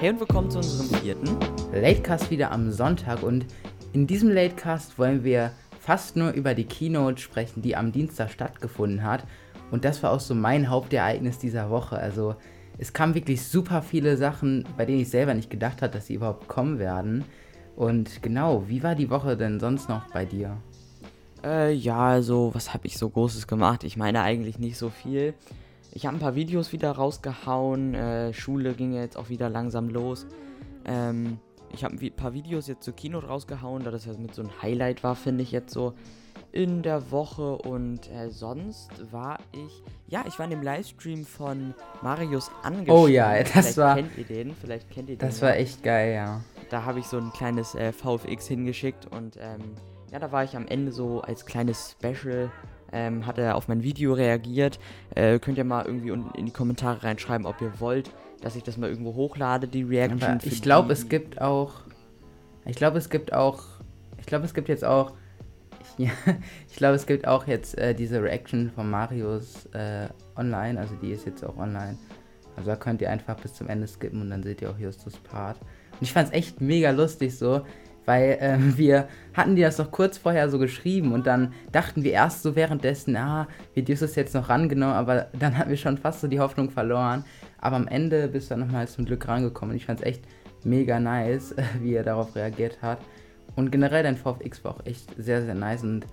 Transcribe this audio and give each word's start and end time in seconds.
Hey 0.00 0.10
und 0.10 0.20
willkommen 0.20 0.48
zu 0.48 0.58
unserem 0.58 1.00
vierten 1.00 1.36
Latecast 1.72 2.30
wieder 2.30 2.52
am 2.52 2.70
Sonntag 2.70 3.24
und 3.24 3.46
in 3.92 4.06
diesem 4.06 4.30
Latecast 4.30 4.96
wollen 4.96 5.24
wir 5.24 5.50
fast 5.80 6.14
nur 6.14 6.30
über 6.30 6.54
die 6.54 6.66
Keynote 6.66 7.20
sprechen, 7.20 7.62
die 7.62 7.74
am 7.74 7.90
Dienstag 7.90 8.30
stattgefunden 8.30 9.02
hat. 9.02 9.24
Und 9.72 9.84
das 9.84 10.00
war 10.04 10.12
auch 10.12 10.20
so 10.20 10.36
mein 10.36 10.70
Hauptereignis 10.70 11.38
dieser 11.38 11.68
Woche. 11.70 11.98
Also 11.98 12.36
es 12.78 12.92
kamen 12.92 13.16
wirklich 13.16 13.42
super 13.42 13.82
viele 13.82 14.16
Sachen, 14.16 14.64
bei 14.76 14.84
denen 14.86 15.00
ich 15.00 15.10
selber 15.10 15.34
nicht 15.34 15.50
gedacht 15.50 15.82
hatte, 15.82 15.94
dass 15.94 16.06
sie 16.06 16.14
überhaupt 16.14 16.46
kommen 16.46 16.78
werden. 16.78 17.24
Und 17.74 18.22
genau, 18.22 18.68
wie 18.68 18.84
war 18.84 18.94
die 18.94 19.10
Woche 19.10 19.36
denn 19.36 19.58
sonst 19.58 19.88
noch 19.88 20.08
bei 20.12 20.24
dir? 20.24 20.58
Äh, 21.42 21.72
ja, 21.72 21.98
also, 21.98 22.54
was 22.54 22.72
habe 22.72 22.86
ich 22.86 22.96
so 22.98 23.10
Großes 23.10 23.48
gemacht? 23.48 23.82
Ich 23.82 23.96
meine 23.96 24.22
eigentlich 24.22 24.60
nicht 24.60 24.78
so 24.78 24.90
viel. 24.90 25.34
Ich 25.98 26.06
habe 26.06 26.16
ein 26.16 26.20
paar 26.20 26.36
Videos 26.36 26.72
wieder 26.72 26.92
rausgehauen. 26.92 27.92
Äh, 27.92 28.32
Schule 28.32 28.74
ging 28.74 28.92
ja 28.92 29.00
jetzt 29.00 29.16
auch 29.16 29.30
wieder 29.30 29.48
langsam 29.50 29.88
los. 29.88 30.28
Ähm, 30.84 31.40
ich 31.72 31.82
habe 31.82 31.96
ein 31.96 32.12
paar 32.14 32.34
Videos 32.34 32.68
jetzt 32.68 32.84
zur 32.84 32.94
Kino 32.94 33.18
rausgehauen, 33.18 33.82
da 33.82 33.90
das 33.90 34.06
ja 34.06 34.12
mit 34.12 34.32
so 34.32 34.42
ein 34.42 34.62
Highlight 34.62 35.02
war, 35.02 35.16
finde 35.16 35.42
ich 35.42 35.50
jetzt 35.50 35.74
so 35.74 35.94
in 36.52 36.84
der 36.84 37.10
Woche. 37.10 37.56
Und 37.56 38.08
äh, 38.12 38.30
sonst 38.30 39.10
war 39.10 39.40
ich, 39.50 39.82
ja, 40.06 40.24
ich 40.28 40.38
war 40.38 40.44
in 40.44 40.52
dem 40.52 40.62
Livestream 40.62 41.24
von 41.26 41.74
Marius 42.00 42.48
angestellt. 42.62 42.96
Oh 42.96 43.08
ja, 43.08 43.36
das 43.42 43.50
Vielleicht 43.50 43.76
war. 43.78 43.96
Kennt 43.96 44.18
ihr 44.18 44.24
den? 44.24 44.54
Vielleicht 44.54 44.90
kennt 44.92 45.10
ihr 45.10 45.16
den. 45.16 45.28
Das 45.28 45.40
ja. 45.40 45.48
war 45.48 45.56
echt 45.56 45.82
geil, 45.82 46.14
ja. 46.14 46.42
Da 46.70 46.84
habe 46.84 47.00
ich 47.00 47.06
so 47.06 47.16
ein 47.16 47.32
kleines 47.32 47.74
äh, 47.74 47.92
VFX 47.92 48.46
hingeschickt 48.46 49.06
und 49.06 49.36
ähm, 49.40 49.74
ja, 50.12 50.20
da 50.20 50.30
war 50.30 50.44
ich 50.44 50.54
am 50.54 50.68
Ende 50.68 50.92
so 50.92 51.22
als 51.22 51.44
kleines 51.44 51.96
Special. 51.98 52.52
Ähm, 52.92 53.26
hat 53.26 53.38
er 53.38 53.56
auf 53.56 53.68
mein 53.68 53.82
Video 53.82 54.14
reagiert. 54.14 54.78
Äh, 55.14 55.38
könnt 55.38 55.58
ihr 55.58 55.64
mal 55.64 55.84
irgendwie 55.84 56.10
unten 56.10 56.36
in 56.36 56.46
die 56.46 56.52
Kommentare 56.52 57.02
reinschreiben, 57.02 57.46
ob 57.46 57.60
ihr 57.60 57.80
wollt, 57.80 58.10
dass 58.40 58.56
ich 58.56 58.62
das 58.62 58.76
mal 58.76 58.88
irgendwo 58.88 59.14
hochlade, 59.14 59.68
die 59.68 59.82
Reaction. 59.82 60.22
Aber 60.22 60.44
ich 60.44 60.62
glaube, 60.62 60.92
es 60.92 61.08
gibt 61.08 61.40
auch. 61.40 61.82
Ich 62.64 62.76
glaube, 62.76 62.98
es 62.98 63.10
gibt 63.10 63.32
auch. 63.32 63.62
Ich 64.18 64.26
glaube, 64.26 64.44
es 64.44 64.54
gibt 64.54 64.68
jetzt 64.68 64.84
auch. 64.84 65.12
Ja, 65.96 66.10
ich 66.68 66.76
glaube, 66.76 66.94
es 66.94 67.06
gibt 67.06 67.26
auch 67.26 67.48
jetzt 67.48 67.76
äh, 67.76 67.92
diese 67.92 68.22
Reaction 68.22 68.70
von 68.70 68.88
Marius 68.88 69.66
äh, 69.72 70.06
online. 70.36 70.78
Also 70.78 70.94
die 70.94 71.10
ist 71.10 71.26
jetzt 71.26 71.44
auch 71.44 71.56
online. 71.56 71.98
Also 72.58 72.70
da 72.70 72.76
könnt 72.76 73.00
ihr 73.00 73.10
einfach 73.10 73.36
bis 73.36 73.54
zum 73.54 73.68
Ende 73.68 73.86
skippen 73.86 74.20
und 74.20 74.30
dann 74.30 74.42
seht 74.42 74.62
ihr 74.62 74.70
auch 74.70 74.78
Justus 74.78 75.16
Part. 75.16 75.58
Und 75.58 76.02
ich 76.02 76.12
fand 76.12 76.28
es 76.28 76.34
echt 76.34 76.60
mega 76.60 76.90
lustig 76.90 77.36
so, 77.36 77.62
weil 78.08 78.38
ähm, 78.40 78.72
wir 78.78 79.06
hatten 79.34 79.54
die 79.54 79.62
das 79.62 79.76
noch 79.76 79.90
kurz 79.90 80.16
vorher 80.16 80.48
so 80.48 80.58
geschrieben 80.58 81.12
und 81.12 81.26
dann 81.26 81.52
dachten 81.70 82.02
wir 82.02 82.12
erst 82.12 82.42
so 82.42 82.56
währenddessen, 82.56 83.14
ah, 83.16 83.46
wird 83.74 83.90
Justus 83.90 84.16
jetzt 84.16 84.34
noch 84.34 84.48
rangenommen, 84.48 84.96
aber 84.96 85.26
dann 85.38 85.58
hatten 85.58 85.68
wir 85.68 85.76
schon 85.76 85.98
fast 85.98 86.22
so 86.22 86.26
die 86.26 86.40
Hoffnung 86.40 86.70
verloren. 86.70 87.24
Aber 87.60 87.76
am 87.76 87.86
Ende 87.86 88.28
bist 88.28 88.50
du 88.50 88.54
dann 88.54 88.60
nochmal 88.60 88.88
zum 88.88 89.04
Glück 89.04 89.28
rangekommen 89.28 89.72
und 89.72 89.76
ich 89.76 89.84
fand 89.84 90.00
es 90.00 90.06
echt 90.06 90.24
mega 90.64 90.98
nice, 90.98 91.54
wie 91.82 91.94
er 91.94 92.02
darauf 92.02 92.34
reagiert 92.34 92.80
hat. 92.80 92.98
Und 93.56 93.70
generell 93.70 94.02
dein 94.02 94.16
VFX 94.16 94.64
war 94.64 94.76
auch 94.76 94.86
echt 94.86 95.10
sehr, 95.18 95.44
sehr 95.44 95.54
nice 95.54 95.82
und 95.82 96.06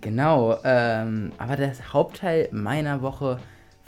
genau, 0.00 0.56
ähm, 0.64 1.32
aber 1.36 1.56
das 1.56 1.92
Hauptteil 1.92 2.48
meiner 2.52 3.02
Woche 3.02 3.38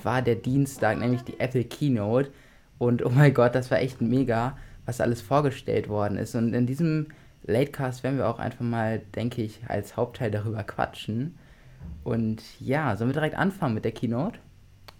war 0.02 0.20
der 0.20 0.34
Dienstag, 0.34 0.98
nämlich 0.98 1.22
die 1.22 1.40
Apple 1.40 1.64
Keynote. 1.64 2.30
Und 2.78 3.04
oh 3.04 3.10
mein 3.10 3.32
Gott, 3.32 3.54
das 3.54 3.70
war 3.70 3.78
echt 3.78 4.00
mega, 4.00 4.56
was 4.86 5.00
alles 5.00 5.20
vorgestellt 5.22 5.88
worden 5.88 6.18
ist. 6.18 6.34
Und 6.34 6.54
in 6.54 6.66
diesem 6.66 7.08
Latecast 7.50 8.02
werden 8.02 8.18
wir 8.18 8.28
auch 8.28 8.38
einfach 8.38 8.64
mal, 8.64 9.00
denke 9.14 9.42
ich, 9.42 9.60
als 9.68 9.96
Hauptteil 9.96 10.30
darüber 10.30 10.62
quatschen. 10.64 11.38
Und 12.04 12.42
ja, 12.60 12.96
sollen 12.96 13.10
wir 13.10 13.14
direkt 13.14 13.36
anfangen 13.36 13.74
mit 13.74 13.84
der 13.84 13.92
Keynote? 13.92 14.38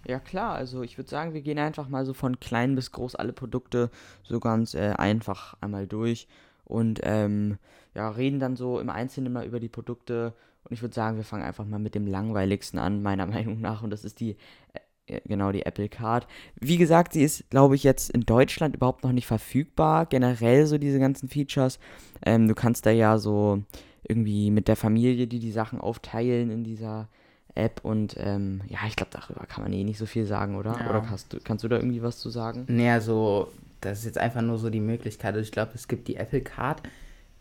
Ja 0.07 0.19
klar, 0.19 0.55
also 0.55 0.81
ich 0.81 0.97
würde 0.97 1.09
sagen, 1.09 1.33
wir 1.33 1.41
gehen 1.41 1.59
einfach 1.59 1.87
mal 1.87 2.05
so 2.05 2.13
von 2.13 2.39
klein 2.39 2.75
bis 2.75 2.91
groß 2.91 3.15
alle 3.15 3.33
Produkte 3.33 3.91
so 4.23 4.39
ganz 4.39 4.73
äh, 4.73 4.93
einfach 4.97 5.55
einmal 5.61 5.85
durch 5.85 6.27
und 6.65 7.01
ähm, 7.03 7.59
ja, 7.93 8.09
reden 8.09 8.39
dann 8.39 8.55
so 8.55 8.79
im 8.79 8.89
Einzelnen 8.89 9.31
mal 9.31 9.45
über 9.45 9.59
die 9.59 9.69
Produkte 9.69 10.33
und 10.63 10.71
ich 10.71 10.81
würde 10.81 10.95
sagen, 10.95 11.17
wir 11.17 11.23
fangen 11.23 11.43
einfach 11.43 11.65
mal 11.65 11.79
mit 11.79 11.93
dem 11.93 12.07
langweiligsten 12.07 12.79
an, 12.79 13.03
meiner 13.03 13.25
Meinung 13.27 13.61
nach 13.61 13.83
und 13.83 13.91
das 13.91 14.03
ist 14.03 14.19
die, 14.19 14.37
äh, 14.73 14.79
genau, 15.25 15.51
die 15.51 15.65
Apple 15.65 15.89
Card. 15.89 16.27
Wie 16.59 16.77
gesagt, 16.77 17.13
sie 17.13 17.23
ist, 17.23 17.49
glaube 17.49 17.75
ich, 17.75 17.83
jetzt 17.83 18.09
in 18.09 18.21
Deutschland 18.21 18.75
überhaupt 18.75 19.03
noch 19.03 19.11
nicht 19.11 19.27
verfügbar, 19.27 20.05
generell 20.05 20.65
so 20.65 20.77
diese 20.77 20.99
ganzen 20.99 21.29
Features. 21.29 21.79
Ähm, 22.25 22.47
du 22.47 22.55
kannst 22.55 22.85
da 22.85 22.91
ja 22.91 23.17
so 23.17 23.63
irgendwie 24.07 24.51
mit 24.51 24.67
der 24.67 24.75
Familie, 24.75 25.27
die 25.27 25.39
die 25.39 25.51
Sachen 25.51 25.79
aufteilen 25.79 26.49
in 26.49 26.63
dieser 26.63 27.07
App 27.55 27.81
und 27.83 28.15
ähm, 28.17 28.61
ja, 28.67 28.79
ich 28.87 28.95
glaube, 28.95 29.11
darüber 29.11 29.45
kann 29.45 29.63
man 29.63 29.73
eh 29.73 29.83
nicht 29.83 29.97
so 29.97 30.05
viel 30.05 30.25
sagen, 30.25 30.55
oder? 30.55 30.77
Ja. 30.79 30.89
Oder 30.89 31.01
kannst 31.01 31.33
du, 31.33 31.39
kannst 31.43 31.63
du 31.63 31.67
da 31.67 31.75
irgendwie 31.77 32.01
was 32.01 32.17
zu 32.19 32.29
sagen? 32.29 32.65
Naja, 32.67 33.01
so, 33.01 33.51
das 33.81 33.99
ist 33.99 34.05
jetzt 34.05 34.17
einfach 34.17 34.41
nur 34.41 34.57
so 34.57 34.69
die 34.69 34.79
Möglichkeit. 34.79 35.33
Also 35.33 35.43
ich 35.43 35.51
glaube, 35.51 35.71
es 35.75 35.87
gibt 35.87 36.07
die 36.07 36.15
Apple 36.15 36.41
Card 36.41 36.81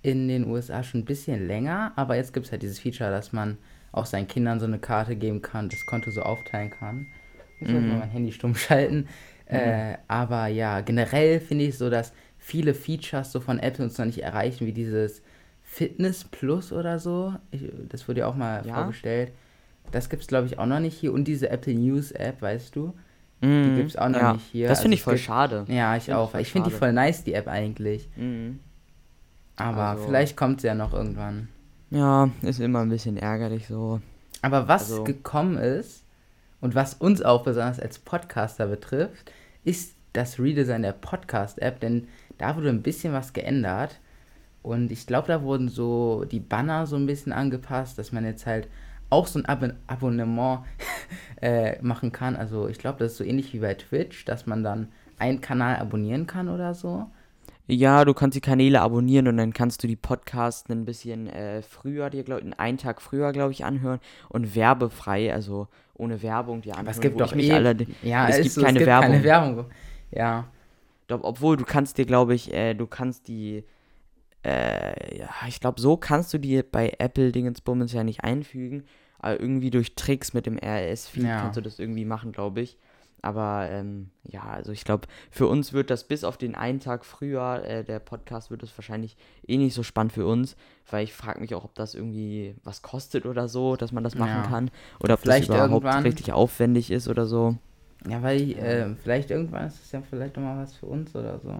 in 0.03 0.29
den 0.29 0.49
USA 0.49 0.83
schon 0.83 1.01
ein 1.01 1.05
bisschen 1.05 1.47
länger, 1.47 1.93
aber 1.97 2.17
jetzt 2.17 2.33
gibt 2.33 2.47
es 2.47 2.53
halt 2.53 2.63
dieses 2.63 2.81
Feature, 2.81 3.11
dass 3.11 3.33
man 3.33 3.59
auch 3.93 4.07
seinen 4.07 4.29
Kindern 4.29 4.61
so 4.61 4.67
eine 4.67 4.79
Karte 4.79 5.17
geben 5.17 5.43
kann, 5.43 5.69
das 5.69 5.87
Konto 5.87 6.11
so 6.11 6.23
aufteilen 6.23 6.71
kann. 6.71 7.07
Ich 7.61 7.69
muss 7.69 7.81
Mhm. 7.83 7.89
mal 7.89 7.99
mein 8.01 8.11
Handy 8.11 8.33
stumm 8.33 8.55
schalten. 8.55 9.07
Äh, 9.47 9.95
aber 10.09 10.47
ja, 10.47 10.81
generell 10.81 11.41
finde 11.41 11.65
ich 11.65 11.77
so, 11.77 11.91
dass 11.91 12.13
viele 12.39 12.73
Features 12.75 13.33
so 13.33 13.41
von 13.41 13.59
Apple 13.59 13.85
uns 13.85 13.99
noch 13.99 14.07
nicht 14.07 14.23
erreichen, 14.23 14.67
wie 14.67 14.73
dieses 14.73 15.23
Fitness 15.63 16.25
Plus 16.25 16.73
oder 16.73 16.99
so. 16.99 17.35
Ich, 17.51 17.63
das 17.89 18.07
wurde 18.09 18.21
ja 18.21 18.27
auch 18.27 18.35
mal 18.37 18.65
Ja. 18.67 18.75
vorgestellt. 18.75 19.33
Das 19.93 20.09
gibt 20.09 20.23
es, 20.23 20.29
glaube 20.29 20.47
ich, 20.47 20.59
auch 20.59 20.67
noch 20.67 20.79
nicht 20.81 20.97
hier. 20.97 21.13
Und 21.13 21.25
diese 21.25 21.51
Apple 21.51 21.75
News 21.75 22.13
App, 22.13 22.41
weißt 22.43 22.75
du? 22.77 22.95
Mhm, 23.41 23.77
gibt's 23.77 23.97
auch 23.97 24.09
noch 24.09 24.21
ja, 24.21 24.33
nicht 24.35 24.47
hier. 24.53 24.69
Das 24.69 24.79
Also 24.79 24.83
finde 24.83 24.95
ich 24.95 25.01
es 25.01 25.05
voll 25.05 25.15
gibt- 25.15 25.27
schade. 25.27 25.65
Ja, 25.69 25.97
ich 25.97 26.05
Find 26.05 26.09
ich 26.09 26.15
auch. 26.15 26.31
voll 26.31 26.41
Ich 26.43 26.53
finde 26.53 26.71
die 26.71 26.77
voll 26.77 26.93
nice, 26.93 27.25
die 27.25 27.35
App 27.35 27.49
eigentlich. 27.49 28.09
Mhm. 28.17 28.61
Aber 29.57 29.83
Also- 29.89 30.05
vielleicht 30.05 30.37
kommt 30.37 30.61
sie 30.61 30.69
ja 30.69 30.75
noch 30.75 30.93
irgendwann. 30.93 31.49
Ja, 31.91 32.31
ist 32.43 32.61
immer 32.61 32.81
ein 32.81 32.89
bisschen 32.89 33.17
ärgerlich 33.17 33.67
so. 33.67 34.01
Aber 34.43 34.69
was 34.69 34.91
Also- 34.91 35.05
gekommen 35.05 35.57
ist 35.59 36.05
und 36.61 36.75
was 36.75 36.95
uns 36.95 37.23
auch 37.23 37.43
besonders 37.43 37.81
als 37.81 37.99
Podcaster 37.99 38.67
betrifft, 38.67 39.33
ist 39.65 39.95
das 40.13 40.39
Redesign 40.39 40.83
der 40.83 40.93
Podcast-App, 40.93 41.81
denn 41.81 42.09
da 42.39 42.57
wurde 42.57 42.69
ein 42.69 42.83
bisschen 42.83 43.13
was 43.13 43.33
geändert. 43.33 44.01
Und 44.63 44.93
ich 44.93 45.07
glaube, 45.07 45.29
da 45.29 45.43
wurden 45.43 45.69
so 45.69 46.25
die 46.25 46.41
Banner 46.41 46.87
so 46.87 46.97
ein 46.97 47.07
bisschen 47.07 47.33
angepasst, 47.33 47.99
dass 47.99 48.13
man 48.13 48.25
jetzt 48.25 48.47
halt 48.47 48.69
auch 49.09 49.27
so 49.27 49.39
ein 49.39 49.47
Ab 49.47 49.65
Abonnement 49.87 50.61
äh, 51.41 51.81
machen 51.83 52.13
kann. 52.13 52.37
Also 52.37 52.69
ich 52.69 52.79
glaube, 52.79 52.99
das 52.99 53.13
ist 53.13 53.19
so 53.19 53.25
ähnlich 53.25 53.53
wie 53.53 53.59
bei 53.59 53.75
Twitch, 53.75 54.25
dass 54.25 54.47
man 54.47 54.63
dann 54.63 54.89
einen 55.19 55.41
Kanal 55.41 55.77
abonnieren 55.77 56.27
kann 56.27 56.49
oder 56.49 56.75
so. 56.75 57.07
Ja, 57.67 58.05
du 58.05 58.15
kannst 58.15 58.37
die 58.37 58.41
Kanäle 58.41 58.81
abonnieren 58.81 59.29
und 59.29 59.37
dann 59.37 59.53
kannst 59.53 59.83
du 59.83 59.87
die 59.87 59.97
Podcasts 59.97 60.69
ein 60.69 60.85
bisschen 60.85 61.29
äh, 61.29 61.63
früher, 61.63 62.11
dir 62.11 62.25
glaub, 62.25 62.41
einen 62.59 62.79
Tag 62.79 63.01
früher, 63.01 63.33
glaube 63.33 63.53
ich, 63.53 63.65
anhören 63.65 64.01
und 64.29 64.57
werbefrei, 64.57 65.33
also 65.33 65.69
ohne 66.01 66.21
Werbung 66.23 66.61
die 66.63 66.71
anhören. 66.73 66.87
Aber 66.87 66.91
es 66.91 67.01
gibt 67.01 67.21
doch 67.21 67.35
eh, 67.37 67.53
allerde- 67.53 67.87
ja, 68.03 68.29
es 68.29 68.43
gibt 68.43 68.51
so, 68.55 68.61
keine 68.63 68.79
es 68.79 68.79
gibt 68.81 68.87
Werbung. 68.87 69.11
keine 69.13 69.25
Werbung. 69.25 69.65
Ja, 70.11 70.49
Doch, 71.07 71.21
obwohl 71.23 71.57
du 71.57 71.65
kannst 71.65 71.99
dir, 71.99 72.07
glaube 72.07 72.35
ich, 72.35 72.53
äh, 72.53 72.75
du 72.75 72.87
kannst 72.87 73.29
die, 73.29 73.65
äh, 74.45 75.19
ja, 75.19 75.29
ich 75.49 75.61
glaube, 75.61 75.81
so 75.81 75.97
kannst 75.97 76.33
du 76.33 76.39
die 76.39 76.63
bei 76.63 76.95
Apple 76.99 77.33
Dingensbummens 77.33 77.93
ja 77.93 78.05
nicht 78.05 78.25
einfügen, 78.25 78.85
aber 79.19 79.39
irgendwie 79.41 79.71
durch 79.71 79.95
Tricks 79.97 80.33
mit 80.33 80.47
dem 80.47 80.57
RS-Feed 80.59 81.25
Ja. 81.25 81.41
kannst 81.43 81.57
du 81.57 81.61
das 81.61 81.79
irgendwie 81.79 82.05
machen, 82.05 82.33
glaube 82.33 82.61
ich. 82.63 82.79
Aber 83.23 83.69
ähm, 83.71 84.11
ja, 84.25 84.43
also 84.45 84.73
ich 84.73 84.85
glaube, 84.85 85.07
für 85.31 85.47
uns 85.47 85.73
wird 85.73 85.91
das 85.91 86.05
bis 86.05 86.25
auf 86.25 86.39
den 86.39 86.55
einen 86.55 86.81
Tag 86.81 87.05
früher, 87.05 87.63
äh, 87.65 87.85
der 87.85 87.99
Podcast 87.99 88.51
wird 88.51 88.63
das 88.63 88.77
wahrscheinlich 88.79 89.17
eh 89.47 89.57
nicht 89.59 89.75
so 89.75 89.83
spannend 89.83 90.13
für 90.13 90.27
uns, 90.27 90.57
weil 90.91 91.05
ich 91.05 91.13
frage 91.13 91.41
mich 91.41 91.55
auch, 91.55 91.65
ob 91.65 91.75
das 91.75 91.95
irgendwie 91.95 92.57
was 92.65 92.83
kostet 92.83 93.27
oder 93.27 93.49
so, 93.49 93.77
dass 93.77 93.93
man 93.93 94.05
das 94.05 94.15
machen 94.15 94.43
Ja. 94.43 94.49
kann. 94.49 94.71
Oder 95.01 95.15
ob 95.15 95.21
Vielleicht 95.21 95.49
das 95.51 95.57
überhaupt 95.57 95.85
irgendwann. 95.85 96.05
richtig 96.05 96.33
aufwendig 96.33 96.91
ist 96.91 97.09
oder 97.09 97.27
so. 97.27 97.57
Ja, 98.09 98.23
weil 98.23 98.41
ich, 98.41 98.57
äh, 98.57 98.95
vielleicht 98.97 99.31
irgendwann 99.31 99.67
ist 99.67 99.83
es 99.85 99.93
ja 99.93 100.01
vielleicht 100.01 100.37
noch 100.37 100.43
mal 100.43 100.63
was 100.63 100.75
für 100.77 100.87
uns 100.87 101.15
oder 101.15 101.39
so. 101.41 101.51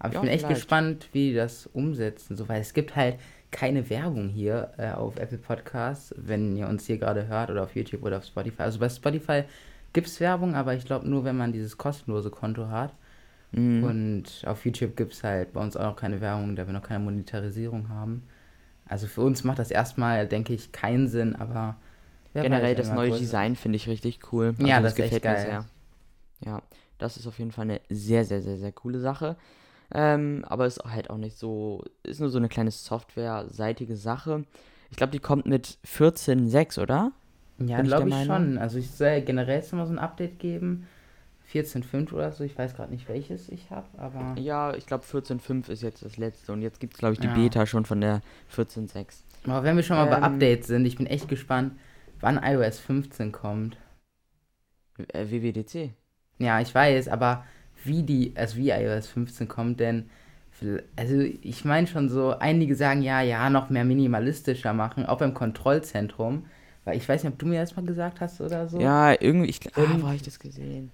Aber 0.00 0.08
ich 0.08 0.14
Ja, 0.14 0.20
bin 0.20 0.28
echt 0.30 0.44
vielleicht. 0.46 0.62
gespannt, 0.62 1.08
wie 1.12 1.28
die 1.30 1.34
das 1.34 1.66
umsetzen, 1.66 2.36
so, 2.36 2.48
weil 2.48 2.60
es 2.60 2.72
gibt 2.74 2.96
halt 2.96 3.18
keine 3.52 3.88
Werbung 3.90 4.28
hier 4.28 4.72
äh, 4.78 4.90
auf 4.92 5.16
Apple 5.18 5.38
Podcasts, 5.38 6.14
wenn 6.16 6.56
ihr 6.56 6.68
uns 6.68 6.86
hier 6.86 6.98
gerade 6.98 7.28
hört 7.28 7.50
oder 7.50 7.62
auf 7.64 7.76
YouTube 7.76 8.02
oder 8.02 8.18
auf 8.18 8.24
Spotify. 8.24 8.62
Also 8.62 8.78
bei 8.80 8.88
Spotify 8.88 9.42
gibt 9.92 10.06
es 10.06 10.20
Werbung, 10.20 10.54
aber 10.54 10.74
ich 10.74 10.84
glaube 10.84 11.08
nur, 11.08 11.24
wenn 11.24 11.36
man 11.36 11.52
dieses 11.52 11.76
kostenlose 11.78 12.30
Konto 12.30 12.68
hat. 12.68 12.94
Mhm. 13.52 13.82
Und 13.84 14.24
auf 14.46 14.64
YouTube 14.64 14.96
gibt 14.96 15.12
es 15.12 15.24
halt 15.24 15.52
bei 15.52 15.60
uns 15.60 15.76
auch 15.76 15.82
noch 15.84 15.96
keine 15.96 16.20
Werbung, 16.20 16.54
da 16.56 16.66
wir 16.66 16.72
noch 16.72 16.82
keine 16.82 17.02
Monetarisierung 17.04 17.88
haben. 17.88 18.22
Also 18.86 19.06
für 19.06 19.22
uns 19.22 19.44
macht 19.44 19.58
das 19.58 19.70
erstmal, 19.70 20.26
denke 20.26 20.52
ich, 20.52 20.72
keinen 20.72 21.08
Sinn, 21.08 21.36
aber 21.36 21.76
Generell 22.32 22.76
das 22.76 22.90
neue 22.92 23.10
größer- 23.10 23.18
Design 23.18 23.56
finde 23.56 23.76
ich 23.76 23.88
richtig 23.88 24.32
cool. 24.32 24.54
Also 24.56 24.66
Ja, 24.66 24.80
das 24.80 24.92
ist 24.92 24.98
echt 25.00 25.24
mir 25.24 25.36
sehr. 25.38 25.64
Ja, 26.44 26.62
das 26.98 27.16
ist 27.16 27.26
auf 27.26 27.38
jeden 27.38 27.50
Fall 27.50 27.64
eine 27.64 27.80
sehr, 27.88 28.24
sehr, 28.24 28.40
sehr, 28.40 28.56
sehr 28.56 28.72
coole 28.72 29.00
Sache. 29.00 29.36
Ähm, 29.92 30.44
aber 30.46 30.66
ist 30.66 30.78
halt 30.84 31.10
auch 31.10 31.16
nicht 31.16 31.36
so, 31.36 31.84
ist 32.04 32.20
nur 32.20 32.30
so 32.30 32.38
eine 32.38 32.48
kleine 32.48 32.70
softwareseitige 32.70 33.96
Sache. 33.96 34.44
Ich 34.90 34.96
glaube, 34.96 35.10
die 35.10 35.18
kommt 35.18 35.46
mit 35.46 35.78
14.6, 35.84 36.80
oder? 36.80 37.12
Ja, 37.64 37.82
glaube 37.82 38.08
ich 38.08 38.14
Meinung. 38.14 38.26
schon. 38.26 38.58
Also 38.58 38.78
ich 38.78 38.90
soll 38.90 39.20
generell 39.22 39.56
jetzt 39.56 39.72
mal 39.72 39.86
so 39.86 39.92
ein 39.92 39.98
Update 39.98 40.38
geben. 40.38 40.86
14.5 41.52 42.12
oder 42.12 42.30
so. 42.32 42.44
Ich 42.44 42.56
weiß 42.56 42.74
gerade 42.74 42.92
nicht, 42.92 43.08
welches 43.08 43.48
ich 43.48 43.70
habe, 43.70 43.86
aber. 43.98 44.40
Ja, 44.40 44.74
ich 44.74 44.86
glaube 44.86 45.04
14.5 45.04 45.68
ist 45.68 45.82
jetzt 45.82 46.04
das 46.04 46.16
letzte 46.16 46.52
und 46.52 46.62
jetzt 46.62 46.78
gibt 46.78 46.94
es, 46.94 46.98
glaube 46.98 47.14
ich, 47.14 47.20
die 47.20 47.26
Ja. 47.26 47.34
Beta 47.34 47.66
schon 47.66 47.84
von 47.84 48.00
der 48.00 48.22
14.6. 48.54 49.24
Aber 49.46 49.64
wenn 49.64 49.74
wir 49.76 49.82
schon 49.82 49.96
mal 49.96 50.06
bei 50.06 50.18
Ähm. 50.18 50.22
Updates 50.24 50.68
sind, 50.68 50.84
ich 50.86 50.96
bin 50.96 51.06
echt 51.06 51.28
gespannt, 51.28 51.72
wann 52.20 52.38
iOS 52.42 52.78
15 52.78 53.32
kommt. 53.32 53.76
Äh, 55.12 55.26
WWDC. 55.26 55.90
Ja, 56.38 56.60
ich 56.60 56.74
weiß, 56.74 57.08
aber 57.08 57.44
wie 57.84 58.02
die, 58.02 58.32
also 58.36 58.56
wie 58.56 58.70
iOS 58.70 59.08
15 59.08 59.48
kommt, 59.48 59.80
denn 59.80 60.08
also 60.94 61.18
ich 61.20 61.64
meine 61.64 61.86
schon 61.86 62.10
so, 62.10 62.36
einige 62.38 62.74
sagen 62.74 63.00
ja, 63.00 63.22
ja, 63.22 63.48
noch 63.48 63.70
mehr 63.70 63.84
minimalistischer 63.86 64.74
machen, 64.74 65.06
auch 65.06 65.16
beim 65.18 65.32
Kontrollzentrum, 65.32 66.44
weil 66.84 66.96
ich 66.96 67.08
weiß 67.08 67.24
nicht, 67.24 67.32
ob 67.32 67.38
du 67.38 67.46
mir 67.46 67.60
das 67.60 67.76
mal 67.76 67.84
gesagt 67.84 68.20
hast 68.20 68.40
oder 68.40 68.68
so. 68.68 68.80
Ja, 68.80 69.12
irgendwie, 69.20 69.48
ich, 69.50 69.60
ah, 69.76 69.82
Und- 69.82 70.02
wo 70.02 70.06
habe 70.06 70.16
ich 70.16 70.22
das 70.22 70.38
gesehen? 70.38 70.90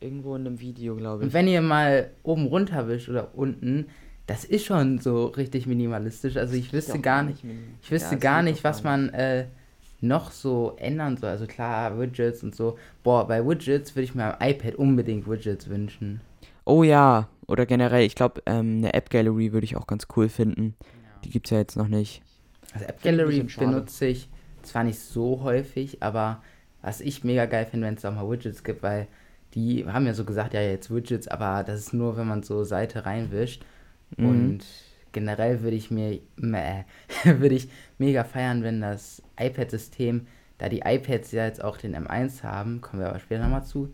Irgendwo 0.00 0.34
in 0.34 0.46
einem 0.46 0.58
Video, 0.60 0.96
glaube 0.96 1.22
Und 1.22 1.28
ich. 1.28 1.32
wenn 1.34 1.46
ihr 1.46 1.60
mal 1.62 2.10
oben 2.24 2.46
runter 2.46 2.88
wischt 2.88 3.08
oder 3.08 3.28
unten, 3.36 3.86
das 4.26 4.44
ist 4.44 4.64
schon 4.64 4.98
so 4.98 5.26
richtig 5.26 5.66
minimalistisch. 5.66 6.36
Also 6.36 6.54
ich 6.54 6.72
wüsste 6.72 6.98
gar 6.98 7.22
nicht, 7.22 7.44
ich 7.82 7.90
wüsste 7.90 8.18
gar 8.18 8.42
nicht, 8.42 8.64
was 8.64 8.82
man 8.82 9.10
äh, 9.10 9.46
noch 10.00 10.32
so 10.32 10.74
ändern 10.78 11.16
soll. 11.16 11.30
Also 11.30 11.46
klar, 11.46 11.98
Widgets 12.00 12.42
und 12.42 12.54
so. 12.56 12.76
Boah, 13.04 13.28
bei 13.28 13.46
Widgets 13.46 13.94
würde 13.94 14.04
ich 14.04 14.14
mir 14.16 14.24
am 14.40 14.48
iPad 14.48 14.74
unbedingt 14.74 15.28
Widgets 15.28 15.68
wünschen. 15.68 16.20
Oh 16.64 16.82
ja, 16.82 17.28
oder 17.46 17.66
generell, 17.66 18.04
ich 18.04 18.14
glaube, 18.16 18.42
ähm, 18.46 18.78
eine 18.78 18.94
App 18.94 19.10
Gallery 19.10 19.52
würde 19.52 19.64
ich 19.64 19.76
auch 19.76 19.86
ganz 19.86 20.06
cool 20.16 20.28
finden. 20.28 20.74
Die 21.24 21.30
gibt 21.30 21.46
es 21.46 21.50
ja 21.50 21.58
jetzt 21.58 21.76
noch 21.76 21.88
nicht. 21.88 22.22
Also 22.72 22.86
App 22.86 23.02
Gallery 23.02 23.40
benutze 23.56 24.06
ich 24.06 24.28
zwar 24.62 24.84
nicht 24.84 24.98
so 24.98 25.42
häufig, 25.42 26.02
aber 26.02 26.42
was 26.80 27.00
ich 27.00 27.24
mega 27.24 27.46
geil 27.46 27.66
finde, 27.66 27.86
wenn 27.86 27.94
es 27.94 28.02
da 28.02 28.10
mal 28.10 28.28
Widgets 28.28 28.64
gibt, 28.64 28.82
weil 28.82 29.06
die 29.54 29.84
haben 29.86 30.06
ja 30.06 30.14
so 30.14 30.24
gesagt, 30.24 30.54
ja 30.54 30.60
jetzt 30.60 30.92
Widgets, 30.92 31.28
aber 31.28 31.62
das 31.62 31.80
ist 31.80 31.94
nur, 31.94 32.16
wenn 32.16 32.26
man 32.26 32.42
so 32.42 32.64
Seite 32.64 33.04
reinwischt. 33.06 33.64
Mhm. 34.16 34.28
Und 34.28 34.64
generell 35.12 35.62
würde 35.62 35.76
ich 35.76 35.90
mir, 35.90 36.20
würde 37.24 37.54
ich 37.54 37.68
mega 37.98 38.24
feiern, 38.24 38.62
wenn 38.62 38.80
das 38.80 39.22
iPad-System, 39.38 40.26
da 40.58 40.68
die 40.68 40.82
iPads 40.84 41.32
ja 41.32 41.44
jetzt 41.44 41.62
auch 41.62 41.76
den 41.76 41.96
M1 41.96 42.42
haben, 42.42 42.80
kommen 42.80 43.02
wir 43.02 43.10
aber 43.10 43.20
später 43.20 43.42
nochmal 43.42 43.64
zu, 43.64 43.92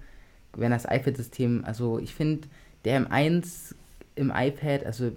wenn 0.54 0.70
das 0.70 0.84
iPad-System, 0.84 1.64
also 1.64 1.98
ich 1.98 2.14
finde, 2.14 2.48
der 2.84 3.06
M1 3.06 3.74
im 4.14 4.32
iPad, 4.34 4.84
also 4.86 5.12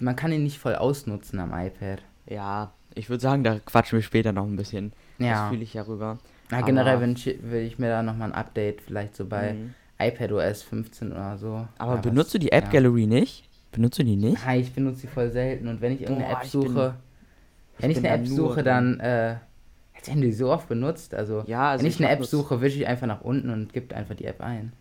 man 0.00 0.16
kann 0.16 0.32
ihn 0.32 0.42
nicht 0.42 0.58
voll 0.58 0.76
ausnutzen 0.76 1.40
am 1.40 1.52
iPad. 1.52 2.02
Ja, 2.26 2.72
ich 2.94 3.08
würde 3.08 3.20
sagen, 3.22 3.44
da 3.44 3.58
quatschen 3.58 3.98
wir 3.98 4.02
später 4.02 4.32
noch 4.32 4.44
ein 4.46 4.56
bisschen 4.56 4.92
Ja. 5.18 5.44
ausführlicher 5.46 5.86
rüber. 5.86 6.18
Na, 6.50 6.62
generell 6.62 7.00
wünsche 7.00 7.36
will 7.42 7.62
ich 7.62 7.78
mir 7.78 7.88
da 7.88 8.02
nochmal 8.02 8.28
ein 8.30 8.34
Update, 8.34 8.80
vielleicht 8.80 9.14
so 9.16 9.26
bei 9.26 9.52
Mhm. 9.54 9.74
iPadOS 9.98 10.62
15 10.62 11.12
oder 11.12 11.36
so. 11.36 11.66
Aber 11.78 11.96
Ja, 11.96 12.00
benutzt 12.00 12.28
was- 12.28 12.32
du 12.32 12.38
die 12.38 12.52
App 12.52 12.64
ja. 12.64 12.70
Gallery 12.70 13.06
nicht? 13.06 13.44
Benutzt 13.72 13.98
du 13.98 14.04
die 14.04 14.16
nicht? 14.16 14.38
Ah, 14.46 14.54
ich 14.56 14.72
benutze 14.72 15.00
sie 15.02 15.06
voll 15.08 15.30
selten 15.30 15.68
und 15.68 15.80
wenn 15.80 15.92
ich 15.92 16.00
irgendeine 16.02 16.28
Boah, 16.32 16.38
App 16.40 16.46
ich 16.46 16.52
bin- 16.52 16.62
suche, 16.62 16.94
wenn 17.78 17.90
ich 17.90 17.98
eine 17.98 18.08
App 18.08 18.26
suche, 18.26 18.62
dann, 18.62 18.98
äh, 19.00 19.36
als 19.94 20.06
du 20.06 20.14
die 20.20 20.32
so 20.32 20.50
oft 20.50 20.68
benutzt, 20.68 21.14
also, 21.14 21.42
Ja, 21.46 21.70
also 21.70 21.82
wenn 21.82 21.90
ich, 21.90 21.96
ich 21.96 22.04
eine 22.04 22.12
App 22.12 22.20
das- 22.20 22.30
suche, 22.30 22.60
wische 22.62 22.78
ich 22.78 22.86
einfach 22.86 23.06
nach 23.06 23.20
unten 23.20 23.50
und 23.50 23.72
gebe 23.74 23.94
einfach 23.94 24.14
die 24.14 24.24
App 24.24 24.40
ein. 24.40 24.72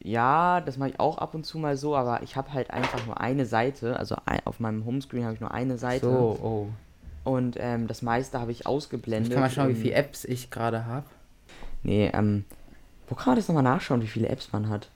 Ja, 0.00 0.60
das 0.60 0.76
mache 0.78 0.90
ich 0.90 1.00
auch 1.00 1.18
ab 1.18 1.34
und 1.34 1.44
zu 1.44 1.58
mal 1.58 1.76
so, 1.76 1.96
aber 1.96 2.22
ich 2.22 2.36
habe 2.36 2.52
halt 2.52 2.70
einfach 2.70 3.04
nur 3.06 3.20
eine 3.20 3.44
Seite. 3.46 3.98
Also 3.98 4.14
ein, 4.26 4.38
auf 4.44 4.60
meinem 4.60 4.84
Homescreen 4.84 5.24
habe 5.24 5.34
ich 5.34 5.40
nur 5.40 5.50
eine 5.52 5.76
Seite. 5.76 6.06
So, 6.06 6.38
oh. 6.40 6.68
Und 7.24 7.56
ähm, 7.60 7.86
das 7.88 8.02
meiste 8.02 8.40
habe 8.40 8.52
ich 8.52 8.66
ausgeblendet. 8.66 9.28
Ich 9.28 9.34
kann 9.34 9.42
mal 9.42 9.50
schauen, 9.50 9.68
wie 9.68 9.74
viele 9.80 9.94
Apps 9.94 10.24
ich 10.24 10.50
gerade 10.50 10.86
habe. 10.86 11.06
Nee, 11.82 12.10
ähm, 12.14 12.44
wo 13.08 13.14
kann 13.14 13.28
man 13.32 13.36
das 13.36 13.48
nochmal 13.48 13.62
nachschauen, 13.62 14.02
wie 14.02 14.06
viele 14.06 14.28
Apps 14.28 14.52
man 14.52 14.68
hat? 14.68 14.90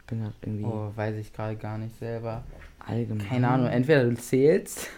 Ich 0.00 0.04
bin 0.06 0.20
gerade 0.20 0.34
irgendwie 0.42 0.64
Oh, 0.64 0.92
weiß 0.94 1.16
ich 1.16 1.32
gerade 1.32 1.56
gar 1.56 1.78
nicht 1.78 1.98
selber. 1.98 2.44
allgemein. 2.86 3.26
Keine 3.28 3.48
Ahnung, 3.48 3.66
entweder 3.68 4.04
du 4.04 4.14
zählst 4.14 4.88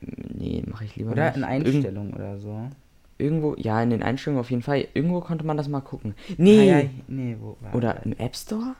Nee, 0.00 0.62
mache 0.66 0.84
ich 0.84 0.96
lieber 0.96 1.12
oder 1.12 1.26
nicht. 1.26 1.36
in 1.36 1.42
Irgend, 1.42 1.66
Einstellungen 1.66 2.14
oder 2.14 2.38
so. 2.38 2.70
irgendwo, 3.18 3.54
ja, 3.58 3.82
in 3.82 3.90
den 3.90 4.02
Einstellungen 4.02 4.40
auf 4.40 4.50
jeden 4.50 4.62
Fall. 4.62 4.86
Irgendwo 4.94 5.20
konnte 5.20 5.44
man 5.44 5.56
das 5.56 5.68
mal 5.68 5.80
gucken. 5.80 6.14
Nee! 6.38 6.72
Ah, 6.72 6.80
ja, 6.82 6.88
nee, 7.08 7.36
wo 7.40 7.56
war 7.60 7.74
Oder 7.74 7.94
das? 7.94 8.04
im 8.06 8.12
App 8.12 8.36
Store? 8.36 8.74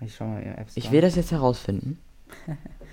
Ich 0.00 0.14
schau 0.14 0.26
mal 0.26 0.42
im 0.42 0.52
App 0.52 0.70
Store. 0.70 0.86
Ich 0.86 0.90
will 0.92 1.00
das 1.00 1.16
jetzt 1.16 1.32
herausfinden. 1.32 1.98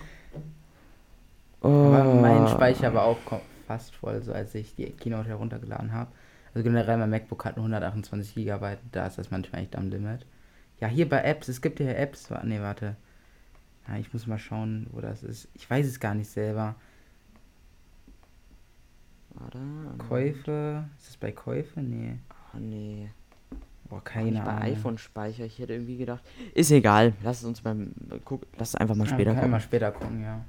Aber 1.64 2.14
mein 2.16 2.44
Oh. 2.44 2.48
Speicher 2.48 2.94
war 2.94 3.04
auch 3.06 3.18
fast 3.68 3.96
voll, 3.96 4.22
so 4.22 4.34
als 4.34 4.54
ich 4.56 4.76
die 4.76 4.92
Keynote 4.92 5.30
heruntergeladen 5.30 5.92
habe. 5.94 6.12
Also 6.54 6.64
generell, 6.64 6.98
mein 6.98 7.10
MacBook 7.10 7.46
hat 7.46 7.56
nur 7.58 7.66
128 7.66 8.36
GB, 8.36 8.78
da 8.92 9.08
ist 9.08 9.18
das 9.18 9.32
manchmal 9.32 9.62
echt 9.62 9.76
am 9.76 9.90
Limit. 9.90 10.26
Ja, 10.80 10.88
hier 10.88 11.08
bei 11.10 11.24
Apps, 11.24 11.48
es 11.48 11.62
gibt 11.62 11.80
ja 11.80 11.90
Apps. 11.92 12.30
Nee, 12.44 12.60
warte. 12.60 12.96
Ja, 13.88 13.98
ich 13.98 14.14
muss 14.14 14.28
mal 14.28 14.38
schauen, 14.38 14.88
wo 14.92 15.02
das 15.02 15.24
ist. 15.24 15.48
Ich 15.56 15.70
weiß 15.70 15.86
es 15.88 16.00
gar 16.00 16.14
nicht 16.14 16.30
selber. 16.30 16.76
Warte. 19.36 19.58
Käufe. 20.10 20.84
Ist 20.98 21.10
das 21.10 21.18
bei 21.18 21.32
Käufe? 21.32 21.82
Nee. 21.82 22.18
Oh, 22.54 22.60
nee. 22.60 23.10
Boah, 23.90 24.04
Keine 24.04 24.40
bei 24.42 24.46
Ahnung. 24.46 24.62
iPhone 24.64 24.98
speicher. 24.98 25.46
Ich 25.46 25.60
hätte 25.60 25.74
irgendwie 25.74 25.98
gedacht. 25.98 26.24
Ist 26.54 26.72
egal. 26.72 27.14
Lass 27.24 27.40
es 27.40 27.46
uns 27.46 27.62
beim. 27.62 27.94
Guck, 28.26 28.46
lass 28.58 28.70
es 28.70 28.76
einfach 28.76 28.96
mal 28.96 29.08
Ja, 29.08 29.14
später 29.14 29.34
gucken. 29.34 29.50
mal 29.52 29.60
später 29.60 29.92
gucken, 29.92 30.22
ja. 30.22 30.42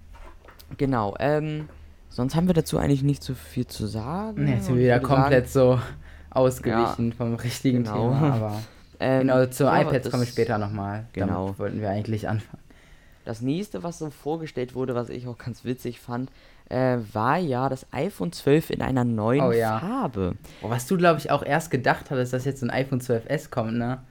Genau. 0.77 1.15
Ähm, 1.19 1.69
sonst 2.09 2.35
haben 2.35 2.47
wir 2.47 2.55
dazu 2.55 2.79
eigentlich 2.79 3.03
nicht 3.03 3.23
so 3.23 3.35
viel 3.35 3.67
zu 3.67 3.87
sagen. 3.87 4.45
Nee, 4.45 4.55
jetzt 4.55 4.67
sind 4.67 4.77
wir 4.77 4.85
wieder 4.85 5.01
komplett 5.01 5.49
so 5.49 5.79
ausgewichen 6.31 7.13
vom 7.13 7.35
richtigen 7.35 7.85
genau. 7.85 8.13
Thema, 8.13 8.33
aber. 8.35 8.63
ähm, 9.01 9.21
genau, 9.21 9.47
zu 9.47 9.65
ja, 9.65 9.83
iPads 9.83 10.11
komme 10.11 10.25
ich 10.25 10.31
später 10.31 10.59
nochmal. 10.59 11.07
Genau. 11.13 11.47
Damit 11.47 11.59
wollten 11.59 11.81
wir 11.81 11.91
eigentlich 11.91 12.29
anfangen. 12.29 12.63
Das 13.25 13.41
nächste, 13.41 13.83
was 13.83 13.99
so 13.99 14.11
vorgestellt 14.11 14.75
wurde, 14.75 14.95
was 14.95 15.09
ich 15.09 15.27
auch 15.27 15.39
ganz 15.39 15.65
witzig 15.65 15.99
fand, 15.99 16.31
äh, 16.69 16.99
war 17.13 17.39
ja 17.39 17.69
das 17.69 17.87
iPhone 17.93 18.33
12 18.33 18.71
in 18.71 18.83
einer 18.83 19.05
neuen 19.05 19.43
Oh 19.43 19.53
ja. 19.53 19.79
Farbe. 19.79 20.35
Oh, 20.63 20.69
was 20.71 20.87
du, 20.87 20.97
glaube 20.97 21.21
ich, 21.21 21.31
auch 21.31 21.43
erst 21.43 21.71
gedacht 21.71 22.11
hattest, 22.11 22.33
dass 22.33 22.45
jetzt 22.45 22.63
ein 22.63 22.71
iPhone 22.71 23.01
12S 23.01 23.51
kommt, 23.51 23.75
ne? 23.75 24.03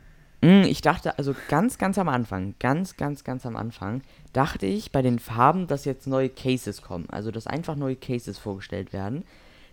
Mm, 0.43 0.63
Ich 0.63 0.81
dachte, 0.81 1.17
also 1.17 1.35
ganz, 1.47 1.77
ganz 1.77 1.97
am 1.97 2.09
Anfang, 2.09 2.55
ganz, 2.59 2.97
ganz, 2.97 3.23
ganz 3.23 3.45
am 3.45 3.55
Anfang, 3.55 4.01
dachte 4.33 4.65
ich 4.65 4.91
bei 4.91 5.01
den 5.01 5.19
Farben, 5.19 5.67
dass 5.67 5.85
jetzt 5.85 6.07
neue 6.07 6.29
Cases 6.29 6.81
kommen. 6.81 7.07
Also, 7.09 7.31
dass 7.31 7.47
einfach 7.47 7.75
neue 7.75 7.95
Cases 7.95 8.37
vorgestellt 8.37 8.93
werden. 8.93 9.23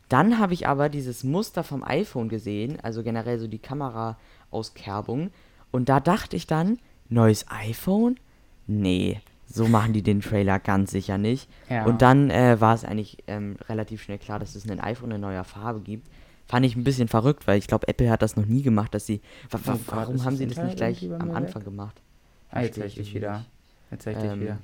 Dann 0.09 0.39
habe 0.39 0.55
ich 0.55 0.67
aber 0.67 0.89
dieses 0.89 1.23
Muster 1.23 1.63
vom 1.63 1.85
iPhone 1.85 2.29
gesehen, 2.29 2.79
also 2.83 3.03
generell 3.03 3.39
so 3.39 3.47
die 3.47 3.61
Kamerauskerbung. 3.61 5.31
Und 5.71 5.89
da 5.89 6.01
dachte 6.01 6.37
ich 6.37 6.47
dann, 6.47 6.79
neues 7.09 7.47
iPhone? 7.49 8.19
Nee, 8.67 9.21
so 9.47 9.67
machen 9.67 9.93
die 9.93 10.03
den 10.03 10.21
Trailer 10.21 10.59
ganz 10.59 10.91
sicher 10.93 11.19
nicht. 11.19 11.49
Ja. 11.69 11.85
Und 11.85 12.03
dann 12.03 12.31
äh, 12.31 12.61
war 12.61 12.75
es 12.75 12.85
eigentlich 12.85 13.19
ähm, 13.27 13.57
relativ 13.69 14.03
schnell 14.03 14.19
klar, 14.19 14.39
dass 14.39 14.55
es 14.55 14.69
ein 14.69 14.81
iPhone 14.81 15.11
in 15.12 15.21
neuer 15.21 15.45
Farbe 15.45 15.81
gibt. 15.81 16.09
Fand 16.50 16.66
ich 16.66 16.75
ein 16.75 16.83
bisschen 16.83 17.07
verrückt, 17.07 17.47
weil 17.47 17.59
ich 17.59 17.69
glaube, 17.69 17.87
Apple 17.87 18.11
hat 18.11 18.23
das 18.23 18.35
noch 18.35 18.45
nie 18.45 18.62
gemacht, 18.62 18.92
dass 18.92 19.07
sie. 19.07 19.21
Oh 19.54 19.59
warum 19.87 20.25
haben 20.25 20.35
sie 20.35 20.49
das 20.49 20.59
nicht 20.59 20.76
gleich 20.76 21.09
am 21.09 21.30
Anfang 21.30 21.62
weg? 21.62 21.64
gemacht? 21.64 22.02
Ah, 22.50 22.62
jetzt 22.62 22.76
ich 22.76 22.99
ich 22.99 23.14
wieder. 23.14 23.45
Jetzt 23.92 24.04
ich 24.09 24.16
Ähm, 24.16 24.40
wieder. 24.40 24.59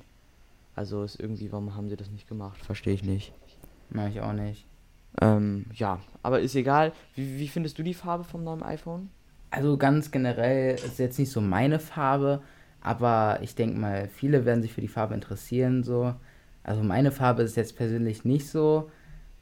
Also 0.75 1.03
ist 1.03 1.17
irgendwie, 1.17 1.49
warum 1.49 1.77
haben 1.77 1.87
sie 1.87 1.95
das 1.95 2.11
nicht 2.11 2.27
gemacht? 2.27 2.57
Verstehe 2.65 2.93
ich 2.93 3.05
nicht. 3.05 3.31
Mach 3.89 4.09
ich 4.09 4.19
auch 4.19 4.33
nicht. 4.33 4.65
Ähm, 5.21 5.65
ja, 5.75 6.01
aber 6.23 6.41
ist 6.41 6.55
egal. 6.55 6.91
Wie, 7.15 7.39
wie 7.39 7.47
findest 7.47 7.79
du 7.79 7.83
die 7.83 7.93
Farbe 7.93 8.25
vom 8.25 8.43
neuen 8.43 8.63
iPhone? 8.63 9.09
Also 9.49 9.77
ganz 9.77 10.11
generell 10.11 10.75
ist 10.75 10.99
jetzt 10.99 11.17
nicht 11.17 11.31
so 11.31 11.39
meine 11.39 11.79
Farbe, 11.79 12.41
aber 12.81 13.39
ich 13.41 13.55
denke 13.55 13.79
mal, 13.79 14.09
viele 14.09 14.43
werden 14.43 14.61
sich 14.61 14.73
für 14.73 14.81
die 14.81 14.89
Farbe 14.89 15.13
interessieren, 15.13 15.83
so. 15.83 16.13
Also 16.63 16.83
meine 16.83 17.13
Farbe 17.13 17.43
ist 17.43 17.55
jetzt 17.55 17.77
persönlich 17.77 18.25
nicht 18.25 18.49
so, 18.49 18.91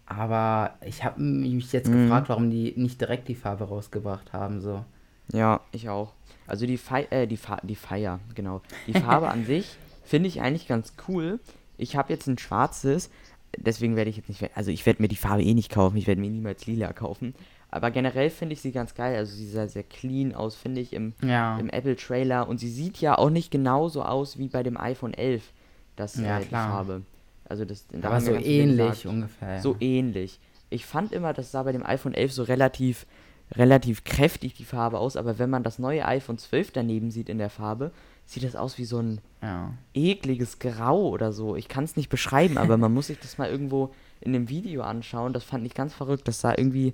aber 0.06 0.76
ich 0.86 1.04
habe 1.04 1.22
mich 1.22 1.72
jetzt 1.72 1.88
Mhm. 1.90 2.04
gefragt, 2.04 2.30
warum 2.30 2.50
die 2.50 2.74
nicht 2.78 3.00
direkt 3.02 3.28
die 3.28 3.36
Farbe 3.36 3.66
rausgebracht 3.66 4.34
haben, 4.34 4.62
so. 4.62 4.84
Ja, 5.32 5.62
ich 5.72 5.90
auch. 5.90 6.14
Also 6.48 6.68
die 6.68 6.78
Fei 6.78 7.08
äh, 7.10 7.26
die, 7.28 7.38
Fa 7.38 7.60
die 7.64 7.76
Feier, 7.76 8.20
genau. 8.36 8.62
Die 8.88 8.94
Farbe 8.94 9.30
an 9.30 9.46
sich 9.46 9.76
finde 10.04 10.28
ich 10.28 10.42
eigentlich 10.42 10.68
ganz 10.68 10.94
cool. 11.08 11.40
Ich 11.78 11.96
habe 11.96 12.14
jetzt 12.14 12.28
ein 12.28 12.38
schwarzes, 12.38 13.10
deswegen 13.58 13.96
werde 13.96 14.10
ich 14.12 14.18
jetzt 14.18 14.30
nicht, 14.30 14.56
also 14.56 14.70
ich 14.72 14.86
werde 14.86 15.02
mir 15.02 15.08
die 15.08 15.16
Farbe 15.16 15.44
eh 15.44 15.54
nicht 15.56 15.72
kaufen, 15.72 15.98
ich 15.98 16.06
werde 16.08 16.22
mir 16.22 16.30
niemals 16.30 16.68
lila 16.68 16.94
kaufen. 16.94 17.34
Aber 17.72 17.92
generell 17.92 18.30
finde 18.30 18.54
ich 18.54 18.62
sie 18.62 18.72
ganz 18.72 18.94
geil. 18.94 19.18
Also 19.18 19.36
sie 19.36 19.50
sah 19.50 19.68
sehr 19.68 19.84
clean 19.84 20.34
aus, 20.34 20.56
finde 20.56 20.80
ich, 20.80 20.94
im, 20.94 21.14
Ja. 21.22 21.58
im 21.60 21.70
Apple-Trailer. 21.70 22.48
Und 22.48 22.60
sie 22.60 22.70
sieht 22.70 23.02
ja 23.02 23.18
auch 23.18 23.30
nicht 23.30 23.52
genauso 23.52 24.02
aus 24.04 24.38
wie 24.38 24.48
bei 24.48 24.64
dem 24.64 24.78
iPhone 24.78 25.14
11, 25.14 25.52
das, 25.98 26.16
Ja, 26.16 26.38
äh, 26.38 26.42
die 26.44 26.48
klar. 26.48 26.70
Farbe. 26.70 27.02
Also 27.48 27.66
das, 27.66 27.86
da 27.88 28.10
aber 28.10 28.16
ja 28.18 28.22
so 28.22 28.36
ähnlich 28.36 29.08
ungefähr. 29.08 29.62
so 29.62 29.76
ähnlich. 29.80 30.40
Ich 30.70 30.86
fand 30.86 31.12
immer, 31.12 31.34
das 31.34 31.52
sah 31.52 31.64
bei 31.64 31.72
dem 31.72 31.86
iPhone 31.86 32.14
11 32.14 32.34
so 32.34 32.44
relativ, 32.44 33.06
relativ 33.54 34.04
kräftig 34.04 34.56
die 34.56 34.66
Farbe 34.66 34.98
aus, 35.00 35.16
aber 35.16 35.38
wenn 35.38 35.50
man 35.50 35.64
das 35.64 35.78
neue 35.78 36.06
iPhone 36.06 36.38
12 36.38 36.72
daneben 36.72 37.12
sieht 37.12 37.30
in 37.30 37.38
der 37.38 37.52
Farbe, 37.52 37.92
sieht 38.26 38.44
das 38.44 38.56
aus 38.56 38.78
wie 38.78 38.86
so 38.86 39.00
ein 39.00 39.22
ja. 39.42 39.72
ekliges 39.94 40.58
Grau 40.58 41.10
oder 41.10 41.32
so. 41.32 41.56
Ich 41.56 41.68
kann 41.68 41.84
es 41.84 41.96
nicht 41.96 42.10
beschreiben, 42.10 42.58
aber 42.58 42.78
man 42.78 42.94
muss 42.96 43.08
sich 43.08 43.20
das 43.20 43.38
mal 43.38 43.50
irgendwo 43.50 43.94
in 44.22 44.34
einem 44.34 44.50
Video 44.50 44.82
anschauen. 44.82 45.34
Das 45.34 45.44
fand 45.44 45.66
ich 45.66 45.76
ganz 45.76 45.94
verrückt. 45.94 46.28
Das 46.28 46.42
sah 46.42 46.58
irgendwie, 46.58 46.94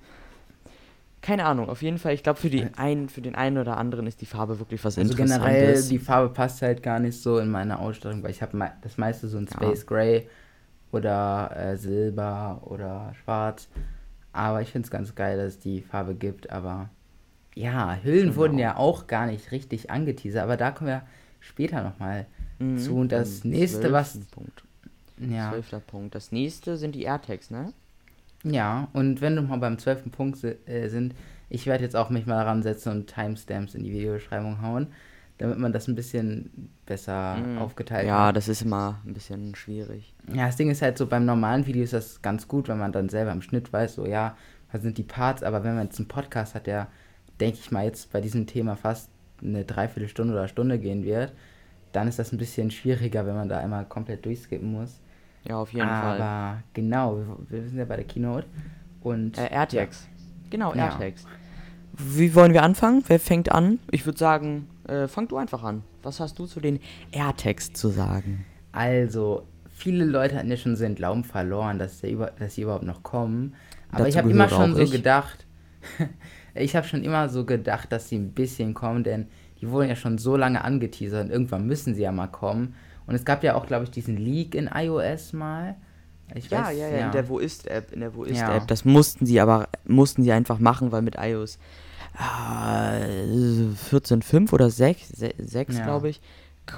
keine 1.22 1.46
Ahnung, 1.46 1.70
auf 1.70 1.82
jeden 1.82 1.98
Fall, 2.00 2.14
ich 2.14 2.24
glaube, 2.24 2.40
für, 2.40 2.50
die 2.50 2.66
ein, 2.78 3.10
für 3.10 3.22
den 3.22 3.36
einen 3.36 3.58
oder 3.58 3.78
anderen 3.78 4.08
ist 4.08 4.22
die 4.22 4.26
Farbe 4.26 4.60
wirklich 4.60 4.84
was 4.84 4.98
Also 4.98 5.14
Interessantes. 5.14 5.40
generell, 5.40 5.84
die 5.84 6.00
Farbe 6.00 6.34
passt 6.34 6.62
halt 6.62 6.84
gar 6.84 7.00
nicht 7.00 7.22
so 7.22 7.38
in 7.40 7.50
meine 7.50 7.80
Ausstattung, 7.80 8.24
weil 8.24 8.32
ich 8.32 8.42
habe 8.42 8.58
me 8.58 8.72
das 8.82 8.98
meiste 8.98 9.28
so 9.28 9.38
in 9.38 9.48
Space 9.48 9.86
Gray 9.86 10.28
oder 10.92 11.52
äh, 11.56 11.78
Silber 11.78 12.62
oder 12.66 13.14
Schwarz. 13.24 13.68
Aber 14.34 14.62
ich 14.62 14.72
finde 14.72 14.86
es 14.86 14.92
ganz 14.92 15.14
geil, 15.16 15.38
dass 15.38 15.54
es 15.56 15.60
die 15.60 15.82
Farbe 15.82 16.16
gibt. 16.16 16.50
Aber 16.52 16.90
ja, 17.56 17.98
Hüllen 18.04 18.28
Genau. 18.28 18.36
wurden 18.38 18.60
ja 18.60 18.78
auch 18.78 19.08
gar 19.08 19.28
nicht 19.28 19.52
richtig 19.52 19.92
angeteasert. 19.92 20.44
Aber 20.44 20.58
da 20.58 20.72
kommen 20.72 20.90
wir 20.90 21.04
später 21.40 21.84
nochmal 21.84 22.26
Mhm, 22.60 22.78
zu. 22.78 22.96
Und 22.96 23.12
das 23.12 23.44
nächste, 23.44 23.92
was. 23.92 24.20
Punkt. 24.32 24.64
Ja, 25.30 25.50
Zwölfter 25.52 25.80
Punkt. 25.80 26.16
Das 26.16 26.32
nächste 26.32 26.78
sind 26.78 26.96
die 26.96 27.04
AirTags, 27.04 27.52
ne? 27.52 27.74
Ja, 28.44 28.88
und 28.94 29.22
wenn 29.22 29.36
wir 29.36 29.42
mal 29.42 29.58
beim 29.58 29.78
zwölften 29.78 30.12
Punkt 30.12 30.44
äh, 30.44 30.88
sind, 30.90 31.14
ich 31.50 31.66
werde 31.68 31.84
jetzt 31.84 31.96
auch 31.96 32.10
mich 32.10 32.26
mal 32.26 32.42
ransetzen 32.44 32.92
und 32.92 33.08
Timestamps 33.08 33.76
in 33.76 33.84
die 33.84 33.92
Videobeschreibung 33.92 34.62
hauen, 34.62 34.88
damit 35.38 35.58
man 35.58 35.74
das 35.74 35.88
ein 35.88 35.96
bisschen 35.96 36.70
besser 36.86 37.36
Mhm. 37.36 37.58
aufgeteilt 37.58 38.08
Ja, 38.08 38.28
hat. 38.28 38.36
das 38.38 38.48
ist 38.48 38.62
immer 38.62 39.00
ein 39.06 39.14
bisschen 39.14 39.56
schwierig. 39.56 40.14
Ja, 40.34 40.46
das 40.46 40.56
Ding 40.56 40.70
ist 40.70 40.82
halt 40.82 40.98
so, 40.98 41.08
beim 41.08 41.26
normalen 41.26 41.66
Video 41.66 41.84
ist 41.84 41.94
das 41.94 42.22
ganz 42.22 42.48
gut, 42.48 42.68
wenn 42.68 42.78
man 42.78 42.92
dann 42.92 43.10
selber 43.10 43.32
im 43.32 43.42
Schnitt 43.42 43.72
weiß, 43.74 43.96
so 43.96 44.06
ja, 44.06 44.38
was 44.72 44.82
sind 44.84 44.98
die 44.98 45.04
Parts, 45.04 45.44
aber 45.44 45.64
wenn 45.64 45.76
man 45.76 45.86
jetzt 45.86 46.00
einen 46.00 46.08
Podcast 46.08 46.56
hat, 46.56 46.68
der, 46.68 46.88
denke 47.40 47.58
ich 47.60 47.72
mal, 47.72 47.86
jetzt 47.86 48.12
bei 48.14 48.22
diesem 48.22 48.48
Thema 48.48 48.76
fast 48.76 49.10
eine 49.42 49.66
Dreiviertelstunde 49.66 50.34
oder 50.34 50.48
Stunde 50.48 50.78
gehen 50.80 51.04
wird, 51.04 51.34
dann 51.92 52.08
ist 52.08 52.20
das 52.20 52.32
ein 52.32 52.38
bisschen 52.38 52.72
schwieriger, 52.72 53.26
wenn 53.26 53.36
man 53.36 53.50
da 53.50 53.58
einmal 53.58 53.86
komplett 53.86 54.24
durchskippen 54.26 54.72
muss. 54.72 55.02
Ja, 55.48 55.58
auf 55.58 55.74
jeden 55.74 55.88
aber 55.88 56.18
Fall. 56.18 56.64
genau, 56.74 57.18
wir, 57.18 57.38
wir 57.62 57.68
sind 57.68 57.78
ja 57.78 57.86
bei 57.86 57.96
der 57.96 58.06
Keynote 58.06 58.46
und 59.02 59.38
Äh, 59.38 59.52
AirTags. 59.52 60.08
Genau, 60.50 60.74
Ja. 60.76 60.90
AirTags. 60.90 61.26
Wie 61.94 62.34
wollen 62.36 62.54
wir 62.54 62.64
anfangen? 62.64 63.04
Wer 63.08 63.20
fängt 63.20 63.52
an? 63.52 63.80
Ich 63.92 64.06
würde 64.06 64.18
sagen, 64.18 64.68
äh, 64.88 65.08
fang 65.08 65.28
du 65.28 65.38
einfach 65.38 65.64
an. 65.64 65.84
Was 66.04 66.20
hast 66.20 66.40
du 66.40 66.46
zu 66.46 66.60
den 66.60 66.80
AirTags 67.12 67.74
zu 67.74 67.90
sagen? 67.90 68.46
Also, 68.72 69.44
viele 69.70 70.06
Leute 70.06 70.36
hatten 70.38 70.50
ja 70.50 70.58
schon 70.58 70.76
so 70.76 70.84
den 70.84 70.96
Glauben 70.96 71.24
verloren, 71.24 71.80
dass, 71.80 72.00
der 72.02 72.12
über, 72.12 72.32
dass 72.40 72.56
sie 72.56 72.62
überhaupt 72.62 72.86
noch 72.86 73.04
kommen. 73.04 73.56
Aber 73.90 74.00
Dazu 74.00 74.10
ich 74.10 74.18
habe 74.18 74.30
immer 74.32 74.48
schon 74.48 74.74
so 74.76 74.82
ich. 74.84 74.92
gedacht, 74.92 75.46
ich 76.56 76.76
habe 76.76 76.88
schon 76.88 77.04
immer 77.04 77.28
so 77.30 77.46
gedacht, 77.46 77.92
dass 77.92 78.08
sie 78.10 78.16
ein 78.18 78.32
bisschen 78.32 78.74
kommen, 78.74 79.04
denn 79.04 79.28
die 79.60 79.70
wurden 79.70 79.90
ja 79.90 79.96
schon 79.96 80.18
so 80.18 80.38
lange 80.38 80.64
angeteasert 80.64 81.26
und 81.26 81.32
irgendwann 81.32 81.68
müssen 81.68 81.94
sie 81.94 82.02
ja 82.04 82.12
mal 82.12 82.28
kommen. 82.28 82.74
Und 83.08 83.16
es 83.16 83.26
gab 83.26 83.44
ja 83.44 83.56
auch, 83.56 83.66
glaube 83.66 83.84
ich, 83.86 83.92
diesen 83.92 84.18
Leak 84.18 84.56
in 84.56 84.70
iOS 84.74 85.34
mal. 85.34 85.76
Ich 86.34 86.50
Ja, 86.50 86.68
weiß, 86.68 86.78
ja, 86.78 86.88
ja, 86.90 87.06
in 87.08 87.12
der 87.12 87.28
Wo 87.28 87.40
ist 87.40 87.68
App, 87.68 87.92
in 87.92 88.00
der 88.00 88.14
Wo 88.16 88.24
ist 88.24 88.38
Ja. 88.40 88.56
App. 88.56 88.68
Das 88.68 88.86
mussten 88.86 89.26
sie 89.26 89.40
aber 89.42 89.68
mussten 89.86 90.24
sie 90.24 90.32
einfach 90.32 90.60
machen, 90.60 90.92
weil 90.92 91.02
mit 91.02 91.16
iOS 91.20 91.58
äh, 92.18 93.74
14.5 93.92 94.54
oder 94.54 94.70
6, 94.70 95.10
6 95.38 95.78
Ja. 95.78 95.84
glaube 95.84 96.10
ich, 96.10 96.22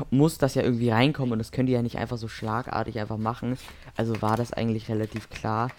muss 0.09 0.37
das 0.37 0.55
ja 0.55 0.63
irgendwie 0.63 0.89
reinkommen 0.89 1.33
und 1.33 1.39
das 1.39 1.51
können 1.51 1.67
die 1.67 1.73
ja 1.73 1.81
nicht 1.81 1.97
einfach 1.97 2.17
so 2.17 2.27
schlagartig 2.27 2.99
einfach 2.99 3.17
machen. 3.17 3.57
Also 3.95 4.21
war 4.21 4.37
das 4.37 4.53
eigentlich 4.53 4.89
relativ 4.89 5.29
klar. 5.29 5.69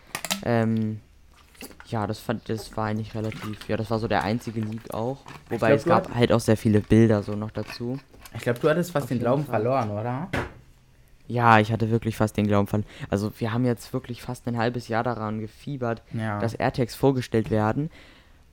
Ähm, 0.45 1.01
ja, 1.89 2.07
das 2.07 2.19
fand 2.21 2.49
das 2.49 2.77
war 2.77 2.87
eigentlich 2.87 3.15
relativ, 3.15 3.69
ja, 3.69 3.77
das 3.77 3.91
war 3.91 3.99
so 3.99 4.09
der 4.09 4.23
einzige 4.23 4.61
Leak 4.61 4.93
auch. 4.93 5.19
Wobei 5.49 5.69
glaub, 5.69 5.79
es 5.79 5.85
gab 5.85 6.15
halt 6.15 6.33
auch 6.33 6.41
sehr 6.41 6.57
viele 6.57 6.81
Bilder 6.81 7.23
so 7.23 7.35
noch 7.35 7.51
dazu. 7.51 7.99
Ich 8.35 8.41
glaube, 8.43 8.59
du 8.59 8.69
hattest 8.69 8.91
fast 8.91 9.05
Auf 9.05 9.09
den 9.09 9.19
Glauben 9.21 9.45
Fall. 9.45 9.61
verloren, 9.63 9.91
oder? 9.91 10.29
Ja, 11.27 11.59
ich 11.59 11.73
hatte 11.73 11.91
wirklich 11.91 12.17
fast 12.17 12.37
den 12.37 12.47
Glauben 12.47 12.67
verloren. 12.67 12.89
Also 13.09 13.33
wir 13.39 13.53
haben 13.53 13.65
jetzt 13.65 13.93
wirklich 13.93 14.21
fast 14.23 14.47
ein 14.47 14.59
halbes 14.59 14.89
Jahr 14.89 15.03
daran 15.03 15.41
gefiebert, 15.41 16.03
Ja. 16.13 16.39
dass 16.39 16.55
AirTags 16.55 16.95
vorgestellt 16.95 17.51
werden. 17.51 17.91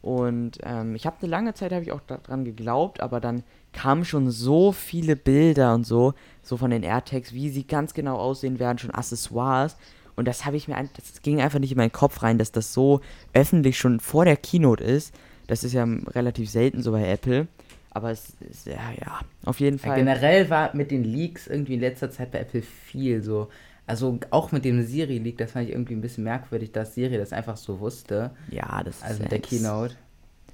Und 0.01 0.57
ähm, 0.63 0.95
ich 0.95 1.05
habe 1.05 1.17
eine 1.21 1.29
lange 1.29 1.53
Zeit 1.53 1.71
habe 1.71 1.83
ich 1.83 1.91
auch 1.91 1.99
daran 2.07 2.43
geglaubt, 2.45 3.01
aber 3.01 3.19
dann 3.19 3.43
kamen 3.71 4.03
schon 4.05 4.31
so 4.31 4.71
viele 4.71 5.15
Bilder 5.15 5.75
und 5.75 5.85
so, 5.85 6.13
so 6.41 6.57
von 6.57 6.71
den 6.71 6.81
AirTags, 6.83 7.33
wie 7.33 7.49
sie 7.49 7.67
ganz 7.67 7.93
genau 7.93 8.17
aussehen 8.17 8.57
werden, 8.59 8.79
schon 8.79 8.91
Accessoires. 8.91 9.77
Und 10.15 10.27
das 10.27 10.45
habe 10.45 10.57
ich 10.57 10.67
mir, 10.67 10.75
das 10.95 11.21
ging 11.21 11.39
einfach 11.41 11.59
nicht 11.59 11.71
in 11.71 11.77
meinen 11.77 11.91
Kopf 11.91 12.23
rein, 12.23 12.37
dass 12.37 12.51
das 12.51 12.73
so 12.73 13.01
öffentlich 13.33 13.77
schon 13.77 13.99
vor 13.99 14.25
der 14.25 14.37
Keynote 14.37 14.83
ist. 14.83 15.13
Das 15.47 15.63
ist 15.63 15.73
ja 15.73 15.83
relativ 15.83 16.49
selten 16.49 16.81
so 16.81 16.91
bei 16.93 17.07
Apple. 17.07 17.47
Aber 17.91 18.11
es 18.11 18.35
ist, 18.49 18.65
ja, 18.67 18.91
ja, 18.99 19.19
auf 19.45 19.59
jeden 19.59 19.79
Ja, 19.83 19.89
Fall. 19.89 19.91
generell 19.91 20.49
war 20.49 20.75
mit 20.75 20.91
den 20.91 21.03
Leaks 21.03 21.47
irgendwie 21.47 21.73
in 21.75 21.79
letzter 21.79 22.11
Zeit 22.11 22.31
bei 22.31 22.39
Apple 22.39 22.61
viel 22.61 23.21
so. 23.23 23.49
Also 23.87 24.19
auch 24.29 24.51
mit 24.51 24.63
dem 24.63 24.83
Siri-Leak, 24.83 25.37
das 25.37 25.51
fand 25.53 25.67
ich 25.67 25.73
irgendwie 25.73 25.95
ein 25.95 26.01
bisschen 26.01 26.23
merkwürdig, 26.23 26.71
dass 26.71 26.93
Siri 26.95 27.17
das 27.17 27.33
einfach 27.33 27.57
so 27.57 27.79
wusste. 27.79 28.31
ja, 28.47 28.83
das 28.83 29.01
Also 29.01 29.19
ist 29.19 29.19
mit 29.19 29.31
der 29.31 29.39
Keynote. 29.39 29.97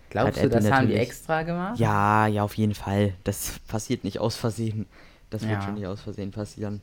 Glaubst 0.10 0.44
du, 0.44 0.50
das 0.50 0.72
haben 0.72 0.88
die 0.88 0.96
extra 0.96 1.44
gemacht? 1.44 1.82
Ja, 1.82 2.28
ja, 2.28 2.44
auf 2.44 2.56
jeden 2.56 2.76
Fall. 2.76 3.14
Das 3.24 3.60
passiert 3.68 4.04
nicht 4.04 4.20
aus 4.20 4.36
Versehen. 4.38 4.88
Das 5.30 5.50
wird 5.50 5.64
Ja. 5.64 5.64
schon 5.64 5.76
nicht 5.76 5.88
aus 5.88 6.02
Versehen 6.02 6.32
passieren. 6.32 6.82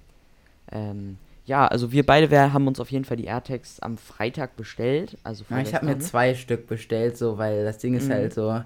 Ähm, 0.72 1.18
ja, 1.46 1.66
also 1.68 1.92
wir 1.92 2.06
beide 2.06 2.30
wir 2.30 2.52
haben 2.52 2.68
uns 2.68 2.80
auf 2.80 2.90
jeden 2.92 3.04
Fall 3.06 3.18
die 3.18 3.26
AirTags 3.26 3.80
am 3.80 3.98
Freitag 3.98 4.56
bestellt. 4.56 5.18
Also 5.24 5.44
Ja, 5.50 5.60
ich 5.60 5.74
habe 5.74 5.86
mir 5.86 5.98
zwei 5.98 6.34
Stück 6.34 6.66
bestellt, 6.66 7.16
so, 7.18 7.38
weil 7.38 7.64
das 7.64 7.78
Ding 7.78 7.94
ist 7.94 8.08
Mhm. 8.08 8.10
halt 8.10 8.32
so, 8.34 8.62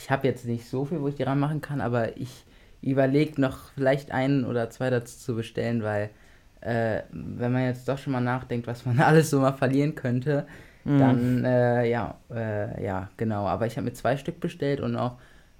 ich 0.00 0.10
habe 0.10 0.26
jetzt 0.26 0.46
nicht 0.46 0.68
so 0.68 0.84
viel, 0.86 1.00
wo 1.00 1.08
ich 1.08 1.14
die 1.16 1.22
ranmachen 1.24 1.60
kann, 1.60 1.80
aber 1.80 2.16
ich 2.16 2.44
überlege 2.82 3.40
noch 3.40 3.70
vielleicht 3.74 4.10
einen 4.10 4.44
oder 4.46 4.70
zwei 4.70 4.88
dazu 4.90 5.18
zu 5.18 5.34
bestellen, 5.36 5.82
weil 5.82 6.08
äh, 6.62 7.02
wenn 7.10 7.52
man 7.52 7.64
jetzt 7.64 7.86
doch 7.88 7.98
schon 7.98 8.12
mal 8.14 8.20
nachdenkt, 8.20 8.66
was 8.66 8.86
man 8.86 8.98
alles 9.00 9.30
so 9.30 9.40
mal 9.40 9.52
verlieren 9.52 9.94
könnte, 9.94 10.46
Mhm. 10.82 10.98
dann 10.98 11.44
äh, 11.44 11.90
ja, 11.90 12.14
äh, 12.30 12.82
ja, 12.82 13.10
genau. 13.18 13.46
Aber 13.46 13.66
ich 13.66 13.76
habe 13.76 13.84
mir 13.84 13.92
zwei 13.92 14.16
Stück 14.16 14.40
bestellt 14.40 14.80
und 14.80 14.96
auch 14.96 15.18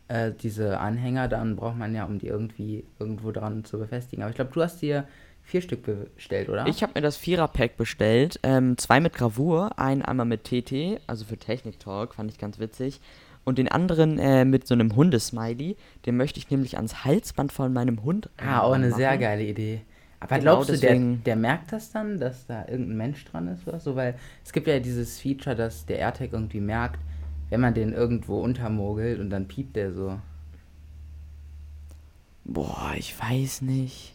äh, 0.08 0.32
diese 0.32 0.80
Anhänger, 0.80 1.28
dann 1.28 1.56
braucht 1.56 1.76
man 1.76 1.94
ja, 1.94 2.06
um 2.06 2.18
die 2.18 2.28
irgendwie 2.28 2.86
irgendwo 2.98 3.30
dran 3.30 3.64
zu 3.64 3.78
befestigen. 3.78 4.22
Aber 4.22 4.30
ich 4.30 4.36
glaube, 4.36 4.52
du 4.54 4.62
hast 4.62 4.80
dir 4.80 5.04
vier 5.42 5.60
Stück 5.60 5.82
bestellt, 6.16 6.48
oder? 6.48 6.66
Ich 6.66 6.82
habe 6.82 6.92
mir 6.94 7.02
das 7.02 7.18
Vierer-Pack 7.18 7.76
bestellt. 7.76 8.40
Ähm, 8.42 8.78
zwei 8.78 8.98
mit 8.98 9.12
Gravur, 9.12 9.78
einen 9.78 10.00
einmal 10.00 10.24
mit 10.24 10.44
TT, 10.44 11.00
also 11.06 11.26
für 11.26 11.36
Technik 11.36 11.78
Talk, 11.78 12.14
fand 12.14 12.30
ich 12.30 12.38
ganz 12.38 12.58
witzig. 12.58 13.00
Und 13.44 13.58
den 13.58 13.68
anderen 13.68 14.18
äh, 14.18 14.44
mit 14.44 14.66
so 14.66 14.74
einem 14.74 14.94
Hundesmiley. 14.94 15.76
Den 16.06 16.16
möchte 16.16 16.38
ich 16.38 16.50
nämlich 16.50 16.76
ans 16.76 17.04
Halsband 17.04 17.52
von 17.52 17.72
meinem 17.72 18.02
Hund. 18.02 18.28
Ah, 18.36 18.60
auch 18.60 18.72
eine 18.72 18.92
sehr 18.92 19.16
geile 19.18 19.44
Idee. 19.44 19.80
Aber 20.20 20.38
Genau, 20.38 20.56
glaubst 20.56 20.70
du, 20.70 20.76
der, 20.76 20.98
der 20.98 21.36
merkt 21.36 21.72
das 21.72 21.90
dann, 21.90 22.20
dass 22.20 22.46
da 22.46 22.66
irgendein 22.68 22.96
Mensch 22.98 23.24
dran 23.24 23.48
ist 23.48 23.66
oder 23.66 23.80
so? 23.80 23.96
Weil 23.96 24.14
es 24.44 24.52
gibt 24.52 24.66
ja 24.66 24.78
dieses 24.78 25.18
Feature, 25.18 25.56
dass 25.56 25.86
der 25.86 25.98
AirTag 25.98 26.32
irgendwie 26.32 26.60
merkt, 26.60 27.00
wenn 27.48 27.60
man 27.60 27.72
den 27.72 27.92
irgendwo 27.92 28.40
untermogelt 28.40 29.18
und 29.18 29.30
dann 29.30 29.48
piept 29.48 29.76
der 29.76 29.92
so. 29.92 30.18
Boah, 32.44 32.92
ich 32.96 33.18
weiß 33.18 33.62
nicht. 33.62 34.14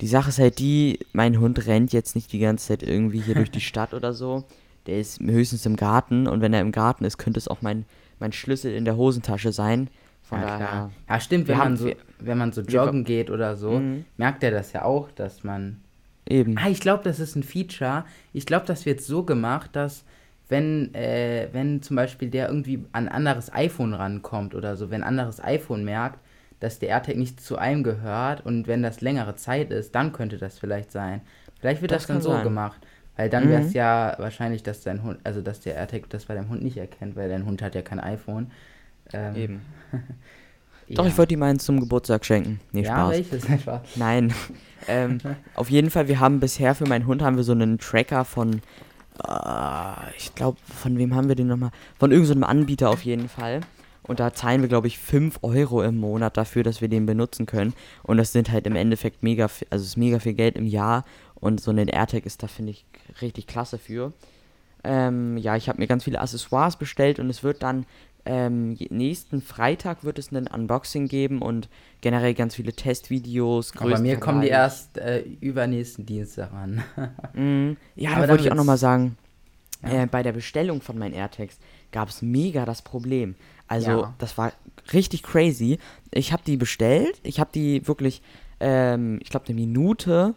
Die 0.00 0.06
Sache 0.06 0.28
ist 0.28 0.38
halt 0.38 0.58
die, 0.58 1.00
mein 1.12 1.40
Hund 1.40 1.66
rennt 1.66 1.92
jetzt 1.92 2.14
nicht 2.14 2.32
die 2.32 2.38
ganze 2.38 2.68
Zeit 2.68 2.82
irgendwie 2.82 3.20
hier 3.20 3.34
durch 3.34 3.50
die 3.50 3.60
Stadt 3.62 3.94
oder 3.94 4.12
so. 4.12 4.44
Der 4.86 5.00
ist 5.00 5.20
höchstens 5.20 5.66
im 5.66 5.76
Garten 5.76 6.26
und 6.26 6.40
wenn 6.40 6.54
er 6.54 6.60
im 6.60 6.72
Garten 6.72 7.04
ist, 7.04 7.18
könnte 7.18 7.38
es 7.38 7.48
auch 7.48 7.62
mein, 7.62 7.84
mein 8.20 8.32
Schlüssel 8.32 8.72
in 8.74 8.84
der 8.84 8.96
Hosentasche 8.96 9.52
sein. 9.52 9.88
Von 10.22 10.40
ja, 10.40 10.46
daher. 10.46 10.58
klar. 10.58 10.90
Ja, 11.08 11.20
stimmt, 11.20 11.48
wenn 11.48 11.58
man 11.58 11.76
so, 11.76 11.90
wenn 12.18 12.36
man 12.38 12.52
so 12.52 12.60
joggen 12.60 13.04
geht 13.04 13.30
oder 13.30 13.56
so, 13.56 13.72
Mhm. 13.78 14.04
merkt 14.16 14.42
er 14.42 14.50
das 14.50 14.72
ja 14.72 14.82
auch, 14.84 15.10
dass 15.12 15.42
man. 15.44 15.80
Eben. 16.28 16.58
Ah, 16.58 16.68
ich 16.68 16.80
glaube, 16.80 17.02
das 17.04 17.18
ist 17.20 17.36
ein 17.36 17.42
Feature. 17.42 18.04
Ich 18.34 18.44
glaube, 18.44 18.66
das 18.66 18.84
wird 18.84 19.00
so 19.00 19.22
gemacht, 19.22 19.70
dass 19.74 20.04
wenn, 20.50 20.94
äh, 20.94 21.48
wenn 21.52 21.80
zum 21.82 21.96
Beispiel 21.96 22.28
der 22.28 22.48
irgendwie 22.48 22.84
an 22.92 23.08
ein 23.08 23.08
anderes 23.08 23.52
iPhone 23.52 23.94
rankommt 23.94 24.54
oder 24.54 24.76
so, 24.76 24.90
wenn 24.90 25.02
ein 25.02 25.08
anderes 25.08 25.42
iPhone 25.42 25.84
merkt, 25.84 26.18
dass 26.60 26.78
der 26.78 26.88
AirTag 26.90 27.16
nicht 27.16 27.40
zu 27.40 27.56
einem 27.56 27.82
gehört 27.82 28.44
und 28.44 28.66
wenn 28.66 28.82
das 28.82 29.00
längere 29.00 29.36
Zeit 29.36 29.70
ist, 29.70 29.94
dann 29.94 30.12
könnte 30.12 30.36
das 30.38 30.58
vielleicht 30.58 30.90
sein. 30.92 31.20
Vielleicht 31.60 31.80
wird 31.82 31.92
das, 31.92 32.02
Das 32.02 32.08
dann 32.08 32.20
so 32.22 32.30
sein. 32.32 32.42
gemacht. 32.44 32.80
Weil 33.18 33.28
dann 33.28 33.44
Mhm. 33.46 33.50
wäre 33.50 33.62
es 33.62 33.72
ja 33.74 34.14
wahrscheinlich, 34.18 34.62
dass 34.62 34.80
dein 34.82 35.02
Hund, 35.02 35.18
also 35.24 35.42
dass 35.42 35.60
der 35.60 35.74
AirTag 35.74 36.08
das 36.08 36.24
bei 36.26 36.34
deinem 36.34 36.48
Hund 36.48 36.62
nicht 36.62 36.76
erkennt, 36.78 37.16
weil 37.16 37.28
dein 37.28 37.44
Hund 37.44 37.60
hat 37.60 37.74
ja 37.74 37.82
kein 37.82 37.98
iPhone. 38.00 38.50
Ähm, 39.12 39.36
Eben. 39.36 39.60
ja. 40.86 40.94
Doch, 40.96 41.06
ich 41.06 41.18
wollte 41.18 41.34
ihm 41.34 41.42
eins 41.42 41.64
zum 41.64 41.80
Geburtstag 41.80 42.24
schenken. 42.24 42.60
Nee, 42.72 42.82
ja, 42.84 42.94
Spaß. 42.94 43.10
welches? 43.10 43.48
Nein, 43.48 43.58
Spaß. 43.60 43.80
Nein. 43.96 44.34
ähm, 44.86 45.18
auf 45.54 45.68
jeden 45.68 45.90
Fall, 45.90 46.08
wir 46.08 46.20
haben 46.20 46.40
bisher 46.40 46.74
für 46.74 46.86
meinen 46.86 47.06
Hund 47.06 47.20
haben 47.20 47.36
wir 47.36 47.42
so 47.44 47.52
einen 47.52 47.78
Tracker 47.78 48.24
von, 48.24 48.62
äh, 49.26 50.16
ich 50.16 50.34
glaube, 50.34 50.58
von 50.80 50.96
wem 50.96 51.14
haben 51.14 51.28
wir 51.28 51.34
den 51.34 51.48
nochmal? 51.48 51.70
Von 51.98 52.12
irgendeinem 52.12 52.44
Anbieter 52.44 52.88
auf 52.90 53.02
jeden 53.02 53.28
Fall. 53.28 53.60
Und 54.04 54.20
da 54.20 54.32
zahlen 54.32 54.62
wir, 54.62 54.68
glaube 54.68 54.86
ich, 54.86 54.98
5 54.98 55.40
Euro 55.42 55.82
im 55.82 55.98
Monat 55.98 56.38
dafür, 56.38 56.62
dass 56.62 56.80
wir 56.80 56.88
den 56.88 57.04
benutzen 57.04 57.44
können. 57.44 57.74
Und 58.02 58.16
das 58.16 58.32
sind 58.32 58.50
halt 58.50 58.66
im 58.66 58.74
Endeffekt 58.74 59.22
mega, 59.22 59.44
also 59.44 59.82
es 59.82 59.82
ist 59.88 59.96
mega 59.98 60.18
viel 60.18 60.32
Geld 60.32 60.56
im 60.56 60.66
Jahr. 60.66 61.04
Und 61.40 61.60
so 61.60 61.70
ein 61.70 61.88
AirTag 61.88 62.26
ist 62.26 62.42
da, 62.42 62.46
finde 62.48 62.72
ich, 62.72 62.84
richtig 63.22 63.46
klasse 63.46 63.78
für. 63.78 64.12
Ähm, 64.84 65.36
ja, 65.36 65.56
ich 65.56 65.68
habe 65.68 65.78
mir 65.78 65.86
ganz 65.86 66.04
viele 66.04 66.20
Accessoires 66.20 66.76
bestellt 66.76 67.18
und 67.18 67.30
es 67.30 67.42
wird 67.42 67.62
dann 67.62 67.86
ähm, 68.24 68.76
nächsten 68.90 69.40
Freitag 69.40 70.04
wird 70.04 70.18
es 70.18 70.30
ein 70.32 70.46
Unboxing 70.46 71.08
geben 71.08 71.40
und 71.40 71.68
generell 72.02 72.34
ganz 72.34 72.56
viele 72.56 72.74
Testvideos. 72.74 73.72
Aber 73.78 73.90
bei 73.92 73.98
mir 74.00 74.18
kommen 74.20 74.42
die 74.42 74.48
erst 74.48 74.98
äh, 74.98 75.20
übernächsten 75.40 76.04
Dienstag 76.04 76.52
ran. 76.52 76.82
Mhm. 77.34 77.76
Ja, 77.94 78.12
Aber 78.12 78.22
da 78.26 78.32
wollte 78.32 78.44
ich 78.44 78.52
auch 78.52 78.56
nochmal 78.56 78.78
sagen, 78.78 79.16
äh, 79.82 80.06
bei 80.06 80.22
der 80.22 80.32
Bestellung 80.32 80.82
von 80.82 80.98
meinen 80.98 81.14
AirTags 81.14 81.58
gab 81.92 82.08
es 82.08 82.20
mega 82.20 82.64
das 82.64 82.82
Problem. 82.82 83.34
Also, 83.66 83.90
Ja. 83.90 84.14
das 84.18 84.36
war 84.36 84.52
richtig 84.92 85.22
crazy. 85.22 85.78
Ich 86.10 86.32
habe 86.32 86.42
die 86.44 86.56
bestellt. 86.56 87.20
Ich 87.22 87.40
habe 87.40 87.50
die 87.54 87.86
wirklich, 87.86 88.22
ähm, 88.60 89.20
ich 89.22 89.30
glaube, 89.30 89.46
eine 89.46 89.54
Minute, 89.54 90.34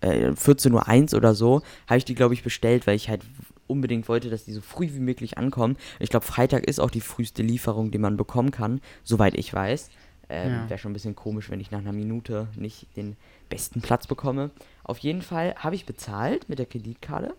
äh, 0.00 0.30
14.01 0.30 1.12
Uhr 1.12 1.18
oder 1.18 1.34
so, 1.34 1.62
habe 1.86 1.98
ich 1.98 2.04
die, 2.04 2.14
glaube 2.14 2.34
ich, 2.34 2.42
bestellt, 2.42 2.86
weil 2.86 2.96
ich 2.96 3.08
halt 3.08 3.22
unbedingt 3.66 4.08
wollte, 4.08 4.30
dass 4.30 4.44
die 4.44 4.52
so 4.52 4.60
früh 4.60 4.88
wie 4.92 5.00
möglich 5.00 5.38
ankommen. 5.38 5.76
Ich 5.98 6.10
glaube, 6.10 6.24
Freitag 6.24 6.64
ist 6.66 6.78
auch 6.78 6.90
die 6.90 7.00
früheste 7.00 7.42
Lieferung, 7.42 7.90
die 7.90 7.98
man 7.98 8.16
bekommen 8.16 8.50
kann, 8.50 8.80
soweit 9.02 9.34
ich 9.34 9.52
weiß. 9.52 9.90
Ähm, 10.28 10.50
Ja. 10.52 10.70
Wäre 10.70 10.78
schon 10.78 10.90
ein 10.90 10.94
bisschen 10.94 11.16
komisch, 11.16 11.50
wenn 11.50 11.60
ich 11.60 11.70
nach 11.70 11.80
einer 11.80 11.92
Minute 11.92 12.48
nicht 12.56 12.86
den 12.96 13.16
besten 13.48 13.80
Platz 13.80 14.06
bekomme. 14.06 14.50
Auf 14.84 14.98
jeden 14.98 15.22
Fall 15.22 15.54
habe 15.56 15.74
ich 15.74 15.86
bezahlt 15.86 16.48
mit 16.48 16.58
der 16.58 16.66
Kreditkarte, 16.66 17.34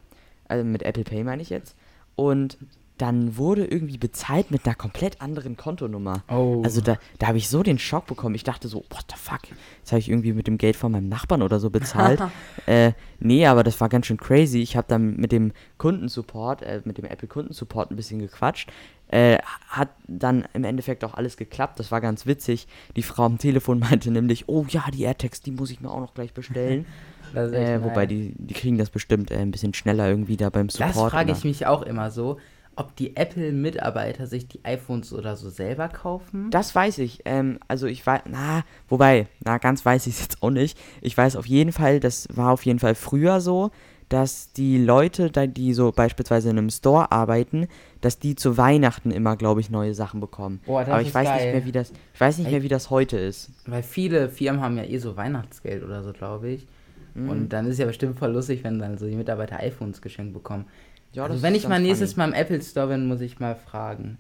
also 0.48 0.64
mit 0.66 0.84
Apple 0.84 1.04
Pay 1.04 1.24
meine 1.24 1.42
ich 1.42 1.50
jetzt. 1.50 1.76
Und 2.16 2.58
dann 2.98 3.38
wurde 3.38 3.66
irgendwie 3.66 3.98
bezahlt 3.98 4.51
mit 4.51 4.66
einer 4.66 4.75
komplett 4.75 5.22
anderen 5.22 5.56
Kontonummer. 5.58 6.24
Oh. 6.30 6.62
Also 6.63 6.82
da, 6.82 6.98
da 7.20 7.27
habe 7.27 7.38
ich 7.38 7.50
so 7.50 7.63
den 7.63 7.77
Schock 7.77 8.08
bekommen. 8.08 8.36
Ich 8.36 8.44
dachte 8.44 8.68
so, 8.68 8.84
what 8.89 9.06
the 9.10 9.18
fuck? 9.18 9.42
Jetzt 9.80 9.92
habe 9.92 10.00
ich 10.00 10.10
irgendwie 10.10 10.34
mit 10.34 10.48
dem 10.48 10.58
Geld 10.58 10.75
von 10.75 10.92
meinem 10.92 11.10
Nachbarn 11.10 11.42
oder 11.42 11.60
so 11.60 11.70
bezahlt. 11.70 12.22
äh, 12.66 12.94
nee, 13.20 13.46
aber 13.46 13.63
das 13.63 13.80
war 13.80 13.89
ganz 13.89 14.08
schön 14.08 14.18
crazy. 14.18 14.60
Ich 14.60 14.75
habe 14.75 14.88
dann 14.88 15.16
mit 15.18 15.32
dem 15.32 15.51
Kundensupport, 15.77 16.63
äh, 16.63 16.82
mit 16.86 16.98
dem 16.98 17.06
Apple 17.06 17.27
Kundensupport 17.27 17.92
ein 17.92 17.96
bisschen 17.96 18.20
gequatscht. 18.20 18.72
Äh, 19.10 19.38
hat 19.70 19.89
dann 20.08 20.46
im 20.54 20.66
Endeffekt 20.66 21.06
auch 21.06 21.13
alles 21.13 21.38
geklappt. 21.38 21.80
Das 21.80 21.92
war 21.92 22.01
ganz 22.01 22.25
witzig. 22.25 22.68
Die 22.96 23.04
Frau 23.04 23.24
am 23.24 23.38
Telefon 23.38 23.80
meinte 23.92 24.12
nämlich, 24.12 24.50
oh 24.50 24.66
ja, 24.70 24.84
die 24.92 25.04
AirTags, 25.04 25.42
die 25.42 25.51
muss 25.51 25.72
ich 25.72 25.82
mir 25.82 25.92
auch 25.92 26.01
noch 26.01 26.13
gleich 26.13 26.34
bestellen. 26.34 26.86
Äh, 27.36 27.84
wobei 27.84 28.06
die, 28.06 28.34
die 28.38 28.54
kriegen 28.54 28.77
das 28.77 28.89
bestimmt 28.89 29.32
äh, 29.32 29.36
ein 29.36 29.51
bisschen 29.51 29.74
schneller 29.74 30.08
irgendwie 30.08 30.38
da 30.38 30.50
beim 30.50 30.70
Support. 30.70 30.96
Das 30.96 31.12
frage 31.12 31.34
ich 31.34 31.44
mich 31.44 31.66
auch 31.66 31.82
immer 31.82 32.10
so, 32.10 32.38
ob 32.77 32.96
die 32.96 33.15
Apple-Mitarbeiter 33.15 34.27
sich 34.27 34.48
die 34.48 34.63
iPhones 34.63 35.12
oder 35.12 35.36
so 35.36 35.50
selber 35.50 35.89
kaufen. 35.89 36.50
Das 36.51 36.74
weiß 36.74 37.00
ich. 37.00 37.22
Ähm, 37.25 37.60
also 37.67 37.88
ich 37.88 38.05
weiß, 38.05 38.22
na, 38.29 38.63
wobei, 38.88 39.27
na, 39.43 39.57
ganz 39.57 39.86
weiß 39.86 40.07
ich 40.07 40.13
es 40.13 40.22
jetzt 40.22 40.43
auch 40.43 40.51
nicht. 40.51 40.77
Ich 41.01 41.17
weiß 41.17 41.36
auf 41.36 41.48
jeden 41.48 41.72
Fall, 41.72 42.00
das 42.00 42.27
war 42.34 42.51
auf 42.51 42.65
jeden 42.65 42.79
Fall 42.79 42.96
früher 42.96 43.41
so, 43.41 43.72
dass 44.10 44.53
die 44.53 44.77
Leute, 44.77 45.29
die 45.31 45.74
so 45.74 45.91
beispielsweise 45.91 46.50
in 46.50 46.57
einem 46.57 46.69
Store 46.69 47.12
arbeiten, 47.12 47.67
dass 48.00 48.19
die 48.19 48.36
zu 48.36 48.57
Weihnachten 48.57 49.12
immer, 49.12 49.36
glaube 49.36 49.60
ich, 49.60 49.69
neue 49.69 49.93
Sachen 49.93 50.22
bekommen. 50.22 50.62
Boah, 50.65 50.81
das 50.81 50.89
Aber 50.89 51.01
ich 51.01 51.10
ist 51.10 51.15
weiß 51.15 51.27
nicht 51.27 51.38
geil. 51.39 51.51
mehr, 51.53 51.65
wie 51.65 51.72
das, 51.72 51.91
ich 52.13 52.22
weiß 52.22 52.38
nicht 52.38 52.51
mehr, 52.51 52.63
wie 52.63 52.69
das 52.69 52.89
heute 52.89 53.17
ist. 53.17 53.50
Weil 53.65 53.84
viele 53.84 54.29
Firmen 54.29 54.62
haben 54.62 54.77
ja 54.77 54.84
eh 54.84 54.98
so 54.98 55.17
Weihnachtsgeld 55.17 55.84
oder 55.84 56.03
so, 56.03 56.13
glaube 56.13 56.50
ich. 56.50 56.67
Mhm. 57.15 57.29
Und 57.29 57.50
dann 57.50 57.65
ist 57.65 57.79
ja 57.79 57.86
bestimmt 57.86 58.17
voll 58.17 58.31
lustig, 58.31 58.63
wenn 58.63 58.79
dann 58.79 58.98
so 58.98 59.07
die 59.07 59.15
Mitarbeiter 59.15 59.60
iPhones 59.60 60.01
geschenkt 60.01 60.34
bekommen. 60.34 60.65
Ja, 61.14 61.26
also 61.26 61.42
wenn 61.42 61.56
ich 61.56 61.68
mal 61.68 61.80
nächstes 61.80 62.14
funny. 62.14 62.32
Mal 62.32 62.38
im 62.38 62.42
Apple 62.42 62.62
Store 62.62 62.88
bin, 62.88 63.08
muss 63.08 63.22
ich 63.22 63.40
mal 63.40 63.56
fragen. 63.56 64.18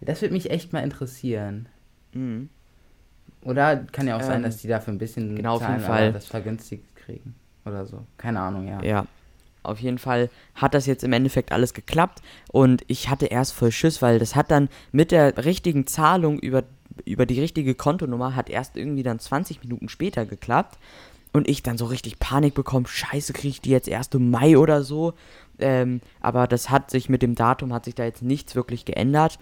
Das 0.00 0.22
würde 0.22 0.34
mich 0.34 0.50
echt 0.50 0.72
mal 0.72 0.80
interessieren. 0.80 1.68
Mhm. 2.12 2.48
Oder 3.42 3.76
kann 3.92 4.06
ja 4.06 4.16
auch 4.16 4.22
sein, 4.22 4.38
Ähm, 4.38 4.42
dass 4.42 4.58
die 4.58 4.68
dafür 4.68 4.94
ein 4.94 4.98
bisschen 4.98 5.36
genau, 5.36 5.56
auf 5.56 5.62
jeden 5.62 5.80
Fall. 5.80 6.12
das 6.12 6.26
vergünstigt 6.26 6.84
kriegen. 6.96 7.34
Oder 7.64 7.86
so. 7.86 8.04
Keine 8.16 8.40
Ahnung, 8.40 8.66
ja. 8.66 8.82
Ja. 8.82 9.06
Auf 9.62 9.80
jeden 9.80 9.98
Fall 9.98 10.30
hat 10.54 10.74
das 10.74 10.86
jetzt 10.86 11.04
im 11.04 11.12
Endeffekt 11.12 11.52
alles 11.52 11.74
geklappt 11.74 12.22
und 12.52 12.82
ich 12.86 13.10
hatte 13.10 13.26
erst 13.26 13.52
voll 13.52 13.70
Schiss, 13.72 14.00
weil 14.00 14.18
das 14.18 14.34
hat 14.34 14.50
dann 14.50 14.68
mit 14.92 15.10
der 15.10 15.44
richtigen 15.44 15.86
Zahlung 15.86 16.38
über, 16.38 16.62
über 17.04 17.26
die 17.26 17.40
richtige 17.40 17.74
Kontonummer 17.74 18.34
hat 18.34 18.48
erst 18.48 18.76
irgendwie 18.76 19.02
dann 19.02 19.18
20 19.18 19.62
Minuten 19.62 19.88
später 19.88 20.24
geklappt 20.24 20.78
und 21.32 21.48
ich 21.48 21.62
dann 21.62 21.76
so 21.76 21.84
richtig 21.86 22.18
Panik 22.18 22.54
bekommen, 22.54 22.86
scheiße, 22.86 23.32
kriege 23.34 23.48
ich 23.48 23.60
die 23.60 23.70
jetzt 23.70 23.88
erst 23.88 24.14
im 24.14 24.30
Mai 24.30 24.56
oder 24.56 24.82
so. 24.82 25.12
Ähm, 25.60 26.00
aber 26.20 26.46
das 26.46 26.70
hat 26.70 26.90
sich 26.90 27.08
mit 27.08 27.22
dem 27.22 27.34
Datum, 27.34 27.72
hat 27.72 27.84
sich 27.84 27.94
da 27.94 28.04
jetzt 28.04 28.22
nichts 28.22 28.54
wirklich 28.54 28.84
geändert. 28.84 29.38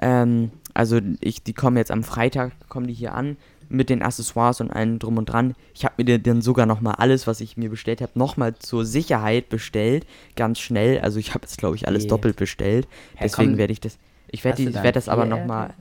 Ähm, 0.00 0.50
also 0.74 1.00
ich, 1.20 1.42
die 1.42 1.52
kommen 1.54 1.76
jetzt 1.76 1.90
am 1.90 2.02
Freitag, 2.02 2.52
kommen 2.68 2.86
die 2.86 2.94
hier 2.94 3.14
an 3.14 3.36
mit 3.68 3.88
den 3.88 4.02
Accessoires 4.02 4.60
und 4.60 4.70
allem 4.70 4.98
drum 4.98 5.16
und 5.16 5.26
dran. 5.26 5.54
Ich 5.74 5.84
habe 5.84 6.02
mir 6.02 6.18
dann 6.18 6.42
sogar 6.42 6.66
nochmal 6.66 6.94
alles, 6.98 7.26
was 7.26 7.40
ich 7.40 7.56
mir 7.56 7.70
bestellt 7.70 8.02
habe, 8.02 8.12
nochmal 8.14 8.54
zur 8.58 8.84
Sicherheit 8.84 9.48
bestellt. 9.48 10.06
Ganz 10.36 10.58
schnell. 10.60 11.00
Also 11.00 11.18
ich 11.18 11.34
habe 11.34 11.44
jetzt, 11.44 11.56
glaube 11.58 11.76
ich, 11.76 11.88
alles 11.88 12.04
Nee. 12.04 12.08
doppelt 12.10 12.36
bestellt. 12.36 12.86
Hä, 13.14 13.24
Deswegen 13.24 13.56
werde 13.56 13.72
ich 13.72 13.80
das. 13.80 13.98
Ich 14.28 14.44
werde 14.44 14.74
werd 14.82 14.96
das 14.96 15.08
aber 15.08 15.24
nochmal. 15.24 15.74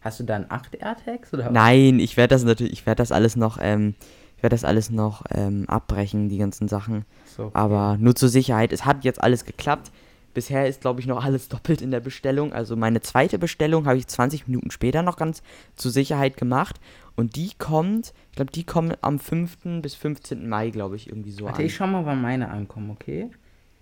Hast 0.00 0.20
du 0.20 0.24
dann 0.24 0.46
acht 0.48 0.74
AirTags? 0.74 1.34
Oder? 1.34 1.50
Nein, 1.50 1.98
ich 1.98 2.16
werde 2.16 2.34
das 2.34 2.44
natürlich, 2.44 2.72
ich 2.72 2.86
werde 2.86 2.98
das 2.98 3.10
alles 3.12 3.36
noch, 3.36 3.58
ähm, 3.60 3.94
ich 4.36 4.42
werde 4.42 4.54
das 4.54 4.64
alles 4.64 4.90
noch 4.90 5.24
ähm, 5.30 5.64
abbrechen, 5.68 6.28
die 6.28 6.38
ganzen 6.38 6.68
Sachen. 6.68 7.04
So. 7.36 7.50
Aber 7.54 7.96
nur 7.98 8.14
zur 8.14 8.28
Sicherheit, 8.28 8.72
es 8.72 8.84
hat 8.84 9.04
jetzt 9.04 9.22
alles 9.22 9.44
geklappt. 9.44 9.90
Bisher 10.34 10.68
ist, 10.68 10.82
glaube 10.82 11.00
ich, 11.00 11.06
noch 11.06 11.24
alles 11.24 11.48
doppelt 11.50 11.80
in 11.80 11.90
der 11.90 12.00
Bestellung. 12.00 12.52
Also 12.52 12.76
meine 12.76 13.00
zweite 13.00 13.38
Bestellung 13.38 13.86
habe 13.86 13.96
ich 13.96 14.06
20 14.06 14.46
Minuten 14.46 14.70
später 14.70 15.02
noch 15.02 15.16
ganz 15.16 15.42
zur 15.76 15.90
Sicherheit 15.90 16.36
gemacht. 16.36 16.78
Und 17.16 17.36
die 17.36 17.52
kommt, 17.58 18.12
ich 18.30 18.36
glaube, 18.36 18.52
die 18.52 18.64
kommt 18.64 18.98
am 19.02 19.18
5. 19.18 19.80
bis 19.80 19.94
15. 19.94 20.46
Mai, 20.48 20.68
glaube 20.68 20.96
ich, 20.96 21.08
irgendwie 21.08 21.30
so 21.30 21.46
Warte, 21.46 21.60
an. 21.60 21.64
ich 21.64 21.74
schau 21.74 21.86
mal, 21.86 22.04
wann 22.04 22.20
meine 22.20 22.50
ankommen, 22.50 22.90
okay? 22.90 23.30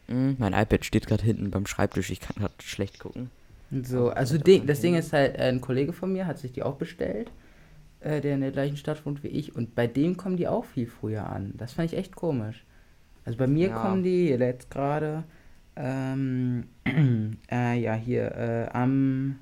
Mm, 0.07 0.33
mein 0.39 0.53
iPad 0.53 0.85
steht 0.85 1.09
gerade 1.09 1.25
hinten 1.25 1.51
beim 1.51 1.67
Schreibtisch, 1.67 2.11
ich 2.11 2.21
kann 2.21 2.37
gerade 2.37 2.55
schlecht 2.63 3.01
gucken. 3.01 3.31
So, 3.83 4.11
Ach, 4.11 4.17
also 4.17 4.39
das 4.39 4.81
Ding, 4.81 4.95
ist 4.95 5.13
halt, 5.13 5.35
äh, 5.37 5.49
ein 5.49 5.61
Kollege 5.61 5.93
von 5.93 6.13
mir 6.13 6.27
hat 6.27 6.39
sich 6.39 6.53
die 6.53 6.63
auch 6.63 6.77
bestellt, 6.77 7.33
äh, 8.05 8.21
der 8.21 8.35
in 8.35 8.41
der 8.43 8.53
gleichen 8.53 8.77
Stadt 8.77 9.05
wohnt 9.07 9.23
wie 9.23 9.29
ich. 9.29 9.55
Und 9.57 9.75
bei 9.75 9.87
dem 9.87 10.17
kommen 10.17 10.37
die 10.37 10.47
auch 10.49 10.65
viel 10.65 10.87
früher 10.87 11.29
an. 11.29 11.55
Das 11.57 11.73
fand 11.73 11.93
ich 11.93 11.99
echt 11.99 12.15
komisch. 12.15 12.65
Also 13.25 13.39
bei 13.39 13.47
mir 13.47 13.69
Ja. 13.69 13.81
kommen 13.81 14.03
die 14.03 14.29
jetzt 14.29 14.71
gerade, 14.71 15.25
ähm, 15.77 16.69
äh, 17.51 17.79
ja, 17.81 17.95
hier, 17.95 18.33
äh, 18.37 18.69
am, 18.73 19.39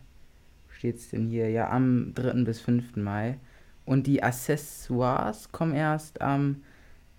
wo 0.66 0.72
steht's 0.72 1.10
denn 1.10 1.26
hier? 1.28 1.50
Ja, 1.50 1.70
am 1.70 2.12
3. 2.14 2.44
bis 2.44 2.60
5. 2.60 2.96
Mai. 2.96 3.38
Und 3.84 4.06
die 4.06 4.22
Accessoires 4.22 5.50
kommen 5.50 5.74
erst 5.74 6.20
am, 6.20 6.62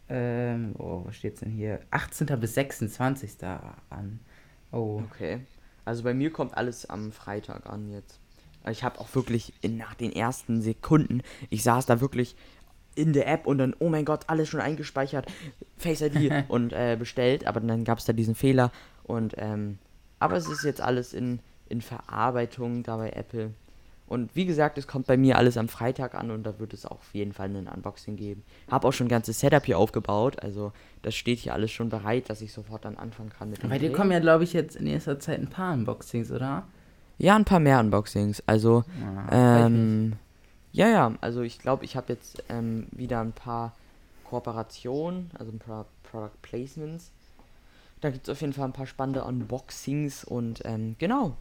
ähm, 0.08 0.74
oh, 0.78 1.04
wo 1.06 1.12
steht's 1.12 1.42
denn 1.42 1.52
hier? 1.52 1.82
18. 1.92 2.28
bis 2.40 2.54
26. 2.56 3.44
an. 3.90 4.20
Oh. 4.72 5.02
Okay. 5.12 5.42
Also 5.86 6.04
bei 6.04 6.14
mir 6.14 6.32
kommt 6.32 6.56
alles 6.56 6.86
am 6.90 7.12
Freitag 7.12 7.70
an 7.70 7.90
jetzt. 7.90 8.22
Ich 8.70 8.84
habe 8.84 9.00
auch 9.00 9.14
wirklich 9.16 9.54
in, 9.62 9.78
nach 9.78 9.94
den 9.94 10.12
ersten 10.12 10.62
Sekunden, 10.62 11.22
ich 11.50 11.64
saß 11.64 11.86
da 11.86 12.02
wirklich 12.02 12.36
in 12.96 13.14
der 13.14 13.28
App 13.28 13.48
und 13.48 13.58
dann, 13.58 13.76
oh 13.80 13.90
mein 13.90 14.06
Gott, 14.06 14.26
alles 14.28 14.50
schon 14.50 14.62
eingespeichert, 14.62 15.26
Face 15.78 16.02
ID 16.02 16.32
und 16.48 16.74
äh, 16.74 16.96
bestellt, 16.98 17.46
aber 17.48 17.60
dann 17.60 17.84
gab 17.84 17.98
es 17.98 18.06
da 18.06 18.14
diesen 18.14 18.36
Fehler 18.36 18.72
und 19.04 19.36
ähm, 19.38 19.80
aber 20.20 20.38
es 20.38 20.48
ist 20.48 20.64
jetzt 20.64 20.80
alles 20.80 21.14
in, 21.14 21.40
in 21.68 21.82
Verarbeitung 21.82 22.84
da 22.84 22.96
bei 22.96 23.10
Apple. 23.10 23.52
Und 24.08 24.36
wie 24.36 24.46
gesagt, 24.46 24.78
es 24.78 24.86
kommt 24.86 25.08
bei 25.08 25.18
mir 25.18 25.38
alles 25.38 25.58
am 25.58 25.68
Freitag 25.68 26.14
an 26.14 26.30
und 26.30 26.44
da 26.44 26.60
wird 26.60 26.74
es 26.74 26.86
auch 26.86 27.00
auf 27.00 27.14
jeden 27.14 27.34
Fall 27.34 27.50
ein 27.50 27.68
Unboxing 27.68 28.16
geben. 28.16 28.44
Habe 28.70 28.88
auch 28.88 28.92
schon 28.94 29.08
ein 29.08 29.10
ganzes 29.10 29.40
Setup 29.40 29.66
hier 29.66 29.78
aufgebaut, 29.78 30.42
also 30.42 30.72
das 31.02 31.16
steht 31.16 31.40
hier 31.40 31.54
alles 31.54 31.72
schon 31.72 31.90
bereit, 31.90 32.30
dass 32.30 32.42
ich 32.42 32.54
sofort 32.54 32.86
dann 32.86 32.98
anfangen 32.98 33.32
kann 33.32 33.50
mit 33.50 33.64
dem 33.64 33.70
Bei 33.70 33.80
dir 33.80 33.92
kommen 33.92 34.12
ja, 34.12 34.20
glaube 34.20 34.44
ich, 34.44 34.54
jetzt 34.54 34.76
in 34.76 34.86
nächster 34.86 35.20
Zeit 35.20 35.40
ein 35.40 35.50
paar 35.50 35.74
Unboxings, 35.74 36.32
oder? 36.32 36.68
Ja, 37.18 37.36
ein 37.36 37.46
paar 37.46 37.60
mehr 37.60 37.80
Unboxings. 37.80 38.44
Also, 38.48 38.84
Ja, 39.00 39.12
mich. 39.12 39.66
ähm, 39.76 40.14
ja, 40.72 40.88
ja, 40.90 41.14
also 41.22 41.42
ich 41.42 41.60
glaube, 41.60 41.86
ich 41.86 41.96
habe 41.96 42.12
jetzt 42.14 42.44
ähm, 42.50 42.88
wieder 42.92 43.20
ein 43.22 43.32
paar 43.34 43.74
Kooperationen, 44.30 45.30
also 45.38 45.52
ein 45.52 45.60
paar 45.60 45.86
Product 46.04 46.32
Placements. 46.42 47.12
Da 48.02 48.10
gibt 48.10 48.28
es 48.28 48.32
auf 48.32 48.42
jeden 48.42 48.54
Fall 48.54 48.66
ein 48.66 48.74
paar 48.74 48.88
spannende 48.88 49.24
Unboxings 49.24 50.24
und 50.26 50.62
ähm, 50.66 50.96
genau. 50.98 51.38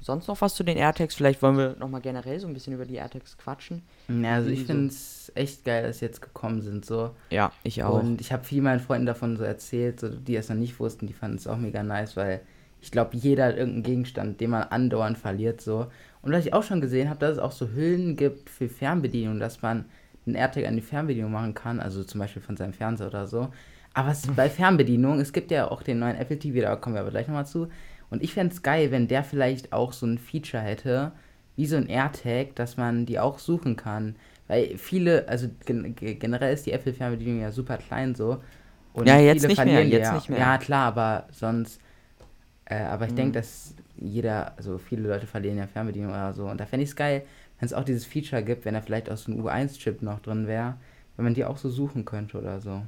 Sonst 0.00 0.26
noch 0.28 0.40
was 0.40 0.54
zu 0.54 0.64
den 0.64 0.78
AirTags? 0.78 1.14
Vielleicht 1.14 1.42
wollen 1.42 1.58
wir 1.58 1.76
nochmal 1.78 2.00
generell 2.00 2.40
so 2.40 2.46
ein 2.48 2.54
bisschen 2.54 2.72
über 2.72 2.86
die 2.86 2.94
AirTags 2.96 3.36
quatschen. 3.36 3.82
Ja, 4.08 4.34
also 4.36 4.48
ich 4.48 4.60
so- 4.60 4.66
finde 4.66 4.86
es 4.86 5.30
echt 5.34 5.64
geil, 5.64 5.82
dass 5.84 5.98
sie 5.98 6.06
jetzt 6.06 6.22
gekommen 6.22 6.62
sind, 6.62 6.86
so. 6.86 7.10
Ja, 7.28 7.52
ich 7.62 7.84
auch. 7.84 8.00
Und 8.02 8.20
ich 8.22 8.32
habe 8.32 8.42
viel 8.44 8.62
meinen 8.62 8.80
Freunden 8.80 9.06
davon 9.06 9.36
so 9.36 9.44
erzählt, 9.44 10.00
so, 10.00 10.08
die 10.08 10.34
es 10.34 10.48
noch 10.48 10.56
nicht 10.56 10.80
wussten, 10.80 11.06
die 11.06 11.12
fanden 11.12 11.36
es 11.36 11.46
auch 11.46 11.58
mega 11.58 11.82
nice, 11.82 12.16
weil 12.16 12.40
ich 12.80 12.90
glaube, 12.90 13.16
jeder 13.16 13.46
hat 13.46 13.56
irgendeinen 13.56 13.82
Gegenstand, 13.82 14.40
den 14.40 14.50
man 14.50 14.62
andauernd 14.64 15.18
verliert, 15.18 15.60
so. 15.60 15.86
Und 16.22 16.32
was 16.32 16.46
ich 16.46 16.52
auch 16.54 16.62
schon 16.62 16.80
gesehen 16.80 17.08
habe, 17.08 17.20
dass 17.20 17.32
es 17.32 17.38
auch 17.38 17.52
so 17.52 17.68
Hüllen 17.70 18.16
gibt 18.16 18.50
für 18.50 18.68
Fernbedienung, 18.68 19.38
dass 19.38 19.62
man 19.62 19.86
einen 20.26 20.34
AirTag 20.36 20.66
an 20.66 20.76
die 20.76 20.82
Fernbedienung 20.82 21.32
machen 21.32 21.54
kann, 21.54 21.80
also 21.80 22.04
zum 22.04 22.20
Beispiel 22.20 22.42
von 22.42 22.56
seinem 22.56 22.72
Fernseher 22.74 23.06
oder 23.08 23.26
so. 23.26 23.48
Aber 23.94 24.10
es, 24.10 24.26
bei 24.34 24.48
Fernbedienung, 24.50 25.20
es 25.20 25.32
gibt 25.32 25.50
ja 25.50 25.70
auch 25.70 25.82
den 25.82 25.98
neuen 25.98 26.16
Apple 26.16 26.38
TV, 26.38 26.60
da 26.60 26.76
kommen 26.76 26.94
wir 26.94 27.00
aber 27.00 27.10
gleich 27.10 27.26
nochmal 27.26 27.46
zu. 27.46 27.68
Und 28.10 28.22
ich 28.22 28.34
fände 28.34 28.54
es 28.54 28.62
geil, 28.62 28.90
wenn 28.90 29.08
der 29.08 29.24
vielleicht 29.24 29.72
auch 29.72 29.92
so 29.92 30.06
ein 30.06 30.18
Feature 30.18 30.62
hätte, 30.62 31.12
wie 31.56 31.66
so 31.66 31.76
ein 31.76 31.88
AirTag, 31.88 32.54
dass 32.56 32.76
man 32.76 33.06
die 33.06 33.18
auch 33.18 33.38
suchen 33.38 33.76
kann. 33.76 34.16
Weil 34.48 34.76
viele, 34.78 35.28
also 35.28 35.48
gen 35.66 35.94
ge- 35.94 36.14
generell 36.14 36.52
ist 36.54 36.66
die 36.66 36.72
Apple-Fernbedienung 36.72 37.40
ja 37.40 37.52
super 37.52 37.76
klein 37.78 38.14
so. 38.14 38.42
Und 38.92 39.06
Ja, 39.06 39.18
jetzt 39.18 39.48
viele 39.48 39.48
nicht 39.48 39.64
mehr, 39.64 39.86
jetzt 39.86 40.12
ja. 40.12 40.12
nicht 40.12 40.28
mehr. 40.28 40.38
Ja, 40.38 40.58
klar, 40.58 40.86
aber 40.86 41.26
sonst. 41.32 41.80
Äh, 42.70 42.84
aber 42.84 43.04
ich 43.06 43.12
Mhm. 43.12 43.16
denke, 43.16 43.32
dass 43.40 43.74
jeder, 43.96 44.56
also 44.56 44.78
viele 44.78 45.06
Leute 45.08 45.26
verlieren 45.26 45.58
ja 45.58 45.66
Fernbedienung 45.66 46.10
oder 46.12 46.32
so. 46.32 46.46
Und 46.46 46.58
da 46.58 46.66
fände 46.66 46.84
ich 46.84 46.90
es 46.90 46.96
geil, 46.96 47.22
wenn 47.58 47.66
es 47.66 47.72
auch 47.74 47.84
dieses 47.84 48.06
Feature 48.06 48.42
gibt, 48.42 48.64
wenn 48.64 48.74
da 48.74 48.80
vielleicht 48.80 49.10
auch 49.10 49.16
so 49.18 49.30
ein 49.32 49.42
U1-Chip 49.42 50.00
noch 50.02 50.20
drin 50.20 50.46
wäre, 50.46 50.76
wenn 51.16 51.24
man 51.24 51.34
die 51.34 51.44
auch 51.44 51.58
so 51.58 51.68
suchen 51.68 52.04
könnte 52.04 52.38
oder 52.38 52.60
so. 52.60 52.82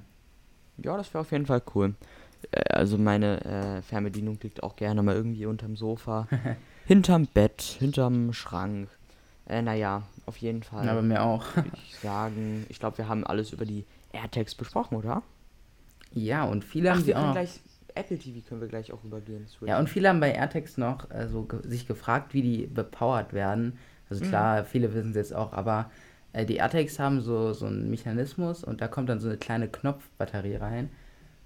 Ja, 0.78 0.96
das 0.96 1.12
wäre 1.12 1.20
auf 1.20 1.32
jeden 1.32 1.46
Fall 1.46 1.62
cool. 1.74 1.94
äh, 2.52 2.60
also 2.72 2.96
meine 2.96 3.44
äh, 3.44 3.82
Fernbedienung 3.82 4.38
liegt 4.42 4.62
auch 4.62 4.76
gerne 4.76 5.02
mal 5.02 5.14
irgendwie 5.14 5.44
unterm 5.46 5.76
Sofa, 5.76 6.28
hinterm 6.86 7.26
Bett, 7.26 7.60
hinterm 7.78 8.32
Schrank. 8.32 8.88
Äh, 9.46 9.62
naja, 9.62 10.04
auf 10.26 10.36
jeden 10.38 10.62
Fall. 10.62 10.86
Ja, 10.86 10.94
bei 10.94 11.02
mir 11.02 11.22
auch. 11.22 11.44
Ich 11.84 11.96
sagen, 11.96 12.64
ich 12.68 12.78
glaube, 12.78 12.98
wir 12.98 13.08
haben 13.08 13.26
alles 13.26 13.52
über 13.52 13.66
die 13.66 13.84
AirTags 14.12 14.54
besprochen, 14.54 14.96
oder? 14.96 15.22
Ja, 16.14 16.44
und 16.44 16.64
viele 16.64 16.90
Ach, 16.90 16.94
haben 16.94 17.04
sie 17.04 17.14
auch. 17.14 17.32
gleich, 17.32 17.60
Apple 17.94 18.18
TV 18.18 18.46
können 18.46 18.61
wir 18.61 18.68
gleich 18.68 18.92
auch 18.92 19.05
übergehen. 19.05 19.46
switchen. 19.46 19.68
Ja, 19.68 19.78
und 19.78 19.88
viele 19.88 20.09
haben 20.09 20.20
bei 20.20 20.33
AirTags 20.33 20.78
noch 20.78 21.09
so 21.31 21.44
ge 21.44 21.61
sich 21.64 21.87
gefragt, 21.87 22.35
wie 22.35 22.42
die 22.42 22.66
bepowert 22.66 23.33
werden. 23.33 23.78
Also 24.09 24.24
klar, 24.24 24.64
viele 24.64 24.92
wissen 24.92 25.11
es 25.11 25.16
jetzt 25.16 25.35
auch, 25.35 25.52
aber 25.52 25.90
äh, 26.33 26.44
die 26.44 26.57
AirTags 26.57 26.98
haben 26.98 27.20
so, 27.20 27.52
so 27.52 27.66
einen 27.66 27.90
Mechanismus 27.90 28.64
und 28.64 28.81
da 28.81 28.88
kommt 28.88 29.09
dann 29.09 29.20
so 29.20 29.28
eine 29.28 29.38
kleine 29.38 29.68
Knopfbatterie 29.68 30.57
rein. 30.57 30.90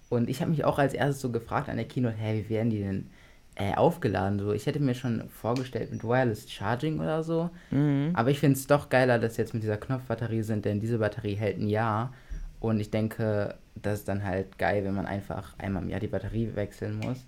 Und 0.08 0.30
ich 0.30 0.40
habe 0.40 0.50
mich 0.50 0.64
auch 0.64 0.78
als 0.78 0.94
erstes 0.94 1.20
so 1.20 1.30
gefragt 1.30 1.68
an 1.68 1.76
der 1.76 1.86
Keynote, 1.86 2.16
hä, 2.16 2.44
wie 2.44 2.48
werden 2.48 2.70
die 2.70 2.80
denn 2.80 3.10
äh, 3.56 3.74
aufgeladen? 3.74 4.38
So, 4.38 4.52
ich 4.52 4.66
hätte 4.66 4.80
mir 4.80 4.94
schon 4.94 5.28
vorgestellt 5.28 5.90
mit 5.90 6.04
Wireless 6.04 6.50
Charging 6.50 7.00
oder 7.00 7.24
so. 7.24 7.50
Mhm. 7.70 8.10
Aber 8.14 8.30
ich 8.30 8.38
finde 8.38 8.56
es 8.56 8.66
doch 8.66 8.88
geiler, 8.88 9.18
dass 9.18 9.34
sie 9.34 9.42
jetzt 9.42 9.54
mit 9.54 9.62
dieser 9.62 9.78
Knopfbatterie 9.78 10.42
sind, 10.42 10.64
denn 10.64 10.80
diese 10.80 10.98
Batterie 10.98 11.34
hält 11.34 11.58
ein 11.58 11.68
Jahr. 11.68 12.12
Und 12.60 12.78
ich 12.78 12.90
denke, 12.90 13.56
das 13.82 14.00
ist 14.00 14.08
dann 14.08 14.24
halt 14.24 14.58
geil, 14.58 14.84
wenn 14.84 14.94
man 14.94 15.06
einfach 15.06 15.54
einmal 15.58 15.82
im 15.82 15.88
Jahr 15.88 16.00
die 16.00 16.06
Batterie 16.08 16.50
wechseln 16.54 16.98
muss. 16.98 17.24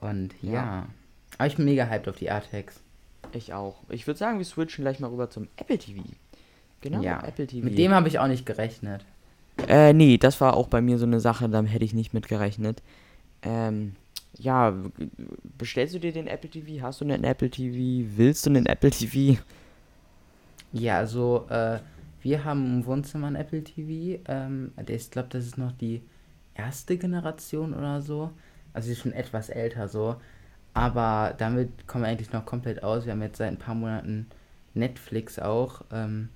Und 0.00 0.34
ja. 0.42 0.52
Ja. 0.52 0.86
Aber 1.38 1.46
ich 1.46 1.56
bin 1.56 1.64
mega 1.64 1.86
hyped 1.86 2.08
auf 2.08 2.16
die 2.16 2.26
AirTags. 2.26 2.80
Ich 3.32 3.52
auch. 3.52 3.76
Ich 3.88 4.06
würde 4.06 4.18
sagen, 4.18 4.38
wir 4.38 4.44
switchen 4.44 4.84
gleich 4.84 5.00
mal 5.00 5.10
rüber 5.10 5.30
zum 5.30 5.48
Apple 5.56 5.78
TV. 5.78 6.02
Genau, 6.80 7.02
ja. 7.02 7.22
Apple 7.24 7.46
TV. 7.46 7.64
Mit 7.64 7.78
dem 7.78 7.92
habe 7.92 8.08
ich 8.08 8.18
auch 8.18 8.28
nicht 8.28 8.46
gerechnet. 8.46 9.04
Äh, 9.68 9.92
nee, 9.92 10.18
das 10.18 10.40
war 10.40 10.54
auch 10.54 10.68
bei 10.68 10.80
mir 10.80 10.98
so 10.98 11.06
eine 11.06 11.20
Sache, 11.20 11.48
da 11.48 11.62
hätte 11.62 11.84
ich 11.84 11.94
nicht 11.94 12.12
mit 12.12 12.28
gerechnet. 12.28 12.82
Ähm, 13.42 13.96
ja, 14.38 14.74
bestellst 15.56 15.94
du 15.94 15.98
dir 15.98 16.12
den 16.12 16.26
Apple 16.26 16.50
TV? 16.50 16.82
Hast 16.82 17.00
du 17.00 17.06
einen 17.06 17.24
Apple 17.24 17.50
TV? 17.50 18.06
Willst 18.16 18.44
du 18.44 18.50
einen 18.50 18.66
Apple 18.66 18.90
TV? 18.90 19.40
Ja, 20.72 20.98
also 20.98 21.46
äh, 21.48 21.78
wir 22.26 22.44
haben 22.44 22.66
im 22.66 22.86
Wohnzimmer 22.86 23.28
ein 23.28 23.36
Apple 23.36 23.62
TV. 23.62 24.20
Ähm, 24.26 24.72
ist, 24.88 25.12
glaube 25.12 25.28
das 25.30 25.46
ist 25.46 25.58
noch 25.58 25.70
die 25.70 26.02
erste 26.56 26.96
Generation 26.96 27.72
oder 27.72 28.02
so. 28.02 28.32
Also 28.72 28.86
sie 28.86 28.92
ist 28.94 28.98
schon 28.98 29.12
etwas 29.12 29.48
älter 29.48 29.86
so. 29.86 30.16
Aber 30.74 31.34
damit 31.38 31.86
kommen 31.86 32.02
wir 32.02 32.08
eigentlich 32.08 32.32
noch 32.32 32.44
komplett 32.44 32.82
aus. 32.82 33.06
Wir 33.06 33.12
haben 33.12 33.22
jetzt 33.22 33.38
seit 33.38 33.52
ein 33.52 33.58
paar 33.58 33.76
Monaten 33.76 34.26
Netflix 34.74 35.38
auch. 35.38 35.84
Ähm, 35.92 36.30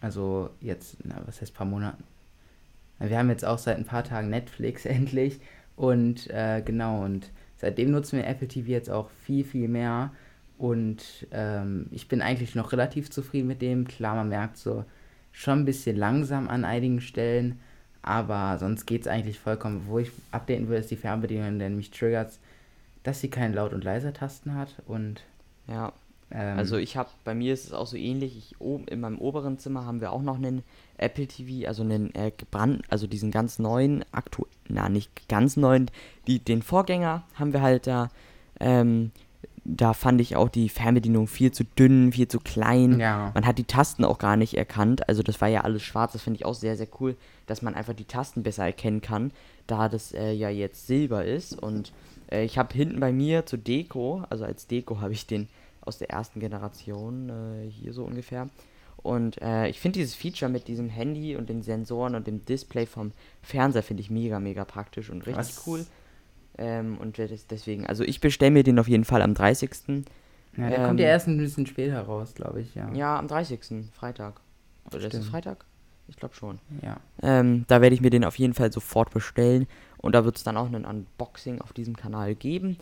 also 0.00 0.48
jetzt, 0.62 0.96
na, 1.04 1.20
was 1.26 1.42
heißt 1.42 1.52
paar 1.52 1.66
Monaten? 1.66 2.02
Na, 2.98 3.10
Wir 3.10 3.18
haben 3.18 3.28
jetzt 3.28 3.44
auch 3.44 3.58
seit 3.58 3.76
ein 3.76 3.84
paar 3.84 4.04
Tagen 4.04 4.30
Netflix 4.30 4.86
endlich. 4.86 5.40
Und 5.76 6.30
äh, 6.30 6.62
genau, 6.64 7.04
und 7.04 7.30
seitdem 7.58 7.90
nutzen 7.90 8.16
wir 8.16 8.26
Apple 8.26 8.48
TV 8.48 8.68
jetzt 8.68 8.88
auch 8.88 9.10
viel, 9.10 9.44
viel 9.44 9.68
mehr. 9.68 10.12
Und 10.56 11.26
ähm, 11.30 11.88
ich 11.90 12.08
bin 12.08 12.22
eigentlich 12.22 12.54
noch 12.54 12.72
relativ 12.72 13.10
zufrieden 13.10 13.48
mit 13.48 13.60
dem. 13.60 13.86
Klar, 13.86 14.14
man 14.14 14.30
merkt 14.30 14.56
so 14.56 14.86
schon 15.36 15.60
ein 15.60 15.64
bisschen 15.64 15.96
langsam 15.96 16.48
an 16.48 16.64
einigen 16.64 17.00
Stellen. 17.00 17.60
Aber 18.02 18.58
sonst 18.58 18.86
geht 18.86 19.02
es 19.02 19.06
eigentlich 19.06 19.38
vollkommen. 19.38 19.82
Wo 19.86 19.98
ich 19.98 20.10
updaten 20.32 20.68
will, 20.68 20.78
ist 20.78 20.90
die 20.90 20.96
Fernbedienung, 20.96 21.58
denn 21.58 21.76
mich 21.76 21.90
triggert 21.90 22.32
dass 23.06 23.20
sie 23.20 23.28
keinen 23.30 23.54
Laut- 23.54 23.72
und 23.72 23.84
Leiser-Tasten 23.84 24.54
hat. 24.54 24.82
Und 24.86 25.22
Ja, 25.68 25.92
ähm, 26.32 26.58
also 26.58 26.76
ich 26.76 26.96
habe, 26.96 27.08
bei 27.24 27.34
mir 27.34 27.54
ist 27.54 27.66
es 27.66 27.72
auch 27.72 27.86
so 27.86 27.96
ähnlich. 27.96 28.36
Ich, 28.36 28.60
oben 28.60 28.88
in 28.88 29.00
meinem 29.00 29.18
oberen 29.18 29.58
Zimmer 29.58 29.86
haben 29.86 30.00
wir 30.00 30.10
auch 30.10 30.22
noch 30.22 30.36
einen 30.36 30.64
Apple 30.98 31.28
TV, 31.28 31.68
also 31.68 31.82
einen 31.84 32.12
äh, 32.16 32.32
gebrannt, 32.36 32.82
also 32.88 33.06
diesen 33.06 33.30
ganz 33.30 33.60
neuen, 33.60 34.04
aktu, 34.10 34.44
na 34.68 34.88
nicht 34.88 35.28
ganz 35.28 35.56
neuen, 35.56 35.88
die, 36.26 36.40
den 36.40 36.62
Vorgänger 36.62 37.22
haben 37.34 37.52
wir 37.52 37.62
halt 37.62 37.86
da. 37.86 38.10
Ähm, 38.58 39.12
da 39.68 39.92
fand 39.94 40.20
ich 40.20 40.36
auch 40.36 40.48
die 40.48 40.68
Fernbedienung 40.68 41.26
viel 41.26 41.50
zu 41.50 41.64
dünn, 41.64 42.12
viel 42.12 42.28
zu 42.28 42.38
klein. 42.40 43.00
ja. 43.00 43.32
Man 43.34 43.46
hat 43.46 43.58
die 43.58 43.64
Tasten 43.64 44.04
auch 44.04 44.18
gar 44.18 44.36
nicht 44.36 44.54
erkannt. 44.56 45.08
Also 45.08 45.22
das 45.22 45.40
war 45.40 45.48
ja 45.48 45.62
alles 45.62 45.82
schwarz. 45.82 46.12
Das 46.12 46.22
finde 46.22 46.38
ich 46.38 46.44
auch 46.44 46.54
sehr, 46.54 46.76
sehr 46.76 46.88
cool, 47.00 47.16
dass 47.46 47.62
man 47.62 47.74
einfach 47.74 47.94
die 47.94 48.04
Tasten 48.04 48.42
besser 48.42 48.64
erkennen 48.64 49.00
kann, 49.00 49.32
da 49.66 49.88
das 49.88 50.12
äh, 50.12 50.32
ja 50.32 50.48
jetzt 50.50 50.86
Silber 50.86 51.24
ist. 51.24 51.60
Und 51.60 51.92
äh, 52.30 52.44
ich 52.44 52.58
habe 52.58 52.72
hinten 52.74 53.00
bei 53.00 53.12
mir 53.12 53.44
zur 53.46 53.58
Deko, 53.58 54.22
also 54.30 54.44
als 54.44 54.66
Deko 54.66 55.00
habe 55.00 55.12
ich 55.12 55.26
den 55.26 55.48
aus 55.80 55.98
der 55.98 56.10
ersten 56.10 56.40
Generation, 56.40 57.28
äh, 57.28 57.70
hier 57.70 57.92
so 57.92 58.04
ungefähr. 58.04 58.48
Und 58.96 59.40
äh, 59.40 59.68
ich 59.68 59.78
finde 59.78 60.00
dieses 60.00 60.14
Feature 60.14 60.50
mit 60.50 60.66
diesem 60.68 60.88
Handy 60.88 61.36
und 61.36 61.48
den 61.48 61.62
Sensoren 61.62 62.14
und 62.16 62.26
dem 62.26 62.44
Display 62.44 62.86
vom 62.86 63.12
Fernseher 63.42 63.82
finde 63.84 64.00
ich 64.02 64.10
mega, 64.10 64.40
mega 64.40 64.64
praktisch 64.64 65.10
und 65.10 65.26
richtig 65.26 65.56
Was- 65.56 65.66
cool. 65.66 65.86
Ähm, 66.58 66.98
und 66.98 67.18
deswegen, 67.18 67.86
also 67.86 68.02
ich 68.02 68.20
bestelle 68.20 68.50
mir 68.50 68.62
den 68.62 68.78
auf 68.78 68.88
jeden 68.88 69.04
Fall 69.04 69.22
am 69.22 69.34
30. 69.34 69.70
ja, 70.56 70.68
der 70.68 70.78
ähm, 70.78 70.86
kommt 70.86 71.00
ja 71.00 71.06
erst 71.06 71.28
ein 71.28 71.36
bisschen 71.36 71.66
später 71.66 72.00
raus, 72.00 72.34
glaube 72.34 72.60
ich, 72.60 72.74
ja. 72.74 72.90
Ja, 72.94 73.18
am 73.18 73.28
30. 73.28 73.90
Freitag. 73.92 74.40
Oder 74.92 75.06
ist 75.06 75.14
es. 75.14 75.28
Freitag? 75.28 75.64
Ich 76.08 76.16
glaube 76.16 76.34
schon. 76.34 76.60
Ja. 76.82 76.98
Ähm, 77.22 77.64
da 77.68 77.80
werde 77.80 77.94
ich 77.94 78.00
mir 78.00 78.10
den 78.10 78.24
auf 78.24 78.38
jeden 78.38 78.54
Fall 78.54 78.72
sofort 78.72 79.12
bestellen. 79.12 79.66
Und 79.98 80.14
da 80.14 80.24
wird 80.24 80.36
es 80.36 80.44
dann 80.44 80.56
auch 80.56 80.70
ein 80.70 80.84
Unboxing 80.84 81.60
auf 81.60 81.72
diesem 81.72 81.96
Kanal 81.96 82.34
geben. 82.34 82.78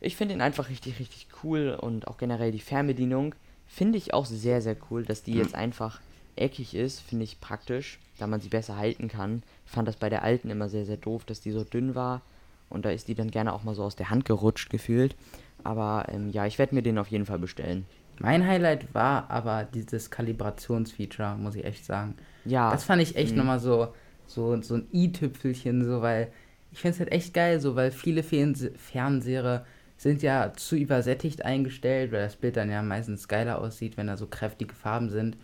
Ich 0.00 0.16
finde 0.16 0.34
ihn 0.34 0.42
einfach 0.42 0.68
richtig, 0.68 0.98
richtig 0.98 1.28
cool. 1.42 1.76
Und 1.80 2.06
auch 2.06 2.18
generell 2.18 2.52
die 2.52 2.60
Fernbedienung 2.60 3.34
finde 3.66 3.98
ich 3.98 4.12
auch 4.12 4.26
sehr, 4.26 4.60
sehr 4.60 4.76
cool, 4.90 5.04
dass 5.04 5.22
die 5.22 5.34
jetzt 5.34 5.54
einfach 5.54 6.00
eckig 6.36 6.74
ist. 6.74 7.00
Finde 7.00 7.24
ich 7.24 7.40
praktisch, 7.40 7.98
da 8.18 8.26
man 8.26 8.40
sie 8.40 8.50
besser 8.50 8.76
halten 8.76 9.08
kann. 9.08 9.42
Ich 9.64 9.72
fand 9.72 9.88
das 9.88 9.96
bei 9.96 10.10
der 10.10 10.22
alten 10.22 10.50
immer 10.50 10.68
sehr, 10.68 10.84
sehr 10.84 10.98
doof, 10.98 11.24
dass 11.24 11.40
die 11.40 11.52
so 11.52 11.64
dünn 11.64 11.94
war. 11.94 12.20
Und 12.68 12.84
da 12.84 12.90
ist 12.90 13.08
die 13.08 13.14
dann 13.14 13.30
gerne 13.30 13.52
auch 13.52 13.62
mal 13.62 13.74
so 13.74 13.84
aus 13.84 13.96
der 13.96 14.10
Hand 14.10 14.24
gerutscht 14.24 14.70
gefühlt. 14.70 15.16
Aber 15.62 16.06
ähm, 16.10 16.30
ja, 16.30 16.46
ich 16.46 16.58
werde 16.58 16.74
mir 16.74 16.82
den 16.82 16.98
auf 16.98 17.08
jeden 17.08 17.26
Fall 17.26 17.38
bestellen. 17.38 17.86
Mein 18.20 18.46
Highlight 18.46 18.94
war 18.94 19.30
aber 19.30 19.64
dieses 19.64 20.10
Kalibrationsfeature, 20.10 21.36
muss 21.36 21.56
ich 21.56 21.64
echt 21.64 21.84
sagen. 21.84 22.16
Ja, 22.44 22.70
Das 22.70 22.84
fand 22.84 23.02
ich 23.02 23.16
echt 23.16 23.32
Mhm. 23.32 23.38
nochmal 23.38 23.60
so, 23.60 23.88
so, 24.26 24.60
so 24.62 24.76
ein 24.76 24.86
i-Tüpfelchen, 24.92 25.84
so, 25.84 26.02
weil 26.02 26.30
ich 26.72 26.80
finde 26.80 26.94
es 26.94 27.00
halt 27.00 27.12
echt 27.12 27.34
geil, 27.34 27.60
so, 27.60 27.76
weil 27.76 27.90
viele 27.90 28.22
Fernse 28.22 28.72
Fernseher 28.76 29.64
sind 29.96 30.22
ja 30.22 30.52
zu 30.54 30.76
übersättigt 30.76 31.44
eingestellt, 31.44 32.12
weil 32.12 32.22
das 32.24 32.36
Bild 32.36 32.56
dann 32.56 32.70
ja 32.70 32.82
meistens 32.82 33.28
geiler 33.28 33.60
aussieht, 33.60 33.96
wenn 33.96 34.08
da 34.08 34.16
so 34.16 34.26
kräftige 34.26 34.74
Farben 34.74 35.08
sind. 35.08 35.36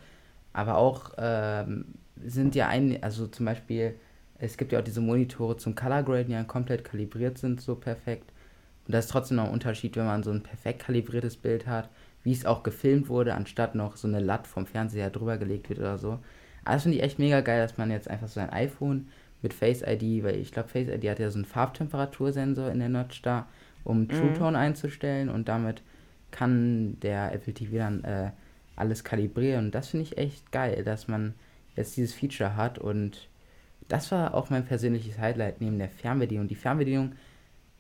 Aber 0.53 0.77
auch 0.77 1.13
ähm, 1.19 1.87
sind 2.23 2.55
ja 2.57 2.69
ein, 2.69 3.01
also 3.03 3.27
zum 3.29 3.47
Beispiel, 3.47 3.95
es 4.41 4.57
gibt 4.57 4.73
ja 4.73 4.79
auch 4.79 4.85
diese 4.85 5.01
Monitore 5.01 5.57
zum 5.57 5.75
Color 5.75 6.03
Grade, 6.03 6.25
die 6.25 6.33
ja 6.33 6.45
komplett 6.45 6.85
kalibriert 6.85 7.39
sind, 7.39 7.61
so 7.61 7.75
perfekt. 7.75 8.33
Und 8.87 8.95
das 8.95 9.05
ist 9.05 9.11
trotzdem 9.11 9.37
noch 9.37 9.45
ein 9.45 9.53
Unterschied, 9.53 9.97
wenn 9.97 10.07
man 10.07 10.23
so 10.23 10.31
ein 10.31 10.43
perfekt 10.43 10.81
kalibriertes 10.81 11.37
Bild 11.37 11.67
hat, 11.67 11.91
wie 12.25 12.33
es 12.33 12.47
auch 12.47 12.63
gefilmt 12.63 13.09
wurde, 13.09 13.35
anstatt 13.35 13.75
noch 13.75 13.97
so 13.97 14.09
eine 14.09 14.21
Latt 14.21 14.47
vom 14.47 14.67
Fernseher 14.67 15.11
drüber 15.11 15.37
gelegt 15.37 15.69
wird 15.69 15.79
oder 15.79 15.99
so. 15.99 16.19
Aber 16.65 16.75
das 16.75 16.83
finde 16.83 16.99
ich 16.99 17.05
echt 17.05 17.19
mega 17.19 17.41
geil, 17.41 17.61
dass 17.61 17.79
man 17.79 17.91
jetzt 17.91 18.09
einfach 18.09 18.29
so 18.29 18.41
ein 18.41 18.51
iPhone 18.51 19.09
mit 19.43 19.55
Face 19.55 19.83
ID, 19.83 20.25
weil 20.25 20.37
ich 20.37 20.53
glaube, 20.53 20.69
Face 20.69 20.89
ID 20.89 21.09
hat 21.09 21.19
ja 21.19 21.31
so 21.31 21.39
einen 21.39 21.45
Farbtemperatursensor 21.45 22.71
in 22.71 22.79
der 22.79 22.89
Notch 22.89 23.23
da, 23.23 23.47
um 23.85 24.09
True 24.09 24.35
Tone 24.35 24.59
einzustellen 24.59 25.31
und 25.31 25.49
damit 25.49 25.83
kann 26.31 26.99
der 27.01 27.33
Apple 27.33 27.55
TV 27.55 27.77
dann 27.77 28.05
äh, 28.05 28.31
alles 28.77 29.05
kalibrieren. 29.05 29.67
Und 29.67 29.75
das 29.75 29.89
finde 29.89 30.05
ich 30.05 30.19
echt 30.19 30.53
geil, 30.53 30.85
dass 30.85 31.09
man 31.09 31.35
jetzt 31.77 31.97
dieses 31.97 32.15
Feature 32.15 32.57
hat 32.57 32.79
und 32.79 33.30
das 33.91 34.11
war 34.13 34.35
auch 34.35 34.51
mein 34.51 34.65
persönliches 34.65 35.19
Highlight 35.19 35.61
neben 35.61 35.79
der 35.79 35.89
Fernbedienung. 35.89 36.49
Die 36.49 36.55
Fernbedienung 36.55 37.13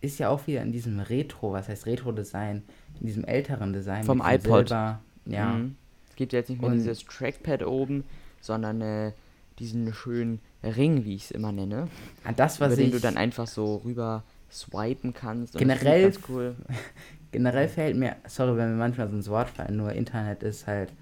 ist 0.01 0.19
ja 0.19 0.29
auch 0.29 0.47
wieder 0.47 0.63
in 0.63 0.73
diesem 0.73 0.99
Retro, 1.01 1.53
was 1.53 1.69
heißt 1.69 1.87
Retro-Design, 1.87 2.63
in 3.01 3.07
diesem 3.07 3.25
älteren 3.25 3.73
Design. 3.73 4.05
Vom 4.05 4.21
iPod. 4.25 4.69
Silber. 4.69 5.01
Ja, 5.27 5.47
Mhm. 5.55 5.77
Es 6.09 6.17
gibt 6.17 6.33
jetzt 6.33 6.51
nicht 6.51 6.61
mehr 6.61 6.71
Und- 6.71 6.77
dieses 6.79 7.05
Trackpad 7.05 7.63
oben, 7.65 8.05
sondern 8.41 8.81
äh, 8.81 9.13
diesen 9.59 9.93
schönen 9.95 10.41
Ring, 10.63 11.05
wie 11.05 11.15
ich 11.15 11.25
es 11.25 11.31
immer 11.31 11.53
nenne, 11.53 11.89
Ah, 12.25 12.33
das, 12.33 12.61
was 12.61 12.73
über 12.75 12.83
den 12.83 12.91
du 12.93 13.01
dann 13.01 13.17
einfach 13.17 13.47
so 13.47 13.77
rüber 13.85 14.23
swipen 14.51 15.13
kannst. 15.15 15.55
Und 15.55 15.59
Generell- 15.61 16.13
cool. 16.29 16.57
generell 17.33 17.69
fällt 17.69 17.97
mir, 17.97 18.17
sorry, 18.27 18.57
wenn 18.57 18.71
mir 18.71 18.77
manchmal 18.77 19.09
so 19.09 19.17
ins 19.17 19.29
Wort 19.29 19.49
fallen, 19.51 19.77
nur 19.77 19.93
Internet 19.93 20.43
ist 20.43 20.67
halt 20.67 20.93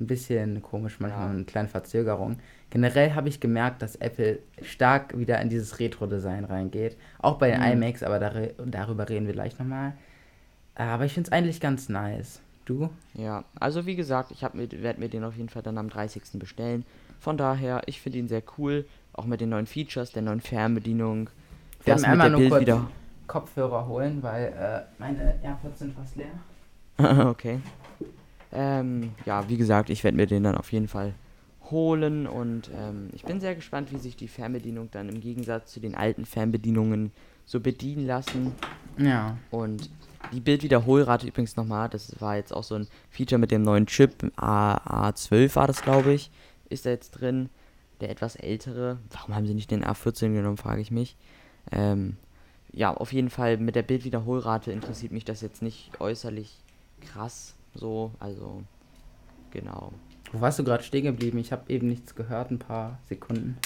ein 0.00 0.06
bisschen 0.06 0.62
komisch, 0.62 0.98
manchmal 1.00 1.26
Ja. 1.26 1.30
eine 1.34 1.44
kleine 1.44 1.68
Verzögerung. 1.68 2.36
Generell 2.70 3.14
habe 3.14 3.28
ich 3.28 3.40
gemerkt, 3.40 3.82
dass 3.82 3.96
Apple 3.96 4.38
stark 4.62 5.16
wieder 5.18 5.40
in 5.40 5.48
dieses 5.48 5.78
Retro-Design 5.78 6.44
reingeht. 6.44 6.96
Auch 7.18 7.38
bei 7.38 7.50
den 7.50 7.60
Mhm. 7.60 7.82
iMacs, 7.82 8.02
aber 8.02 8.18
dar 8.18 8.32
darüber 8.64 9.08
reden 9.08 9.26
wir 9.26 9.32
gleich 9.34 9.58
nochmal. 9.58 9.92
Aber 10.74 11.04
ich 11.04 11.12
finde 11.12 11.28
es 11.28 11.32
eigentlich 11.32 11.60
ganz 11.60 11.88
nice. 11.88 12.40
Du? 12.64 12.88
Ja, 13.14 13.44
also 13.58 13.84
wie 13.86 13.96
gesagt, 13.96 14.30
ich 14.30 14.42
werde 14.42 15.00
mir 15.00 15.08
den 15.08 15.24
auf 15.24 15.36
jeden 15.36 15.48
Fall 15.48 15.62
dann 15.62 15.76
am 15.78 15.88
30. 15.90 16.38
bestellen. 16.38 16.84
Von 17.18 17.36
daher, 17.36 17.82
ich 17.86 18.00
finde 18.00 18.18
ihn 18.18 18.28
sehr 18.28 18.42
cool, 18.58 18.86
auch 19.12 19.26
mit 19.26 19.40
den 19.40 19.48
neuen 19.48 19.66
Features, 19.66 20.12
der 20.12 20.22
neuen 20.22 20.40
Fernbedienung. 20.40 21.28
Ich 21.80 21.86
werde 21.86 22.00
Das 22.00 22.08
mir 22.08 22.16
mit 22.16 22.24
einmal 22.24 22.30
nur 22.30 22.48
kurz 22.48 22.64
Bildwieder- 22.64 22.90
Kopfhörer 23.26 23.86
holen, 23.88 24.22
weil 24.22 24.44
äh, 24.46 24.80
meine 24.98 25.34
AirPods 25.42 25.80
sind 25.80 25.94
fast 25.94 26.16
leer. 26.16 26.26
okay. 27.28 27.60
Ähm, 28.52 29.12
ja, 29.26 29.48
wie 29.48 29.56
gesagt, 29.56 29.90
ich 29.90 30.02
werde 30.02 30.16
mir 30.16 30.26
den 30.26 30.42
dann 30.42 30.56
auf 30.56 30.72
jeden 30.72 30.88
Fall 30.88 31.14
holen 31.70 32.26
und 32.26 32.70
ähm, 32.76 33.10
ich 33.12 33.24
bin 33.24 33.40
sehr 33.40 33.54
gespannt, 33.54 33.92
wie 33.92 33.98
sich 33.98 34.16
die 34.16 34.28
Fernbedienung 34.28 34.90
dann 34.90 35.08
im 35.08 35.20
Gegensatz 35.20 35.72
zu 35.72 35.80
den 35.80 35.94
alten 35.94 36.24
Fernbedienungen 36.24 37.12
so 37.46 37.60
bedienen 37.60 38.06
lassen. 38.06 38.52
Ja. 38.98 39.36
Und 39.50 39.90
die 40.32 40.40
Bildwiederholrate 40.40 41.26
übrigens 41.26 41.56
nochmal, 41.56 41.88
das 41.88 42.20
war 42.20 42.36
jetzt 42.36 42.52
auch 42.52 42.64
so 42.64 42.74
ein 42.74 42.88
Feature 43.10 43.38
mit 43.38 43.50
dem 43.50 43.62
neuen 43.62 43.86
Chip, 43.86 44.32
A, 44.36 45.08
A12 45.10 45.54
war 45.54 45.66
das 45.66 45.82
glaube 45.82 46.12
ich, 46.12 46.30
ist 46.68 46.86
da 46.86 46.90
jetzt 46.90 47.12
drin, 47.12 47.48
der 48.00 48.10
etwas 48.10 48.36
ältere. 48.36 48.98
Warum 49.10 49.34
haben 49.34 49.46
sie 49.46 49.54
nicht 49.54 49.70
den 49.70 49.84
A14 49.84 50.32
genommen, 50.32 50.56
frage 50.56 50.80
ich 50.80 50.90
mich. 50.90 51.16
Ähm, 51.70 52.16
ja, 52.72 52.94
auf 52.94 53.12
jeden 53.12 53.30
Fall 53.30 53.56
mit 53.58 53.74
der 53.74 53.82
Bildwiederholrate 53.82 54.72
interessiert 54.72 55.12
mich 55.12 55.24
das 55.24 55.40
jetzt 55.40 55.62
nicht 55.62 56.00
äußerlich 56.00 56.56
krass 57.00 57.54
so, 57.74 58.12
also 58.18 58.62
genau. 59.50 59.92
Wo 60.32 60.40
warst 60.40 60.58
du 60.58 60.64
gerade 60.64 60.82
stehen 60.84 61.04
geblieben? 61.04 61.38
Ich 61.38 61.52
habe 61.52 61.70
eben 61.72 61.88
nichts 61.88 62.14
gehört, 62.14 62.50
ein 62.50 62.58
paar 62.58 62.98
Sekunden. 63.08 63.56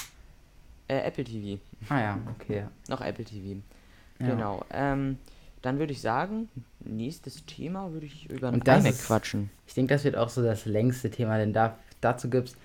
Äh, 0.88 0.98
Apple 1.00 1.24
TV. 1.24 1.60
Ah 1.88 2.00
ja, 2.00 2.18
okay. 2.34 2.64
Noch 2.88 3.00
Apple 3.00 3.24
TV. 3.24 3.60
Ja. 4.18 4.26
Genau. 4.28 4.64
Ähm, 4.70 5.18
dann 5.62 5.78
würde 5.78 5.92
ich 5.92 6.00
sagen, 6.00 6.48
nächstes 6.80 7.44
Thema 7.46 7.92
würde 7.92 8.06
ich 8.06 8.28
über 8.30 8.48
ein 8.48 8.60
iMac 8.60 8.86
ist- 8.86 9.06
quatschen. 9.06 9.50
Ich 9.66 9.74
denke, 9.74 9.94
das 9.94 10.04
wird 10.04 10.16
auch 10.16 10.28
so 10.28 10.42
das 10.42 10.66
längste 10.66 11.10
Thema, 11.10 11.38
denn 11.38 11.52
da, 11.52 11.78
dazu 12.00 12.28
gibt 12.30 12.48
es 12.48 12.56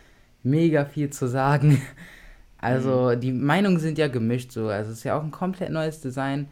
mega 0.44 0.86
viel 0.86 1.10
zu 1.10 1.28
sagen. 1.28 1.82
Also, 2.62 3.16
die 3.16 3.32
Meinungen 3.32 3.80
sind 3.80 3.98
ja 3.98 4.10
gemischt 4.10 4.52
so. 4.52 4.68
Also, 4.68 4.92
es 4.92 4.98
ist 4.98 5.04
ja 5.06 5.18
auch 5.18 5.24
ein 5.24 5.32
komplett 5.32 5.70
neues 5.72 6.02
Design, 6.02 6.50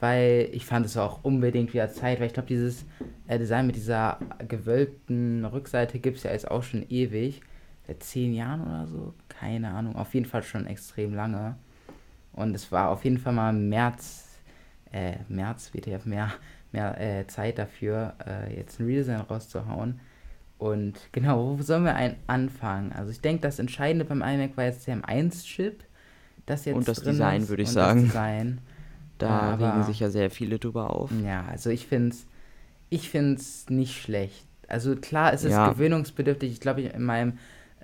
weil 0.00 0.48
ich 0.52 0.64
fand 0.64 0.86
es 0.86 0.96
auch 0.96 1.24
unbedingt 1.24 1.72
wieder 1.74 1.90
Zeit, 1.90 2.20
weil 2.20 2.26
ich 2.26 2.32
glaube, 2.32 2.48
dieses 2.48 2.84
äh, 3.26 3.38
Design 3.38 3.66
mit 3.66 3.76
dieser 3.76 4.18
gewölbten 4.46 5.44
Rückseite 5.44 5.98
gibt 5.98 6.18
es 6.18 6.22
ja 6.22 6.32
jetzt 6.32 6.50
auch 6.50 6.62
schon 6.62 6.84
ewig. 6.88 7.40
Seit 7.86 8.02
zehn 8.02 8.34
Jahren 8.34 8.60
oder 8.62 8.86
so. 8.86 9.14
Keine 9.28 9.70
Ahnung. 9.70 9.96
Auf 9.96 10.14
jeden 10.14 10.26
Fall 10.26 10.42
schon 10.42 10.66
extrem 10.66 11.14
lange. 11.14 11.56
Und 12.32 12.54
es 12.54 12.70
war 12.70 12.90
auf 12.90 13.04
jeden 13.04 13.18
Fall 13.18 13.32
mal 13.32 13.52
März, 13.52 14.28
äh, 14.92 15.16
März, 15.28 15.72
WTF, 15.74 16.04
mehr, 16.04 16.30
mehr 16.70 17.00
äh, 17.00 17.26
Zeit 17.26 17.58
dafür, 17.58 18.14
äh, 18.24 18.56
jetzt 18.56 18.78
ein 18.78 18.86
Redesign 18.86 19.20
rauszuhauen. 19.20 20.00
Und 20.58 21.00
genau, 21.12 21.58
wo 21.58 21.62
sollen 21.62 21.84
wir 21.84 21.96
ein 21.96 22.16
anfangen? 22.26 22.92
Also 22.92 23.10
ich 23.10 23.20
denke, 23.20 23.42
das 23.42 23.58
Entscheidende 23.58 24.04
beim 24.04 24.22
iMac 24.22 24.56
war 24.56 24.64
jetzt 24.64 24.86
der 24.86 24.98
M1-Chip. 24.98 25.82
Das 26.46 26.64
jetzt 26.64 26.76
Und 26.76 26.88
das 26.88 27.02
Design, 27.02 27.48
würde 27.48 27.62
ich 27.62 27.70
sagen. 27.70 28.02
Das 28.02 28.08
Design. 28.12 28.60
Da 29.18 29.28
aber- 29.54 29.72
regen 29.74 29.82
sich 29.84 30.00
ja 30.00 30.10
sehr 30.10 30.30
viele 30.30 30.58
drüber 30.58 30.90
auf. 30.90 31.10
Ja, 31.24 31.44
also 31.50 31.70
ich 31.70 31.86
finde 31.86 32.10
es 32.10 32.26
ich 32.90 33.10
find's 33.10 33.68
nicht 33.68 34.00
schlecht. 34.00 34.46
Also 34.66 34.96
klar, 34.96 35.32
es 35.34 35.44
ist 35.44 35.52
Ja. 35.52 35.70
gewöhnungsbedürftig. 35.72 36.50
Ich 36.52 36.60
glaube, 36.60 36.82
in 36.82 37.02
meinem 37.02 37.34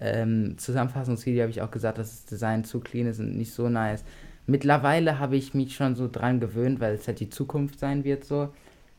ähm, 0.01 0.57
Zusammenfassungsvideo 0.59 1.43
habe 1.43 1.51
ich 1.51 1.61
auch 1.63 1.71
gesagt, 1.71 1.99
dass 1.99 2.11
das 2.11 2.25
Design 2.27 2.65
zu 2.65 2.81
clean 2.81 3.07
ist 3.07 3.21
und 3.21 3.37
nicht 3.37 3.53
so 3.53 3.69
nice. 3.69 4.03
Mittlerweile 4.47 5.19
habe 5.19 5.37
ich 5.37 5.55
mich 5.55 5.77
schon 5.77 5.95
so 5.95 6.09
dran 6.09 6.41
gewöhnt, 6.41 6.81
weil 6.81 6.95
es 6.95 7.07
halt 7.07 7.21
die 7.21 7.31
Zukunft 7.31 7.79
sein 7.79 8.03
wird 8.05 8.25
so. 8.25 8.49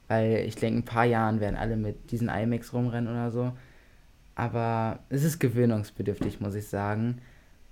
Weil 0.07 0.45
ich 0.47 0.55
denke, 0.55 0.75
in 0.77 0.81
ein 0.83 0.85
paar 0.85 1.05
Jahren 1.05 1.39
werden 1.39 1.55
alle 1.57 1.75
mit 1.75 2.11
diesen 2.11 2.29
iMacs 2.29 2.71
rumrennen 2.73 3.11
oder 3.11 3.31
so. 3.31 3.51
Aber 4.35 4.99
es 5.09 5.23
ist 5.23 5.39
gewöhnungsbedürftig, 5.39 6.39
muss 6.41 6.55
ich 6.55 6.67
sagen. 6.67 7.19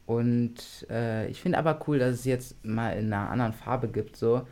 Und 0.05 0.55
äh, 0.89 1.27
ich 1.27 1.41
finde 1.41 1.57
aber 1.57 1.79
cool, 1.87 1.99
dass 1.99 2.15
es 2.15 2.25
jetzt 2.25 2.63
mal 2.65 2.91
in 2.97 3.11
einer 3.13 3.29
anderen 3.29 3.53
Farbe 3.53 3.87
gibt, 3.87 4.17
so. 4.17 4.45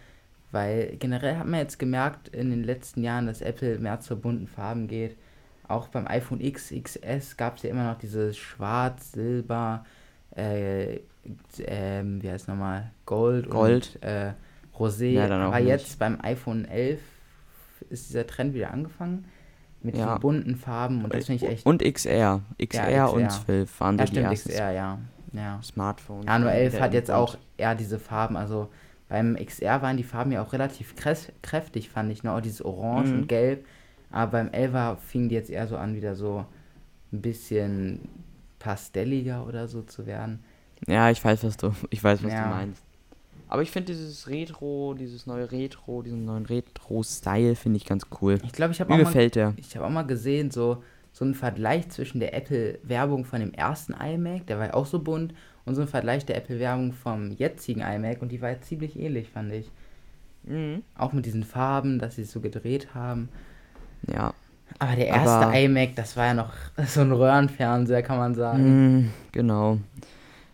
Weil 0.51 0.95
generell 0.97 1.37
hat 1.37 1.47
man 1.47 1.59
jetzt 1.59 1.79
gemerkt 1.79 2.27
in 2.29 2.49
den 2.49 2.63
letzten 2.63 3.03
Jahren, 3.03 3.25
dass 3.27 3.41
Apple 3.41 3.79
mehr 3.79 3.99
zu 4.01 4.17
bunten 4.19 4.47
Farben 4.47 4.87
geht. 4.87 5.17
Auch 5.67 5.87
beim 5.87 6.07
iPhone 6.07 6.41
X, 6.41 6.71
XS 6.73 7.37
gab 7.37 7.55
es 7.57 7.63
ja 7.63 7.69
immer 7.69 7.85
noch 7.89 7.97
dieses 7.97 8.37
Schwarz, 8.37 9.13
Silber, 9.13 9.85
äh, 10.35 10.99
ähm, 11.65 12.21
wie 12.21 12.29
heißt 12.29 12.47
nochmal, 12.49 12.91
Gold, 13.05 13.49
Gold. 13.49 13.95
und 14.01 14.03
äh, 14.03 14.33
Rosé. 14.77 15.11
Ja, 15.11 15.29
Aber 15.29 15.59
nicht. 15.59 15.67
jetzt 15.69 15.99
beim 15.99 16.17
iPhone 16.21 16.65
11 16.65 16.99
ist 17.89 18.09
dieser 18.09 18.27
Trend 18.27 18.53
wieder 18.53 18.71
angefangen 18.71 19.25
mit 19.81 19.95
Ja. 19.97 20.17
bunten 20.17 20.55
Farben 20.55 21.03
und 21.03 21.13
das 21.13 21.25
finde 21.25 21.45
ich 21.45 21.51
echt. 21.51 21.65
Und 21.65 21.81
XR. 21.81 22.41
XR, 22.63 22.89
Ja, 22.91 23.05
und 23.07 23.27
XR. 23.27 23.45
12 23.45 23.79
waren 23.79 23.97
ja, 23.97 24.05
die 24.05 24.11
stimmt, 24.11 24.27
ersten 24.27 24.49
XR, 24.49 24.71
ja. 24.71 24.99
Ja. 25.33 25.59
Nur 26.39 26.49
die 26.51 26.57
11 26.57 26.73
wieder 26.73 26.83
hat 26.83 26.93
jetzt 26.93 27.11
auch 27.11 27.37
eher 27.57 27.75
diese 27.75 27.99
Farben. 27.99 28.35
Also 28.37 28.69
beim 29.09 29.35
XR 29.35 29.81
waren 29.81 29.97
die 29.97 30.03
Farben 30.03 30.31
ja 30.31 30.41
auch 30.41 30.53
relativ 30.53 30.95
kräftig, 31.41 31.89
fand 31.89 32.11
ich. 32.11 32.23
Ne? 32.23 32.31
Auch 32.33 32.41
dieses 32.41 32.63
Orange 32.63 33.11
Mhm. 33.11 33.19
und 33.21 33.27
Gelb. 33.27 33.65
Aber 34.09 34.31
beim 34.31 34.49
11er 34.49 34.97
fingen 34.97 35.29
die 35.29 35.35
jetzt 35.35 35.49
eher 35.49 35.67
so 35.67 35.77
an, 35.77 35.95
wieder 35.95 36.15
so 36.15 36.45
ein 37.13 37.21
bisschen 37.21 37.99
pastelliger 38.59 39.45
oder 39.47 39.67
so 39.67 39.81
zu 39.81 40.05
werden. 40.05 40.39
Ja, 40.87 41.09
ich 41.09 41.23
weiß, 41.23 41.43
was 41.43 41.57
du, 41.57 41.73
ich 41.89 42.03
weiß, 42.03 42.23
was 42.23 42.31
Ja. 42.31 42.43
du 42.43 42.49
meinst. 42.49 42.83
Aber 43.47 43.61
ich 43.61 43.71
finde 43.71 43.91
dieses 43.93 44.27
Retro, 44.29 44.93
dieses 44.97 45.27
neue 45.27 45.51
Retro, 45.51 46.01
diesen 46.01 46.23
neuen 46.23 46.45
Retro-Style 46.45 47.55
finde 47.55 47.77
ich 47.77 47.85
ganz 47.85 48.05
cool. 48.21 48.37
Ich 48.45 48.53
glaube, 48.53 48.71
ich 48.71 48.79
habe 48.79 48.93
auch, 48.93 48.97
mal- 48.97 49.53
ich 49.57 49.75
hab 49.75 49.83
auch 49.83 49.89
mal 49.89 50.03
gesehen, 50.03 50.51
so, 50.51 50.81
so 51.13 51.25
einen 51.25 51.33
Vergleich 51.35 51.89
zwischen 51.89 52.19
der 52.19 52.33
Apple-Werbung 52.33 53.25
von 53.25 53.39
dem 53.41 53.53
ersten 53.53 53.93
iMac, 53.93 54.47
der 54.47 54.59
war 54.59 54.67
ja 54.67 54.73
auch 54.73 54.85
so 54.85 54.99
bunt, 54.99 55.33
und 55.65 55.75
so 55.75 55.81
ein 55.81 55.87
Vergleich 55.87 56.25
der 56.25 56.37
Apple-Werbung 56.37 56.91
vom 56.93 57.31
jetzigen 57.31 57.81
iMac. 57.81 58.21
Und 58.21 58.31
die 58.31 58.41
war 58.41 58.49
jetzt 58.49 58.67
ziemlich 58.67 58.97
ähnlich, 58.99 59.29
fand 59.29 59.51
ich. 59.53 59.69
Mhm. 60.43 60.81
Auch 60.97 61.13
mit 61.13 61.25
diesen 61.25 61.43
Farben, 61.43 61.99
dass 61.99 62.15
sie 62.15 62.23
es 62.23 62.31
so 62.31 62.39
gedreht 62.39 62.95
haben. 62.95 63.29
Ja. 64.11 64.33
Aber 64.79 64.95
der 64.95 65.07
erste 65.07 65.29
Aber- 65.47 65.59
iMac, 65.59 65.95
das 65.95 66.17
war 66.17 66.27
ja 66.27 66.33
noch 66.33 66.53
so 66.87 67.01
ein 67.01 67.11
Röhrenfernseher, 67.11 68.01
kann 68.01 68.17
man 68.17 68.33
sagen. 68.33 68.97
Mm, 69.03 69.09
genau. 69.31 69.77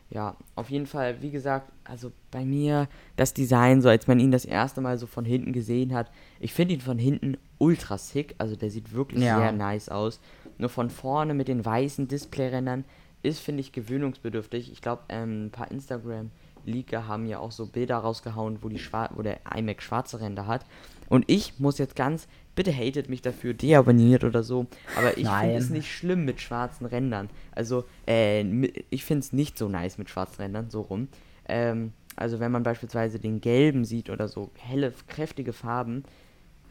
Ja, 0.09 0.35
auf 0.55 0.69
jeden 0.69 0.87
Fall, 0.87 1.21
wie 1.21 1.31
gesagt, 1.31 1.71
also 1.83 2.11
bei 2.31 2.43
mir 2.43 2.87
das 3.17 3.33
Design, 3.33 3.81
so 3.81 3.89
als 3.89 4.07
man 4.07 4.19
ihn 4.19 4.31
das 4.31 4.45
erste 4.45 4.81
Mal 4.81 4.97
so 4.97 5.05
von 5.05 5.23
hinten 5.25 5.53
gesehen 5.53 5.93
hat, 5.93 6.09
ich 6.39 6.53
finde 6.53 6.73
ihn 6.75 6.81
von 6.81 6.97
hinten 6.97 7.37
ultra 7.57 7.97
sick, 7.97 8.33
also 8.37 8.55
der 8.55 8.71
sieht 8.71 8.93
wirklich 8.93 9.23
Ja. 9.23 9.37
sehr 9.37 9.51
nice 9.51 9.89
aus. 9.89 10.19
Nur 10.57 10.69
von 10.69 10.89
vorne 10.89 11.33
mit 11.33 11.47
den 11.47 11.63
weißen 11.63 12.07
Displayrändern 12.07 12.85
ist, 13.23 13.39
finde 13.39 13.61
ich, 13.61 13.71
gewöhnungsbedürftig. 13.71 14.71
Ich 14.71 14.81
glaube, 14.81 15.03
ähm, 15.09 15.47
ein 15.47 15.51
paar 15.51 15.71
Instagram-Leaker 15.71 17.07
haben 17.07 17.25
ja 17.25 17.39
auch 17.39 17.51
so 17.51 17.65
Bilder 17.67 17.97
rausgehauen, 17.97 18.59
wo, 18.61 18.69
die 18.69 18.79
schwar 18.79 19.09
wo 19.15 19.21
der 19.21 19.39
iMac 19.55 19.81
schwarze 19.81 20.19
Ränder 20.19 20.47
hat. 20.47 20.65
Und 21.09 21.25
ich 21.27 21.59
muss 21.59 21.77
jetzt 21.77 21.95
ganz, 21.95 22.27
bitte 22.55 22.73
hatet 22.73 23.09
mich 23.09 23.21
dafür, 23.21 23.53
deabonniert 23.53 24.23
oder 24.23 24.43
so, 24.43 24.67
aber 24.97 25.17
ich 25.17 25.27
finde 25.27 25.55
es 25.55 25.69
nicht 25.69 25.91
schlimm 25.91 26.25
mit 26.25 26.41
schwarzen 26.41 26.85
Rändern. 26.85 27.29
Also, 27.51 27.85
äh, 28.07 28.43
ich 28.89 29.05
finde 29.05 29.21
es 29.21 29.33
nicht 29.33 29.57
so 29.57 29.69
nice 29.69 29.97
mit 29.97 30.09
schwarzen 30.09 30.41
Rändern, 30.41 30.69
so 30.69 30.81
rum. 30.81 31.07
Ähm, 31.47 31.93
also, 32.15 32.39
wenn 32.39 32.51
man 32.51 32.63
beispielsweise 32.63 33.19
den 33.19 33.41
gelben 33.41 33.85
sieht 33.85 34.09
oder 34.09 34.27
so 34.27 34.49
helle, 34.57 34.93
kräftige 35.07 35.53
Farben, 35.53 36.03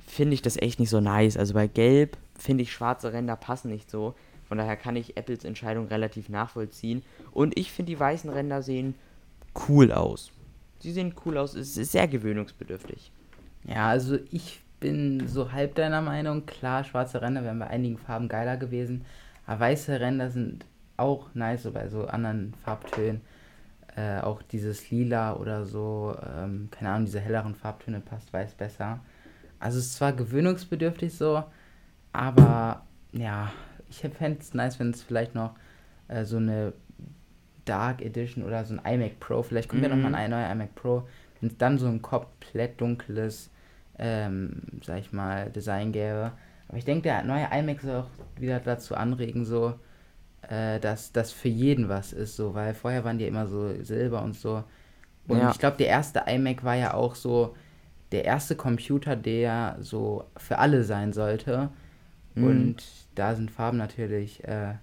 finde 0.07 0.35
ich 0.35 0.42
das 0.42 0.57
echt 0.57 0.81
nicht 0.81 0.90
so 0.90 1.01
nice. 1.01 1.37
Also, 1.37 1.55
bei 1.55 1.66
gelb 1.66 2.18
finde 2.38 2.62
ich 2.62 2.72
schwarze 2.72 3.12
Ränder 3.12 3.37
passen 3.37 3.70
nicht 3.70 3.90
so. 3.90 4.14
Von 4.49 4.59
daher 4.59 4.77
kann 4.77 4.96
ich 4.96 5.16
Apples 5.16 5.44
Entscheidung 5.44 5.88
relativ 5.88 6.29
nachvollziehen. 6.29 7.03
Und 7.33 7.59
ich 7.59 7.72
finde, 7.72 7.92
die 7.92 8.01
weißen 8.01 8.31
Ränder 8.31 8.62
sehen 8.62 8.94
cool 9.68 9.90
aus. 9.92 10.31
Sie 10.79 10.92
sehen 10.92 11.14
cool 11.25 11.38
aus, 11.38 11.55
es 11.55 11.77
ist 11.77 11.92
sehr 11.92 12.07
gewöhnungsbedürftig. 12.07 13.11
Ja, 13.64 13.88
also 13.88 14.18
ich 14.31 14.61
bin 14.79 15.27
so 15.27 15.53
halb 15.53 15.75
deiner 15.75 16.03
Meinung. 16.03 16.46
Klar, 16.46 16.85
schwarze 16.85 17.22
Ränder 17.22 17.42
wären 17.42 17.59
bei 17.59 17.66
einigen 17.66 17.99
Farben 17.99 18.29
geiler 18.29 18.57
gewesen. 18.57 19.05
Aber 19.46 19.61
weiße 19.61 19.99
Ränder 20.01 20.31
sind 20.31 20.64
auch 20.96 21.35
nice, 21.35 21.64
so 21.64 21.72
bei 21.72 21.88
so 21.88 22.07
anderen 22.07 22.55
Farbtönen. 22.64 23.22
Äh, 23.96 24.20
auch 24.20 24.42
dieses 24.42 24.90
Lila 24.90 25.37
oder 25.37 25.64
so, 25.64 26.14
ähm, 26.22 26.68
keine 26.70 26.90
Ahnung, 26.90 27.07
diese 27.07 27.20
helleren 27.20 27.55
Farbtöne 27.55 28.01
passt 28.01 28.33
weiß 28.33 28.53
besser. 28.53 29.01
Also 29.59 29.79
es 29.79 29.87
ist 29.87 29.94
zwar 29.94 30.12
gewöhnungsbedürftig 30.12 31.14
so, 31.14 31.42
aber 32.16 32.83
ja, 33.12 33.52
ich 33.88 33.98
fände 34.00 34.38
es 34.40 34.55
nice, 34.55 34.79
wenn 34.81 34.90
es 34.90 35.02
vielleicht 35.02 35.35
noch 35.35 35.55
äh, 36.09 36.24
so 36.24 36.38
eine 36.38 36.72
Dark 37.64 38.00
Edition 38.02 38.44
oder 38.44 38.64
so 38.64 38.74
ein 38.76 38.94
iMac 38.94 39.18
Pro, 39.20 39.42
vielleicht 39.42 39.68
kommt 39.68 39.83
ja 39.83 39.88
Mhm. 39.88 40.02
noch 40.02 40.11
mal 40.11 40.14
ein 40.16 40.31
neuer 40.31 40.50
iMac 40.50 40.74
Pro, 40.74 41.09
wenn 41.40 41.50
es 41.50 41.57
dann 41.59 41.79
so 41.79 41.87
ein 41.88 42.02
komplett 42.02 42.81
dunkles, 42.81 43.50
ähm, 43.98 44.62
sag 44.85 45.00
ich 45.00 45.12
mal, 45.12 45.50
Design 45.50 45.92
gäbe. 45.92 46.33
Aber 46.68 46.79
ich 46.79 46.85
denke, 46.85 47.02
der 47.05 47.22
neue 47.24 47.48
iMac 47.52 47.81
soll 47.83 47.96
auch 48.02 48.40
wieder 48.40 48.61
dazu 48.61 48.94
anregen, 48.94 49.44
so, 49.44 49.74
äh, 50.48 50.81
dass 50.81 51.12
das 51.12 51.33
für 51.33 51.48
jeden 51.48 51.88
was 51.88 52.12
ist, 52.12 52.37
so, 52.37 52.55
weil 52.55 52.74
vorher 52.74 53.05
waren 53.05 53.18
die 53.18 53.26
immer 53.26 53.46
so 53.46 53.83
Silber 53.83 54.22
und 54.22 54.35
so. 54.35 54.64
Und 55.29 55.38
Ja. 55.40 55.50
ich 55.50 55.59
glaube, 55.59 55.76
der 55.79 55.88
erste 55.88 56.24
iMac 56.26 56.64
war 56.64 56.76
ja 56.76 56.94
auch 56.94 57.14
so 57.14 57.57
der 58.12 58.24
erste 58.24 58.57
Computer, 58.57 59.16
der 59.16 59.76
so 59.81 60.24
für 60.37 60.59
alle 60.59 60.85
sein 60.85 61.12
sollte. 61.12 61.70
Mhm. 62.37 62.44
Und 62.44 62.77
da 63.16 63.35
sind 63.35 63.51
Farben 63.51 63.79
natürlich 63.79 64.44
äh, 64.44 64.75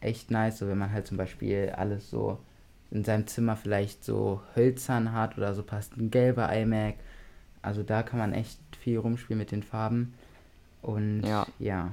echt 0.00 0.30
nice, 0.30 0.58
so 0.58 0.68
wenn 0.68 0.78
man 0.78 0.92
halt 0.92 1.06
zum 1.06 1.18
Beispiel 1.18 1.72
alles 1.76 2.08
so 2.08 2.38
in 2.90 3.04
seinem 3.04 3.26
Zimmer 3.26 3.56
vielleicht 3.56 4.04
so 4.04 4.40
hölzern 4.54 5.12
hat 5.12 5.36
oder 5.36 5.52
so 5.54 5.62
passt 5.62 5.96
ein 5.96 6.10
gelber 6.10 6.50
iMac. 6.56 6.94
Also 7.60 7.82
da 7.82 8.02
kann 8.02 8.18
man 8.18 8.32
echt 8.32 8.58
viel 8.80 8.98
rumspielen 8.98 9.38
mit 9.38 9.50
den 9.50 9.62
Farben. 9.62 10.14
Und 10.82 11.22
Ja. 11.22 11.46
ja. 11.58 11.92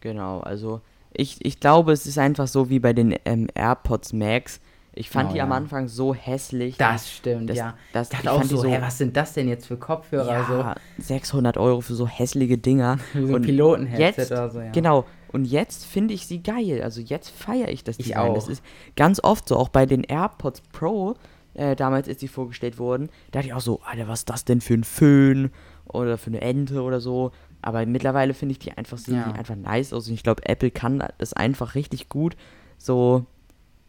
Genau, 0.00 0.40
also 0.40 0.82
ich, 1.12 1.42
ich 1.44 1.58
glaube, 1.58 1.92
es 1.92 2.06
ist 2.06 2.18
einfach 2.18 2.46
so 2.46 2.68
wie 2.68 2.78
bei 2.78 2.92
den 2.92 3.16
ähm, 3.24 3.48
AirPods 3.54 4.12
Max. 4.12 4.60
Ich 4.98 5.10
fand 5.10 5.28
Oh, 5.30 5.34
die 5.34 5.42
am 5.42 5.50
ja. 5.50 5.56
Anfang 5.56 5.88
so 5.88 6.14
hässlich. 6.14 6.78
Das 6.78 7.10
stimmt, 7.12 7.50
Das- 7.50 7.56
ja. 7.58 7.74
das- 7.92 8.08
ich 8.08 8.12
dachte 8.12 8.24
ich 8.24 8.30
auch 8.30 8.42
so, 8.44 8.56
so- 8.56 8.68
hä, 8.68 8.78
was 8.80 8.96
sind 8.96 9.14
das 9.16 9.34
denn 9.34 9.46
jetzt 9.46 9.66
für 9.66 9.76
Kopfhörer? 9.76 10.26
ja, 10.32 10.74
600 10.98 11.58
Euro 11.58 11.82
für 11.82 11.94
so 11.94 12.06
hässliche 12.08 12.56
Dinger. 12.56 12.98
so, 13.12 13.20
wie 13.20 13.26
so 13.26 13.36
ein 13.36 13.42
Piloten-Headset 13.42 14.26
oder 14.32 14.50
so, 14.50 14.60
ja. 14.60 14.72
Genau. 14.72 15.04
Und 15.32 15.44
jetzt 15.44 15.84
finde 15.84 16.14
ich 16.14 16.26
sie 16.26 16.42
geil. 16.42 16.80
Also 16.82 17.02
jetzt 17.02 17.28
feiere 17.28 17.68
ich 17.68 17.84
das 17.84 17.98
Ich 17.98 18.06
Design. 18.06 18.32
Das 18.34 18.44
auch. 18.46 18.48
ist 18.50 18.62
ganz 18.96 19.20
oft 19.22 19.48
so. 19.48 19.56
Auch 19.56 19.68
bei 19.68 19.84
den 19.84 20.02
AirPods 20.02 20.62
Pro, 20.72 21.14
äh, 21.52 21.76
damals, 21.76 22.08
als 22.08 22.16
die 22.18 22.28
vorgestellt 22.28 22.78
wurden, 22.78 23.08
da 23.32 23.40
dachte 23.40 23.48
ich 23.48 23.52
auch 23.54 23.60
so, 23.60 23.80
Alter, 23.84 24.08
was 24.08 24.20
ist 24.20 24.30
das 24.30 24.44
denn 24.46 24.62
für 24.62 24.74
ein 24.74 24.84
Föhn? 24.84 25.50
Oder 25.88 26.16
für 26.16 26.28
eine 26.30 26.40
Ente 26.40 26.80
oder 26.82 27.00
so. 27.00 27.32
Aber 27.60 27.84
mittlerweile 27.84 28.32
finde 28.34 28.52
ich 28.52 28.58
die 28.60 28.72
einfach, 28.72 28.96
sehen 28.98 29.16
Ja. 29.16 29.28
die 29.30 29.38
einfach 29.38 29.56
nice 29.56 29.92
aus. 29.92 30.08
Und 30.08 30.14
ich 30.14 30.22
glaube, 30.22 30.46
Apple 30.48 30.70
kann 30.70 31.02
das 31.18 31.32
einfach 31.34 31.74
richtig 31.74 32.08
gut. 32.08 32.34
So, 32.78 33.26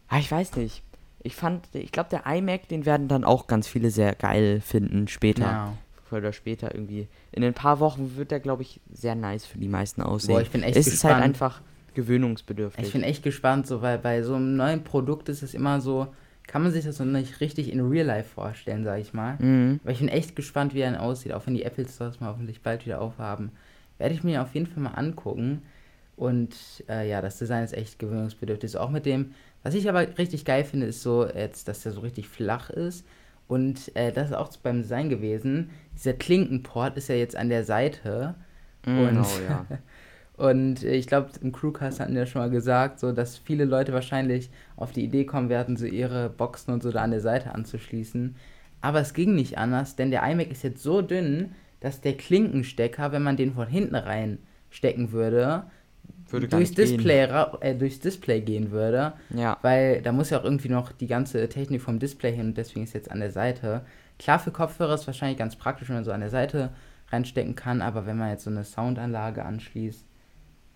ah, 0.09 0.19
ich 0.19 0.29
weiß 0.29 0.55
nicht. 0.57 0.83
Ich 1.23 1.35
fand, 1.35 1.67
ich 1.73 1.91
glaube, 1.91 2.09
der 2.09 2.25
iMac, 2.25 2.67
den 2.67 2.85
werden 2.85 3.07
dann 3.07 3.23
auch 3.23 3.47
ganz 3.47 3.67
viele 3.67 3.89
sehr 3.89 4.15
geil 4.15 4.61
finden 4.61 5.07
später. 5.07 5.43
Ja. 5.43 5.73
Früher 6.03 6.19
oder 6.19 6.33
später 6.33 6.73
irgendwie. 6.73 7.07
In 7.31 7.43
ein 7.43 7.53
paar 7.53 7.79
Wochen 7.79 8.15
wird 8.15 8.31
der, 8.31 8.39
glaube 8.39 8.61
ich, 8.61 8.79
sehr 8.91 9.15
nice 9.15 9.45
für 9.45 9.57
die 9.57 9.67
meisten 9.67 10.01
aussehen. 10.01 10.35
Boah, 10.35 10.41
ich 10.41 10.51
bin 10.51 10.63
echt 10.63 10.77
es 10.77 10.87
ist 10.87 11.03
halt 11.03 11.15
gespannt. 11.15 11.23
einfach 11.23 11.61
gewöhnungsbedürftig. 11.95 12.85
Ich 12.85 12.93
bin 12.93 13.03
echt 13.03 13.23
gespannt, 13.23 13.67
so, 13.67 13.81
weil 13.81 13.97
bei 13.97 14.21
so 14.21 14.35
einem 14.35 14.55
neuen 14.55 14.83
Produkt 14.83 15.27
ist 15.29 15.41
es 15.41 15.53
immer 15.53 15.81
so, 15.81 16.07
kann 16.47 16.63
man 16.63 16.71
sich 16.71 16.85
das 16.85 16.97
so 16.97 17.03
nicht 17.03 17.41
richtig 17.41 17.71
in 17.71 17.81
Real 17.81 18.05
Life 18.05 18.29
vorstellen, 18.29 18.83
sag 18.85 18.99
ich 19.01 19.13
mal. 19.13 19.35
Mhm. 19.39 19.81
Weil 19.83 19.93
ich 19.93 19.99
bin 19.99 20.07
echt 20.07 20.35
gespannt, 20.35 20.73
wie 20.73 20.79
er 20.79 20.91
dann 20.91 20.99
aussieht, 20.99 21.33
auch 21.33 21.45
wenn 21.45 21.55
die 21.55 21.63
Apple 21.63 21.87
Stores 21.87 22.19
mal 22.19 22.29
hoffentlich 22.29 22.61
bald 22.61 22.85
wieder 22.85 23.01
aufhaben. 23.01 23.51
Werde 23.97 24.15
ich 24.15 24.23
mir 24.23 24.41
auf 24.41 24.53
jeden 24.53 24.67
Fall 24.67 24.81
mal 24.81 24.91
angucken. 24.91 25.63
Und 26.15 26.55
äh, 26.89 27.07
ja, 27.09 27.21
das 27.21 27.37
Design 27.37 27.63
ist 27.63 27.73
echt 27.73 27.99
gewöhnungsbedürftig. 27.99 28.77
Auch 28.77 28.89
mit 28.89 29.05
dem, 29.05 29.33
was 29.67 29.73
ich 29.73 29.89
aber 29.89 30.17
richtig 30.17 30.45
geil 30.45 30.63
finde, 30.63 30.85
ist 30.85 31.01
so 31.01 31.27
jetzt, 31.27 31.67
dass 31.67 31.83
der 31.83 31.91
so 31.91 31.99
richtig 31.99 32.29
flach 32.29 32.69
ist. 32.69 33.05
Und 33.49 33.93
äh, 33.97 34.13
das 34.13 34.29
ist 34.29 34.35
auch 34.35 34.55
beim 34.63 34.81
Design 34.81 35.09
gewesen. 35.09 35.71
Dieser 35.93 36.13
Klinkenport 36.13 36.95
ist 36.95 37.09
ja 37.09 37.15
jetzt 37.15 37.35
an 37.35 37.49
der 37.49 37.65
Seite. 37.65 38.35
Und, 38.85 39.09
Genau, 39.09 39.27
ja. 39.49 39.65
und 40.37 40.83
ich 40.83 41.07
glaube, 41.07 41.31
im 41.41 41.51
Crewcast 41.51 41.99
hatten 41.99 42.13
wir 42.13 42.21
ja 42.21 42.25
schon 42.25 42.41
mal 42.41 42.49
gesagt, 42.49 43.01
so 43.01 43.11
dass 43.11 43.37
viele 43.37 43.65
Leute 43.65 43.91
wahrscheinlich 43.91 44.49
auf 44.77 44.93
die 44.93 45.03
Idee 45.03 45.25
kommen 45.25 45.49
werden, 45.49 45.75
so 45.75 45.85
ihre 45.85 46.29
Boxen 46.29 46.73
und 46.73 46.81
so 46.81 46.89
da 46.89 47.01
an 47.01 47.11
der 47.11 47.19
Seite 47.19 47.53
anzuschließen. 47.53 48.37
Aber 48.79 49.01
es 49.01 49.13
ging 49.13 49.35
nicht 49.35 49.57
anders, 49.57 49.97
denn 49.97 50.11
der 50.11 50.23
iMac 50.23 50.49
ist 50.49 50.63
jetzt 50.63 50.81
so 50.81 51.01
dünn, 51.01 51.55
dass 51.81 51.99
der 51.99 52.15
Klinkenstecker, 52.15 53.11
wenn 53.11 53.23
man 53.23 53.35
den 53.35 53.53
von 53.53 53.67
hinten 53.67 53.95
reinstecken 53.95 55.11
würde, 55.11 55.65
Würde 56.29 56.47
durchs. 56.47 56.71
Display, 56.73 57.23
äh, 57.61 57.75
durchs 57.75 57.99
Display 57.99 58.41
gehen 58.41 58.71
würde. 58.71 59.13
Ja. 59.29 59.57
Weil 59.61 60.01
da 60.01 60.11
muss 60.11 60.29
ja 60.29 60.39
auch 60.39 60.43
irgendwie 60.43 60.69
noch 60.69 60.91
die 60.91 61.07
ganze 61.07 61.47
Technik 61.49 61.81
vom 61.81 61.99
Display 61.99 62.33
hin 62.35 62.47
und 62.47 62.57
deswegen 62.57 62.83
ist 62.83 62.93
jetzt 62.93 63.09
an 63.11 63.19
der 63.19 63.31
Seite. 63.31 63.81
Klar, 64.19 64.39
für 64.39 64.51
Kopfhörer 64.51 64.95
ist 64.95 65.07
wahrscheinlich 65.07 65.37
ganz 65.37 65.55
praktisch, 65.55 65.87
wenn 65.89 65.95
man 65.97 66.03
so 66.05 66.11
an 66.11 66.21
der 66.21 66.29
Seite 66.29 66.71
reinstecken 67.09 67.55
kann, 67.55 67.81
aber 67.81 68.05
wenn 68.05 68.17
man 68.17 68.29
jetzt 68.31 68.43
so 68.43 68.49
eine 68.49 68.63
Soundanlage 68.63 69.45
anschließt, 69.45 70.03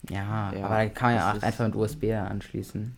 ja, 0.09 0.51
Ja, 0.53 0.65
aber 0.65 0.75
da 0.75 0.85
kann 0.89 1.09
man 1.13 1.17
ja 1.19 1.33
auch 1.33 1.43
einfach 1.43 1.65
mit 1.65 1.75
USB 1.75 2.05
anschließen. 2.13 2.95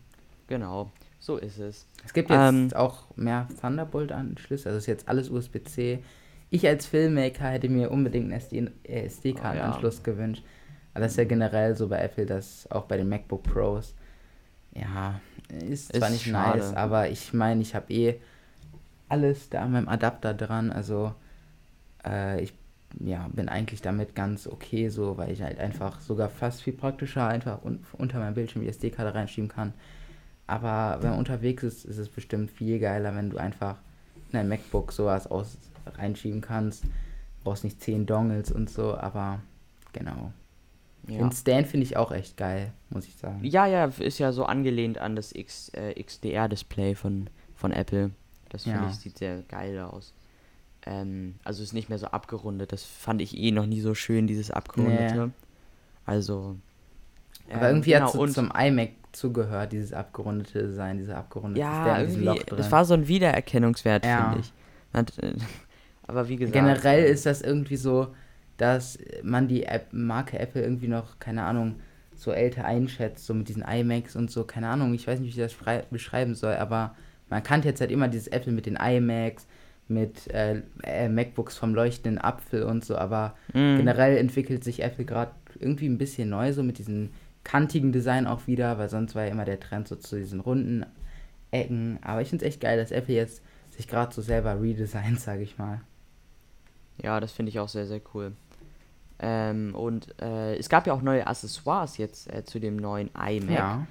Genau. 0.47 0.91
So 1.19 1.37
ist 1.37 1.57
es. 1.57 1.87
Es 2.05 2.13
gibt 2.13 2.29
jetzt 2.29 2.39
Ähm, 2.39 2.69
auch 2.75 3.05
mehr 3.15 3.47
Thunderbolt-Anschlüsse, 3.61 4.69
also 4.69 4.77
ist 4.77 4.87
jetzt 4.87 5.07
alles 5.07 5.29
USB-C. 5.29 5.99
Ich 6.49 6.67
als 6.67 6.85
Filmmaker 6.85 7.45
hätte 7.47 7.69
mir 7.69 7.91
unbedingt 7.91 8.25
einen 8.25 8.33
SD 8.39 8.67
äh, 8.83 9.05
SD-Kartenanschluss 9.05 10.03
gewünscht. 10.03 10.43
Aber 10.93 11.01
das 11.01 11.13
ist 11.13 11.17
ja 11.17 11.25
generell 11.25 11.75
so 11.75 11.87
bei 11.87 11.99
Apple, 11.99 12.25
dass 12.25 12.69
auch 12.71 12.85
bei 12.85 12.97
den 12.97 13.09
MacBook 13.09 13.43
Pros. 13.43 13.95
Ja, 14.73 15.19
ist 15.49 15.93
zwar 15.93 16.07
Ist 16.09 16.13
nicht 16.13 16.25
schade. 16.27 16.59
nice, 16.59 16.73
aber 16.75 17.09
ich 17.09 17.33
meine, 17.33 17.61
ich 17.61 17.75
habe 17.75 17.91
eh 17.93 18.15
alles 19.09 19.49
da 19.49 19.63
an 19.63 19.71
meinem 19.71 19.89
Adapter 19.89 20.33
dran. 20.33 20.71
Also 20.71 21.13
äh, 22.05 22.41
ich 22.41 22.53
ja, 22.99 23.27
bin 23.31 23.49
eigentlich 23.49 23.81
damit 23.81 24.15
ganz 24.15 24.47
okay 24.47 24.89
so, 24.89 25.17
weil 25.17 25.31
ich 25.31 25.41
halt 25.41 25.59
einfach 25.59 25.99
sogar 25.99 26.29
fast 26.29 26.61
viel 26.61 26.73
praktischer 26.73 27.27
einfach 27.27 27.63
un 27.63 27.83
unter 27.93 28.19
meinem 28.19 28.35
Bildschirm 28.35 28.61
die 28.61 28.69
SD-Karte 28.69 29.15
reinschieben 29.15 29.49
kann. 29.49 29.73
Aber 30.45 31.01
wenn 31.01 31.11
man 31.11 31.19
unterwegs 31.19 31.63
ist, 31.63 31.85
ist 31.85 31.97
es 31.97 32.09
bestimmt 32.09 32.51
viel 32.51 32.79
geiler, 32.79 33.15
wenn 33.15 33.29
du 33.29 33.37
einfach 33.37 33.77
in 34.31 34.39
ein 34.39 34.47
MacBook 34.47 34.91
sowas 34.91 35.25
aus 35.27 35.57
reinschieben 35.85 36.41
kannst. 36.41 36.83
Brauchst 37.43 37.63
nicht 37.63 37.81
10 37.81 38.05
Dongles 38.05 38.51
und 38.51 38.69
so, 38.69 38.95
aber 38.95 39.39
genau. 39.93 40.31
Ja. 41.07 41.17
Den 41.17 41.31
Stand 41.31 41.67
finde 41.67 41.85
ich 41.85 41.97
auch 41.97 42.11
echt 42.11 42.37
geil, 42.37 42.71
muss 42.89 43.05
ich 43.07 43.15
sagen. 43.15 43.39
ja, 43.43 43.65
ja, 43.67 43.85
ist 43.85 44.19
ja 44.19 44.31
so 44.31 44.45
angelehnt 44.45 44.97
an 44.97 45.15
das 45.15 45.33
X, 45.35 45.69
äh, 45.73 46.01
XDR-Display 46.01 46.95
von, 46.95 47.29
von 47.55 47.71
Apple. 47.71 48.11
Das 48.49 48.63
finde 48.63 48.79
Ja. 48.83 48.89
ich 48.89 48.95
sieht 48.95 49.17
sehr 49.17 49.41
geil 49.49 49.79
aus. 49.79 50.13
Ähm, 50.85 51.35
also 51.43 51.61
ist 51.63 51.73
nicht 51.73 51.89
mehr 51.89 51.97
so 51.99 52.07
abgerundet. 52.07 52.71
Das 52.71 52.83
fand 52.83 53.21
ich 53.21 53.37
eh 53.37 53.51
noch 53.51 53.65
nie 53.65 53.81
so 53.81 53.95
schön, 53.95 54.27
dieses 54.27 54.51
abgerundete. 54.51 55.31
Also. 56.05 56.57
Aber 57.49 57.69
ähm, 57.69 57.75
irgendwie 57.77 57.91
genau, 57.91 58.05
hat 58.05 58.13
es 58.13 58.19
und 58.19 58.31
zum 58.31 58.51
iMac 58.57 58.89
zugehört, 59.11 59.71
dieses 59.73 59.93
abgerundete 59.93 60.67
Design, 60.67 60.97
dieser 60.97 61.17
abgerundete 61.17 61.59
Ja, 61.61 62.03
drin. 62.03 62.27
es 62.57 62.71
war 62.71 62.83
so 62.85 62.93
ein 62.93 63.07
Wiedererkennungswert, 63.07 64.05
Ja. 64.05 64.31
finde 64.31 64.39
ich. 64.39 65.19
Äh, 65.23 65.33
aber 66.07 66.27
wie 66.29 66.35
gesagt. 66.37 66.53
Generell 66.53 67.03
äh, 67.05 67.11
ist 67.11 67.25
das 67.25 67.41
irgendwie 67.41 67.75
so, 67.77 68.07
dass 68.57 68.99
man 69.23 69.47
die 69.47 69.63
App, 69.63 69.87
Marke 69.91 70.39
Apple 70.39 70.61
irgendwie 70.61 70.87
noch, 70.87 71.19
keine 71.19 71.43
Ahnung, 71.43 71.75
so 72.15 72.31
älter 72.31 72.65
einschätzt, 72.65 73.25
so 73.25 73.33
mit 73.33 73.49
diesen 73.49 73.63
iMacs 73.63 74.15
und 74.15 74.29
so, 74.29 74.43
keine 74.43 74.69
Ahnung, 74.69 74.93
ich 74.93 75.07
weiß 75.07 75.19
nicht, 75.19 75.35
wie 75.35 75.39
ich 75.41 75.45
das 75.45 75.53
schrei- 75.53 75.83
beschreiben 75.89 76.35
soll, 76.35 76.55
aber 76.55 76.95
man 77.29 77.41
kannte 77.43 77.67
jetzt 77.67 77.81
halt 77.81 77.91
immer 77.91 78.07
dieses 78.07 78.27
Apple 78.27 78.51
mit 78.53 78.65
den 78.67 78.75
iMacs, 78.75 79.47
mit 79.87 80.31
äh, 80.31 80.61
äh, 80.83 81.09
MacBooks 81.09 81.57
vom 81.57 81.73
leuchtenden 81.73 82.21
Apfel 82.23 82.63
und 82.63 82.85
so, 82.85 82.95
aber 82.97 83.35
mh, 83.53 83.77
generell 83.77 84.17
entwickelt 84.17 84.63
sich 84.63 84.81
Apple 84.83 85.05
gerade 85.05 85.31
irgendwie 85.59 85.87
ein 85.87 85.97
bisschen 85.97 86.29
neu, 86.29 86.53
so 86.53 86.63
mit 86.63 86.77
diesem 86.77 87.09
kantigen 87.43 87.91
Design 87.91 88.25
auch 88.27 88.47
wieder, 88.47 88.77
weil 88.77 88.87
sonst 88.89 89.15
war 89.15 89.25
ja 89.25 89.31
immer 89.31 89.43
der 89.45 89.59
Trend 89.59 89.87
so 89.87 89.95
zu 89.95 90.15
diesen 90.17 90.39
runden 90.39 90.85
Ecken, 91.51 91.99
aber 92.01 92.21
ich 92.21 92.29
finde 92.29 92.45
es 92.45 92.49
echt 92.53 92.61
geil, 92.61 92.77
dass 92.77 92.91
Apple 92.91 93.15
jetzt 93.15 93.41
sich 93.71 93.87
gerade 93.87 94.13
so 94.13 94.21
selber 94.21 94.61
redesignt, 94.61 95.19
sage 95.19 95.41
ich 95.43 95.57
mal. 95.57 95.81
Ja, 97.01 97.19
das 97.19 97.31
finde 97.31 97.49
ich 97.49 97.59
auch 97.59 97.69
sehr, 97.69 97.85
sehr 97.87 98.01
cool. 98.13 98.33
Ähm, 99.19 99.73
und 99.75 100.19
äh, 100.21 100.55
es 100.57 100.69
gab 100.69 100.85
ja 100.87 100.93
auch 100.93 101.01
neue 101.01 101.25
Accessoires 101.25 101.97
jetzt 101.97 102.31
äh, 102.31 102.43
zu 102.43 102.59
dem 102.59 102.75
neuen 102.75 103.09
iMac. 103.15 103.49
Ja. 103.51 103.87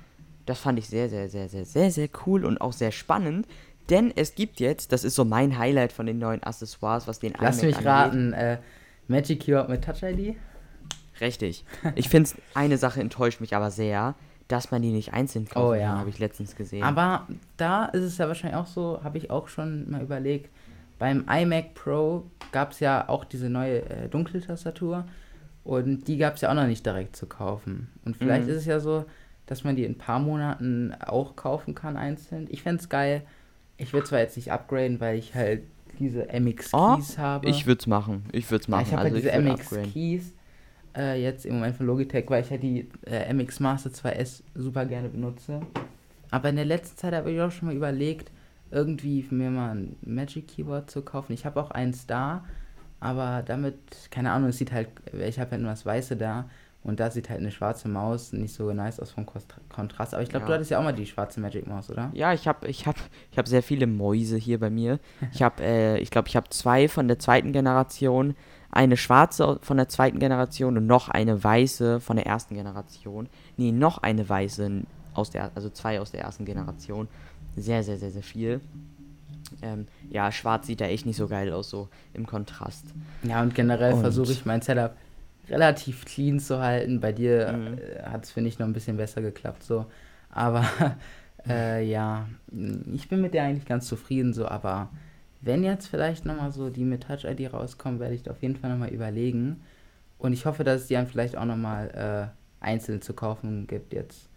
Das 0.46 0.58
fand 0.58 0.78
ich 0.78 0.88
sehr, 0.88 1.08
sehr, 1.08 1.28
sehr, 1.28 1.48
sehr, 1.48 1.64
sehr, 1.64 1.90
sehr 1.90 2.08
cool 2.26 2.44
und 2.44 2.60
auch 2.60 2.72
sehr 2.72 2.90
spannend. 2.92 3.46
Denn 3.90 4.12
es 4.14 4.34
gibt 4.34 4.60
jetzt, 4.60 4.92
das 4.92 5.04
ist 5.04 5.14
so 5.14 5.24
mein 5.24 5.58
Highlight 5.58 5.92
von 5.92 6.06
den 6.06 6.18
neuen 6.18 6.42
Accessoires, 6.42 7.06
was 7.08 7.18
den 7.18 7.32
Lass 7.40 7.62
iMac 7.62 7.66
mich 7.66 7.76
angeht. 7.76 7.88
raten, 7.88 8.32
äh, 8.32 8.58
Magic 9.08 9.40
Keyboard 9.40 9.68
mit 9.68 9.84
Touch 9.84 10.02
ID? 10.02 10.36
Richtig. 11.20 11.64
Ich 11.94 12.08
finde, 12.08 12.30
eine 12.54 12.78
Sache 12.78 13.00
enttäuscht 13.00 13.40
mich 13.40 13.54
aber 13.54 13.70
sehr, 13.70 14.14
dass 14.48 14.70
man 14.70 14.82
die 14.82 14.90
nicht 14.90 15.12
einzeln 15.12 15.48
kaufen 15.48 15.66
Oh 15.66 15.74
ja. 15.74 15.98
habe 15.98 16.10
ich 16.10 16.18
letztens 16.18 16.56
gesehen. 16.56 16.82
Aber 16.82 17.26
da 17.56 17.86
ist 17.86 18.02
es 18.02 18.18
ja 18.18 18.28
wahrscheinlich 18.28 18.56
auch 18.58 18.66
so, 18.66 19.00
habe 19.02 19.18
ich 19.18 19.30
auch 19.30 19.48
schon 19.48 19.90
mal 19.90 20.02
überlegt, 20.02 20.50
beim 21.02 21.24
iMac 21.28 21.74
Pro 21.74 22.30
gab 22.52 22.70
es 22.70 22.78
ja 22.78 23.08
auch 23.08 23.24
diese 23.24 23.50
neue 23.50 23.80
äh, 23.90 24.08
Dunkeltastatur 24.08 25.04
und 25.64 26.06
die 26.06 26.16
gab 26.16 26.36
es 26.36 26.42
ja 26.42 26.50
auch 26.50 26.54
noch 26.54 26.68
nicht 26.68 26.86
direkt 26.86 27.16
zu 27.16 27.26
kaufen. 27.26 27.88
Und 28.04 28.16
vielleicht 28.16 28.44
Mhm. 28.46 28.50
ist 28.52 28.58
es 28.58 28.66
ja 28.66 28.78
so, 28.78 29.04
dass 29.46 29.64
man 29.64 29.74
die 29.74 29.84
in 29.84 29.92
ein 29.92 29.98
paar 29.98 30.20
Monaten 30.20 30.94
auch 31.04 31.34
kaufen 31.34 31.74
kann 31.74 31.96
einzeln. 31.96 32.46
Ich 32.52 32.62
fände 32.62 32.80
es 32.80 32.88
geil. 32.88 33.22
Ich 33.78 33.92
würde 33.92 34.06
zwar 34.06 34.20
jetzt 34.20 34.36
nicht 34.36 34.52
upgraden, 34.52 35.00
weil 35.00 35.18
ich 35.18 35.34
halt 35.34 35.62
diese 35.98 36.28
MX 36.32 36.72
Oh, 36.72 36.98
habe. 37.18 37.48
ich 37.48 37.66
würde 37.66 37.80
es 37.80 37.88
machen. 37.88 38.22
Ich 38.30 38.48
würde 38.52 38.62
es 38.62 38.68
Ja, 38.68 38.76
machen. 38.76 38.84
ich 38.86 38.92
habe 38.92 39.02
also 39.02 39.14
halt 39.16 39.24
diese 39.24 39.28
ich 39.30 39.34
würd 39.44 39.44
MX 39.58 39.60
upgraden. 39.72 39.92
Keys 39.92 40.32
äh, 40.96 41.20
jetzt 41.20 41.46
im 41.46 41.54
Moment 41.56 41.74
von 41.76 41.86
Logitech, 41.86 42.26
weil 42.30 42.44
ich 42.44 42.50
ja 42.50 42.58
die 42.58 42.88
äh, 43.06 43.32
MX 43.34 43.58
Master 43.58 43.90
2S 43.90 44.44
super 44.54 44.86
gerne 44.86 45.08
benutze. 45.08 45.62
Aber 46.30 46.48
in 46.48 46.54
der 46.56 46.64
letzten 46.64 46.96
Zeit 46.96 47.12
habe 47.12 47.32
ich 47.32 47.40
auch 47.40 47.50
schon 47.50 47.66
mal 47.68 47.74
überlegt, 47.74 48.30
irgendwie 48.72 49.26
mir 49.30 49.50
mal 49.50 49.74
ein 49.74 49.96
Magic 50.02 50.48
Keyboard 50.48 50.90
zu 50.90 51.02
kaufen. 51.02 51.32
Ich 51.32 51.44
habe 51.46 51.60
auch 51.60 51.70
eins 51.70 52.06
da, 52.06 52.44
aber 53.00 53.42
damit, 53.44 53.76
keine 54.10 54.32
Ahnung, 54.32 54.48
es 54.50 54.58
sieht 54.58 54.72
halt, 54.72 54.88
ich 55.12 55.38
habe 55.38 55.52
halt 55.52 55.60
nur 55.62 55.70
das 55.70 55.84
Weiße 55.84 56.16
da 56.16 56.48
und 56.84 56.98
da 56.98 57.10
sieht 57.10 57.30
halt 57.30 57.40
eine 57.40 57.50
schwarze 57.52 57.88
Maus 57.88 58.32
nicht 58.32 58.54
so 58.54 58.72
nice 58.72 58.98
aus 58.98 59.10
vom 59.12 59.24
Kontrast. 59.24 60.14
Aber 60.14 60.22
ich 60.22 60.28
glaube, 60.30 60.44
Ja. 60.44 60.48
du 60.48 60.54
hattest 60.54 60.70
ja 60.70 60.78
auch 60.78 60.82
mal 60.82 60.92
die 60.92 61.06
schwarze 61.06 61.38
Magic 61.40 61.66
Maus, 61.66 61.90
oder? 61.90 62.10
Ja, 62.12 62.32
ich 62.32 62.48
habe 62.48 62.66
ich 62.66 62.86
hab, 62.86 62.96
ich 63.30 63.38
hab 63.38 63.46
sehr 63.46 63.62
viele 63.62 63.86
Mäuse 63.86 64.36
hier 64.36 64.58
bei 64.58 64.70
mir. 64.70 64.98
Ich 65.32 65.42
habe, 65.42 65.62
äh, 65.62 65.98
ich 65.98 66.10
glaube, 66.10 66.28
ich 66.28 66.34
habe 66.36 66.48
zwei 66.48 66.88
von 66.88 67.06
der 67.06 67.18
zweiten 67.20 67.52
Generation, 67.52 68.34
eine 68.70 68.96
schwarze 68.96 69.58
von 69.60 69.76
der 69.76 69.88
zweiten 69.88 70.18
Generation 70.18 70.76
und 70.78 70.86
noch 70.86 71.08
eine 71.08 71.44
weiße 71.44 72.00
von 72.00 72.16
der 72.16 72.26
ersten 72.26 72.54
Generation. 72.54 73.28
Nee, 73.58 73.70
noch 73.70 73.98
eine 73.98 74.26
weiße 74.28 74.82
aus 75.14 75.30
der, 75.30 75.50
also 75.54 75.68
zwei 75.68 76.00
aus 76.00 76.10
der 76.10 76.22
ersten 76.22 76.46
Generation. 76.46 77.06
Sehr, 77.56 77.82
sehr, 77.82 77.98
sehr, 77.98 78.10
sehr 78.10 78.22
viel. 78.22 78.60
Ähm, 79.60 79.86
ja, 80.10 80.32
schwarz 80.32 80.66
sieht 80.66 80.80
da 80.80 80.86
echt 80.86 81.06
nicht 81.06 81.16
so 81.16 81.28
geil 81.28 81.52
aus, 81.52 81.70
so 81.70 81.88
im 82.14 82.26
Kontrast. 82.26 82.86
Ja, 83.22 83.42
und 83.42 83.54
generell 83.54 83.94
versuche 83.96 84.32
ich 84.32 84.44
mein 84.46 84.62
Setup 84.62 84.96
relativ 85.48 86.04
clean 86.04 86.40
zu 86.40 86.58
halten. 86.60 87.00
Bei 87.00 87.12
dir 87.12 87.52
Mhm. 87.52 87.78
äh, 87.78 88.02
hat 88.02 88.24
es, 88.24 88.30
finde 88.30 88.48
ich, 88.48 88.58
noch 88.58 88.66
ein 88.66 88.72
bisschen 88.72 88.96
besser 88.96 89.20
geklappt 89.20 89.62
so. 89.62 89.86
Aber 90.30 90.64
äh, 91.48 91.84
ja, 91.88 92.28
ich 92.92 93.08
bin 93.08 93.20
mit 93.20 93.34
der 93.34 93.44
eigentlich 93.44 93.66
ganz 93.66 93.86
zufrieden 93.86 94.32
so. 94.32 94.46
Aber 94.48 94.88
wenn 95.40 95.62
jetzt 95.62 95.86
vielleicht 95.88 96.24
nochmal 96.24 96.52
so 96.52 96.70
die 96.70 96.84
mit 96.84 97.02
Touch-ID 97.04 97.52
rauskommen, 97.52 98.00
werde 98.00 98.14
ich 98.14 98.28
auf 98.30 98.40
jeden 98.42 98.56
Fall 98.56 98.70
nochmal 98.70 98.90
überlegen. 98.90 99.60
Und 100.18 100.32
ich 100.32 100.46
hoffe, 100.46 100.64
dass 100.64 100.82
es 100.82 100.86
die 100.86 100.94
dann 100.94 101.06
vielleicht 101.08 101.36
auch 101.36 101.44
nochmal 101.44 102.30
äh, 102.62 102.64
einzeln 102.64 103.02
zu 103.02 103.12
kaufen 103.12 103.66
gibt 103.66 103.92
jetzt. 103.92 104.28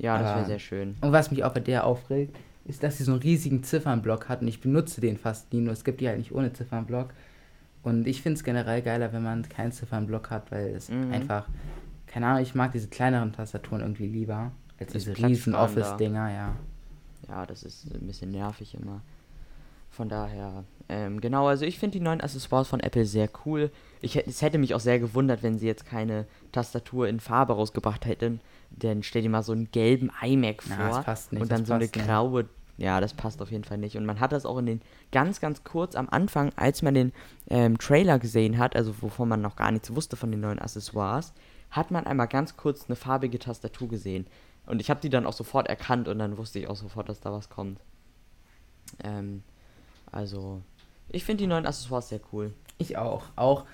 Ja, 0.00 0.18
das 0.18 0.34
wäre 0.34 0.46
sehr 0.46 0.58
schön. 0.58 0.96
Und 1.00 1.12
was 1.12 1.30
mich 1.30 1.44
auch 1.44 1.52
bei 1.52 1.60
der 1.60 1.84
aufregt, 1.84 2.36
ist, 2.64 2.82
dass 2.82 2.98
sie 2.98 3.04
so 3.04 3.12
einen 3.12 3.20
riesigen 3.22 3.62
Ziffernblock 3.62 4.28
hat 4.28 4.42
und 4.42 4.48
ich 4.48 4.60
benutze 4.60 5.00
den 5.00 5.16
fast 5.16 5.52
nie, 5.52 5.60
nur 5.60 5.72
es 5.72 5.84
gibt 5.84 6.00
die 6.00 6.08
halt 6.08 6.18
nicht 6.18 6.32
ohne 6.32 6.52
Ziffernblock. 6.52 7.12
Und 7.82 8.06
ich 8.06 8.20
finde 8.22 8.36
es 8.36 8.44
generell 8.44 8.82
geiler, 8.82 9.12
wenn 9.12 9.22
man 9.22 9.48
keinen 9.48 9.72
Ziffernblock 9.72 10.30
hat, 10.30 10.50
weil 10.50 10.68
es 10.74 10.90
Mhm. 10.90 11.12
einfach, 11.12 11.48
keine 12.06 12.26
Ahnung, 12.26 12.42
ich 12.42 12.54
mag 12.54 12.72
diese 12.72 12.88
kleineren 12.88 13.32
Tastaturen 13.32 13.80
irgendwie 13.80 14.06
lieber 14.06 14.52
als 14.78 14.92
diese 14.92 15.16
riesen 15.16 15.54
Office-Dinger, 15.54 16.30
ja. 16.30 16.52
Ja, 17.28 17.46
das 17.46 17.62
ist 17.62 17.86
ein 17.94 18.06
bisschen 18.06 18.30
nervig 18.30 18.74
immer. 18.74 19.00
Von 19.90 20.08
daher, 20.08 20.64
ähm, 20.88 21.20
genau, 21.20 21.46
also 21.48 21.64
ich 21.64 21.78
finde 21.78 21.98
die 21.98 22.04
neuen 22.04 22.20
Accessoires 22.20 22.68
von 22.68 22.80
Apple 22.80 23.04
sehr 23.04 23.28
cool. 23.44 23.70
Ich, 24.00 24.16
es 24.16 24.40
hätte 24.40 24.58
mich 24.58 24.74
auch 24.74 24.80
sehr 24.80 24.98
gewundert, 24.98 25.42
wenn 25.42 25.58
sie 25.58 25.66
jetzt 25.66 25.84
keine 25.84 26.26
Tastatur 26.52 27.08
in 27.08 27.20
Farbe 27.20 27.52
rausgebracht 27.52 28.06
hätten. 28.06 28.40
Denn 28.70 29.02
stell 29.02 29.22
dir 29.22 29.30
mal 29.30 29.42
so 29.42 29.52
einen 29.52 29.70
gelben 29.72 30.10
iMac 30.22 30.62
vor. 30.62 30.76
Na, 30.78 30.88
das 30.88 31.04
passt 31.04 31.32
nicht, 31.32 31.42
und 31.42 31.50
dann 31.50 31.66
so 31.66 31.74
eine 31.74 31.84
nicht. 31.84 31.92
graue. 31.94 32.48
Ja, 32.76 33.00
das 33.00 33.12
passt 33.12 33.42
auf 33.42 33.50
jeden 33.50 33.64
Fall 33.64 33.78
nicht. 33.78 33.96
Und 33.96 34.06
man 34.06 34.20
hat 34.20 34.32
das 34.32 34.46
auch 34.46 34.56
in 34.58 34.66
den 34.66 34.80
ganz, 35.12 35.40
ganz 35.40 35.64
kurz 35.64 35.94
am 35.94 36.08
Anfang, 36.08 36.50
als 36.56 36.80
man 36.82 36.94
den 36.94 37.12
ähm, 37.48 37.76
Trailer 37.76 38.18
gesehen 38.18 38.56
hat, 38.56 38.74
also 38.74 38.94
wovon 39.02 39.28
man 39.28 39.42
noch 39.42 39.56
gar 39.56 39.70
nichts 39.70 39.94
wusste 39.94 40.16
von 40.16 40.30
den 40.30 40.40
neuen 40.40 40.58
Accessoires, 40.58 41.34
hat 41.70 41.90
man 41.90 42.06
einmal 42.06 42.28
ganz 42.28 42.56
kurz 42.56 42.86
eine 42.88 42.96
farbige 42.96 43.38
Tastatur 43.38 43.88
gesehen. 43.88 44.26
Und 44.66 44.80
ich 44.80 44.88
habe 44.88 45.00
die 45.00 45.10
dann 45.10 45.26
auch 45.26 45.32
sofort 45.34 45.68
erkannt 45.68 46.08
und 46.08 46.18
dann 46.18 46.38
wusste 46.38 46.58
ich 46.58 46.68
auch 46.68 46.76
sofort, 46.76 47.08
dass 47.08 47.20
da 47.20 47.32
was 47.32 47.50
kommt. 47.50 47.80
Ähm, 49.04 49.42
also, 50.12 50.60
ich 51.08 51.24
finde 51.24 51.42
die 51.44 51.48
neuen 51.48 51.66
Accessoires 51.66 52.08
sehr 52.08 52.20
cool. 52.32 52.52
Ich 52.78 52.96
auch. 52.96 53.24
Auch, 53.36 53.64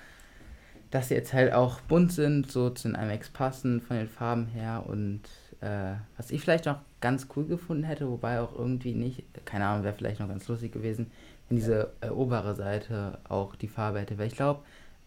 dass 0.91 1.09
sie 1.09 1.15
jetzt 1.15 1.33
halt 1.33 1.53
auch 1.53 1.81
bunt 1.81 2.11
sind, 2.11 2.51
so 2.51 2.69
zu 2.69 2.87
den 2.89 2.95
iMacs 2.95 3.29
passen 3.29 3.81
von 3.81 3.97
den 3.97 4.07
Farben 4.07 4.45
her 4.47 4.83
und 4.87 5.21
äh, 5.61 5.93
was 6.17 6.31
ich 6.31 6.41
vielleicht 6.41 6.65
noch 6.65 6.77
ganz 7.01 7.27
cool 7.35 7.45
gefunden 7.45 7.83
hätte, 7.83 8.09
wobei 8.09 8.39
auch 8.41 8.53
irgendwie 8.57 8.93
nicht, 8.93 9.23
keine 9.45 9.65
Ahnung, 9.65 9.83
wäre 9.83 9.95
vielleicht 9.95 10.19
noch 10.19 10.27
ganz 10.29 10.47
lustig 10.47 10.71
gewesen, 10.71 11.11
wenn 11.49 11.57
diese 11.57 11.91
äh, 12.01 12.09
obere 12.09 12.55
Seite 12.55 13.17
auch 13.27 13.55
die 13.55 13.67
Farbe 13.67 13.99
hätte, 13.99 14.17
weil 14.17 14.27
ich 14.27 14.35
glaube, 14.35 14.61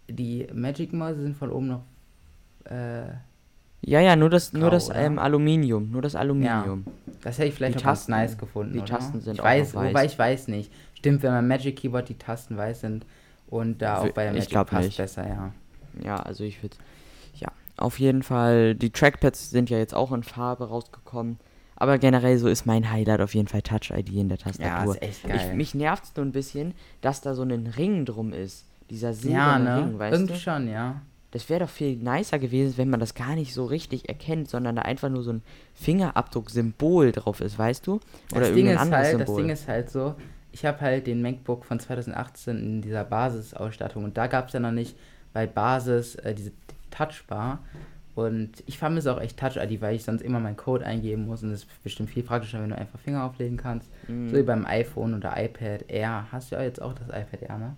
die 0.09 0.47
Magic-Mäuse 0.53 1.22
sind 1.22 1.37
von 1.37 1.51
oben 1.53 1.68
noch 1.68 1.83
äh, 2.64 3.03
Ja, 3.83 4.01
ja, 4.01 4.16
nur 4.16 4.28
das, 4.28 4.53
nur 4.53 4.62
Grau, 4.64 4.70
das 4.70 4.91
oder? 4.91 4.99
ähm, 5.01 5.18
Aluminium. 5.18 5.91
Nur 5.91 6.03
das 6.03 6.14
Aluminium. 6.16 6.85
Das 7.22 7.39
hätte 7.39 7.49
ich 7.49 7.55
vielleicht 7.55 7.74
Die 7.74 7.78
noch 7.78 7.85
ganz 7.85 8.01
Tasten- 8.01 8.11
nice 8.12 8.37
gefunden. 8.39 8.72
die 8.74 8.78
oder? 8.81 8.89
Tasten 8.89 9.20
sind 9.20 9.35
ich 9.35 9.41
auch 9.41 9.45
weiß, 9.45 9.74
weiß. 9.74 9.89
Wobei 9.91 10.05
ich 10.05 10.18
weiß 10.18 10.49
nicht. 10.49 10.72
Stimmt, 11.01 11.23
wenn 11.23 11.33
beim 11.33 11.49
Magic 11.49 11.77
Keyboard 11.77 12.09
die 12.09 12.15
Tasten 12.19 12.57
weiß 12.57 12.83
sind 12.83 13.05
und 13.49 13.83
da 13.83 13.99
auch 13.99 14.09
bei 14.11 14.25
der 14.25 14.35
ich 14.35 14.51
Magic 14.53 14.69
passt 14.71 14.87
nicht. 14.87 14.97
besser, 14.99 15.27
ja. 15.29 15.53
Ja, 16.05 16.17
also 16.17 16.45
ich 16.45 16.63
würde. 16.63 16.77
Ja, 17.35 17.49
auf 17.77 17.99
jeden 17.99 18.23
Fall. 18.23 18.75
Die 18.75 18.91
Trackpads 18.91 19.51
sind 19.51 19.71
ja 19.71 19.79
jetzt 19.79 19.95
auch 19.95 20.13
in 20.13 20.23
Farbe 20.23 20.69
rausgekommen. 20.69 21.39
Aber 21.77 21.97
generell 21.99 22.37
so 22.37 22.47
ist 22.49 22.67
mein 22.67 22.91
Highlight 22.93 23.23
auf 23.23 23.35
jeden 23.35 23.49
Fall 23.49 23.63
Touch 23.63 23.91
ID 23.91 24.11
in 24.13 24.29
der 24.29 24.37
Ja, 24.37 24.45
Tastatur. 24.45 24.95
ist 24.97 25.03
echt 25.03 25.25
ich, 25.25 25.33
geil. 25.33 25.55
mich 25.55 25.75
nervt 25.75 26.05
es 26.05 26.15
nur 26.15 26.27
ein 26.27 26.33
bisschen, 26.33 26.75
dass 27.01 27.23
da 27.23 27.35
so 27.35 27.43
ein 27.43 27.67
Ring 27.67 28.05
drum 28.05 28.35
ist. 28.35 28.67
Dieser 28.91 29.09
ja, 29.09 29.15
silberne 29.15 29.65
ne? 29.65 29.77
Ring, 29.79 29.99
weißt 29.99 30.13
Irgendwie 30.13 30.35
du? 30.35 30.39
schon, 30.39 30.69
ja. 30.69 31.01
Das 31.31 31.49
wäre 31.49 31.61
doch 31.61 31.71
viel 31.71 31.97
nicer 31.97 32.39
gewesen, 32.39 32.75
wenn 32.77 32.91
man 32.91 33.01
das 33.01 33.15
gar 33.15 33.35
nicht 33.35 33.55
so 33.55 33.65
richtig 33.65 34.09
erkennt, 34.09 34.51
sondern 34.51 34.77
da 34.77 34.83
einfach 34.83 35.09
nur 35.09 35.23
so 35.23 35.33
ein 35.33 35.43
Fingerabdruck-Symbol 35.75 37.13
drauf 37.13 37.41
ist, 37.41 37.59
weißt 37.59 37.87
du? 37.87 38.01
Oder 38.33 38.41
das 38.41 38.49
Ding 38.53 38.67
irgendein 38.67 38.75
ist 38.75 38.81
anderes 38.83 39.07
halt, 39.07 39.21
das 39.21 39.27
Symbol. 39.27 39.43
Ding 39.43 39.51
ist 39.53 39.69
halt 39.69 39.91
so, 39.91 40.15
ich 40.53 40.65
habe 40.65 40.81
halt 40.81 41.07
den 41.07 41.23
MacBook 41.23 41.65
von 41.65 41.79
2018 41.79 42.59
in 42.59 42.83
dieser 42.83 43.05
Basisausstattung 43.05 44.05
und 44.05 44.17
da 44.17 44.27
gab 44.27 44.49
es 44.49 44.53
ja 44.53 44.61
noch 44.61 44.73
nicht 44.73 44.97
bei 45.33 45.47
Basis 45.47 46.17
äh, 46.17 46.35
diese 46.35 46.53
Touchbar 46.91 47.61
und 48.15 48.51
ich 48.67 48.77
vermisse 48.77 49.15
auch 49.15 49.21
echt 49.21 49.39
Touch 49.39 49.57
ID, 49.57 49.81
weil 49.81 49.95
ich 49.95 50.05
sonst 50.05 50.23
immer 50.23 50.41
meinen 50.41 50.57
Code 50.57 50.85
eingeben 50.85 51.27
muss 51.27 51.43
und 51.43 51.53
es 51.53 51.63
ist 51.63 51.83
bestimmt 51.83 52.11
viel 52.11 52.23
praktischer, 52.23 52.61
wenn 52.61 52.71
du 52.71 52.77
einfach 52.77 52.99
Finger 52.99 53.25
auflegen 53.25 53.57
kannst. 53.57 53.89
Mhm. 54.09 54.29
So 54.29 54.37
wie 54.37 54.43
beim 54.43 54.67
iPhone 54.67 55.15
oder 55.15 55.35
iPad 55.43 55.89
Air. 55.89 56.27
Hast 56.33 56.51
du 56.51 56.57
ja 56.57 56.63
jetzt 56.63 56.83
auch 56.83 56.93
das 56.93 57.09
iPad 57.09 57.43
Air, 57.43 57.59
ne? 57.59 57.77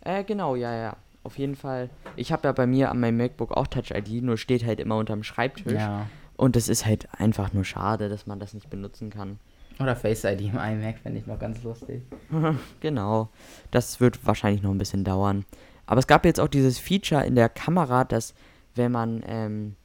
Äh, 0.00 0.24
genau, 0.24 0.56
ja, 0.56 0.74
ja. 0.74 0.96
Auf 1.22 1.38
jeden 1.38 1.54
Fall. 1.54 1.90
Ich 2.16 2.32
habe 2.32 2.48
ja 2.48 2.52
bei 2.52 2.66
mir 2.66 2.90
an 2.90 2.98
meinem 2.98 3.18
MacBook 3.18 3.52
auch 3.52 3.66
Touch 3.66 3.90
ID, 3.90 4.22
nur 4.22 4.38
steht 4.38 4.64
halt 4.64 4.80
immer 4.80 4.96
unterm 4.96 5.22
Schreibtisch. 5.22 5.74
Ja. 5.74 6.06
Und 6.36 6.56
es 6.56 6.70
ist 6.70 6.86
halt 6.86 7.08
einfach 7.20 7.52
nur 7.52 7.64
schade, 7.64 8.08
dass 8.08 8.26
man 8.26 8.40
das 8.40 8.54
nicht 8.54 8.70
benutzen 8.70 9.10
kann. 9.10 9.38
Oder 9.80 9.96
Face 9.96 10.24
ID 10.24 10.42
im 10.42 10.58
iMac 10.58 10.98
fände 10.98 11.18
ich 11.18 11.26
noch 11.26 11.38
ganz 11.38 11.62
lustig. 11.62 12.02
Genau. 12.80 13.28
Das 13.70 14.00
wird 14.00 14.24
wahrscheinlich 14.26 14.62
noch 14.62 14.70
ein 14.70 14.78
bisschen 14.78 15.04
dauern. 15.04 15.44
Aber 15.86 15.98
es 15.98 16.06
gab 16.06 16.24
jetzt 16.24 16.38
auch 16.38 16.48
dieses 16.48 16.78
Feature 16.78 17.24
in 17.24 17.34
der 17.34 17.48
Kamera, 17.48 18.04
dass 18.04 18.34
wenn 18.74 18.92
man, 18.92 19.22
ähm, 19.26 19.76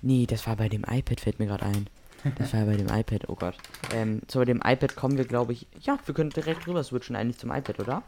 nee, 0.00 0.26
das 0.26 0.46
war 0.46 0.56
bei 0.56 0.68
dem 0.68 0.84
iPad, 0.88 1.20
fällt 1.20 1.38
mir 1.38 1.46
gerade 1.46 1.66
ein. 1.66 1.88
Das 2.36 2.54
war 2.54 2.64
bei 2.64 2.76
dem 2.76 2.88
iPad, 2.92 3.28
oh 3.28 3.34
Gott. 3.34 3.56
Ähm, 3.92 4.22
zu 4.28 4.44
dem 4.44 4.62
iPad 4.64 4.96
kommen 4.96 5.18
wir, 5.18 5.24
glaube 5.24 5.52
ich, 5.52 5.66
ja, 5.80 5.98
wir 6.06 6.14
können 6.14 6.30
direkt 6.30 6.66
rüber 6.66 6.82
switchen 6.82 7.16
eigentlich 7.16 7.38
zum 7.38 7.50
iPad, 7.50 7.80
oder? 7.80 8.02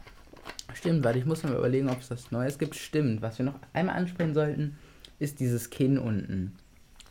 Stimmt, 0.73 1.03
warte, 1.03 1.19
ich 1.19 1.25
muss 1.25 1.43
mal 1.43 1.53
überlegen, 1.53 1.89
ob 1.89 1.99
es 1.99 2.09
was 2.09 2.31
Neues 2.31 2.57
gibt. 2.57 2.75
Stimmt, 2.75 3.21
was 3.21 3.37
wir 3.37 3.45
noch 3.45 3.59
einmal 3.73 3.95
ansprechen 3.97 4.33
sollten, 4.33 4.77
ist 5.19 5.39
dieses 5.39 5.69
Kinn 5.69 5.97
unten. 5.99 6.57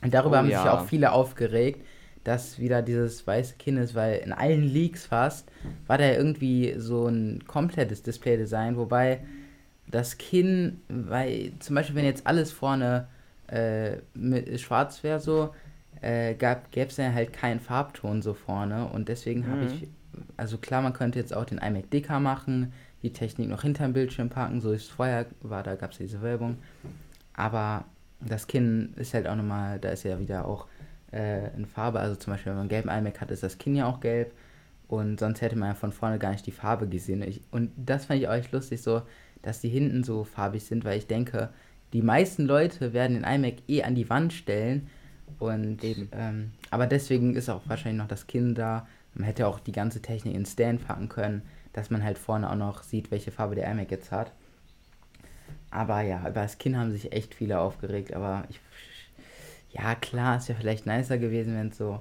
Und 0.02 0.14
darüber 0.14 0.36
Oh 0.36 0.38
haben 0.38 0.46
sich 0.46 0.54
ja 0.54 0.64
ja. 0.64 0.80
auch 0.80 0.86
viele 0.86 1.12
aufgeregt, 1.12 1.86
dass 2.24 2.58
wieder 2.58 2.82
dieses 2.82 3.26
weiße 3.26 3.54
Kinn 3.58 3.76
ist, 3.76 3.94
weil 3.94 4.18
in 4.18 4.32
allen 4.32 4.62
Leaks 4.64 5.06
fast 5.06 5.50
war 5.86 5.98
da 5.98 6.10
irgendwie 6.10 6.74
so 6.76 7.06
ein 7.06 7.44
komplettes 7.46 8.02
Display-Design, 8.02 8.76
wobei 8.76 9.20
das 9.86 10.18
Kinn, 10.18 10.80
weil 10.88 11.52
zum 11.60 11.74
Beispiel, 11.74 11.96
wenn 11.96 12.04
jetzt 12.04 12.26
alles 12.26 12.52
vorne 12.52 13.08
äh, 13.48 13.96
mit, 14.14 14.60
schwarz 14.60 15.02
wäre, 15.02 15.18
so, 15.18 15.54
äh, 16.02 16.34
gäbe 16.34 16.60
es 16.74 16.96
ja 16.96 17.12
halt 17.12 17.32
keinen 17.32 17.60
Farbton 17.60 18.22
so 18.22 18.34
vorne 18.34 18.86
und 18.86 19.08
deswegen 19.08 19.48
habe 19.48 19.64
Mhm. 19.64 19.66
ich, 19.66 19.88
also 20.36 20.58
klar, 20.58 20.82
man 20.82 20.92
könnte 20.92 21.18
jetzt 21.18 21.34
auch 21.34 21.44
den 21.44 21.58
iMac 21.58 21.90
dicker 21.90 22.20
machen, 22.20 22.72
die 23.02 23.12
Technik 23.12 23.48
noch 23.48 23.62
hinterm 23.62 23.92
Bildschirm 23.92 24.28
packen, 24.28 24.60
so 24.60 24.70
wie 24.72 24.76
es 24.76 24.88
vorher 24.88 25.26
war, 25.42 25.62
da 25.62 25.74
gab 25.74 25.92
es 25.92 25.98
diese 25.98 26.22
Werbung. 26.22 26.58
Aber 27.34 27.84
das 28.20 28.46
Kinn 28.46 28.92
ist 28.96 29.14
halt 29.14 29.26
auch 29.26 29.36
nochmal, 29.36 29.78
da 29.78 29.88
ist 29.90 30.04
ja 30.04 30.20
wieder 30.20 30.44
auch 30.46 30.66
äh, 31.12 31.54
in 31.56 31.66
Farbe, 31.66 32.00
also 32.00 32.16
zum 32.16 32.32
Beispiel, 32.32 32.50
wenn 32.50 32.56
man 32.56 32.62
einen 32.62 32.68
gelben 32.68 32.88
iMac 32.88 33.20
hat, 33.20 33.30
ist 33.30 33.42
das 33.42 33.58
Kinn 33.58 33.74
ja 33.74 33.86
auch 33.86 34.00
gelb. 34.00 34.32
Und 34.88 35.20
sonst 35.20 35.40
hätte 35.40 35.56
man 35.56 35.68
ja 35.68 35.74
von 35.74 35.92
vorne 35.92 36.18
gar 36.18 36.32
nicht 36.32 36.46
die 36.46 36.52
Farbe 36.52 36.88
gesehen. 36.88 37.22
Ich, 37.22 37.40
und 37.52 37.70
das 37.76 38.06
fand 38.06 38.20
ich 38.20 38.28
auch 38.28 38.34
echt 38.34 38.52
lustig, 38.52 38.82
so, 38.82 39.02
dass 39.42 39.60
die 39.60 39.68
hinten 39.68 40.02
so 40.02 40.24
farbig 40.24 40.64
sind, 40.64 40.84
weil 40.84 40.98
ich 40.98 41.06
denke, 41.06 41.50
die 41.92 42.02
meisten 42.02 42.44
Leute 42.44 42.92
werden 42.92 43.14
den 43.14 43.24
iMac 43.24 43.62
eh 43.68 43.82
an 43.82 43.94
die 43.94 44.10
Wand 44.10 44.32
stellen. 44.32 44.88
Und 45.38 45.82
Eben. 45.84 46.08
Ähm, 46.12 46.52
aber 46.70 46.86
deswegen 46.86 47.36
ist 47.36 47.48
auch 47.48 47.62
wahrscheinlich 47.66 48.00
noch 48.00 48.08
das 48.08 48.26
Kinn 48.26 48.54
da. 48.54 48.86
Man 49.14 49.24
hätte 49.24 49.46
auch 49.46 49.60
die 49.60 49.72
ganze 49.72 50.02
Technik 50.02 50.34
in 50.34 50.46
Stand 50.46 50.86
packen 50.86 51.08
können, 51.08 51.42
dass 51.72 51.90
man 51.90 52.02
halt 52.02 52.18
vorne 52.18 52.50
auch 52.50 52.56
noch 52.56 52.82
sieht, 52.82 53.10
welche 53.10 53.30
Farbe 53.30 53.54
der 53.54 53.70
iMac 53.70 53.90
jetzt 53.90 54.10
hat. 54.10 54.32
Aber 55.70 56.00
ja, 56.00 56.20
über 56.20 56.42
das 56.42 56.58
Kinn 56.58 56.76
haben 56.76 56.90
sich 56.90 57.12
echt 57.12 57.34
viele 57.34 57.60
aufgeregt. 57.60 58.12
Aber 58.12 58.44
ich, 58.48 58.60
ja, 59.72 59.94
klar, 59.94 60.36
ist 60.36 60.48
ja 60.48 60.54
vielleicht 60.54 60.86
nicer 60.86 61.18
gewesen, 61.18 61.54
wenn 61.56 61.68
es 61.68 61.76
so 61.78 62.00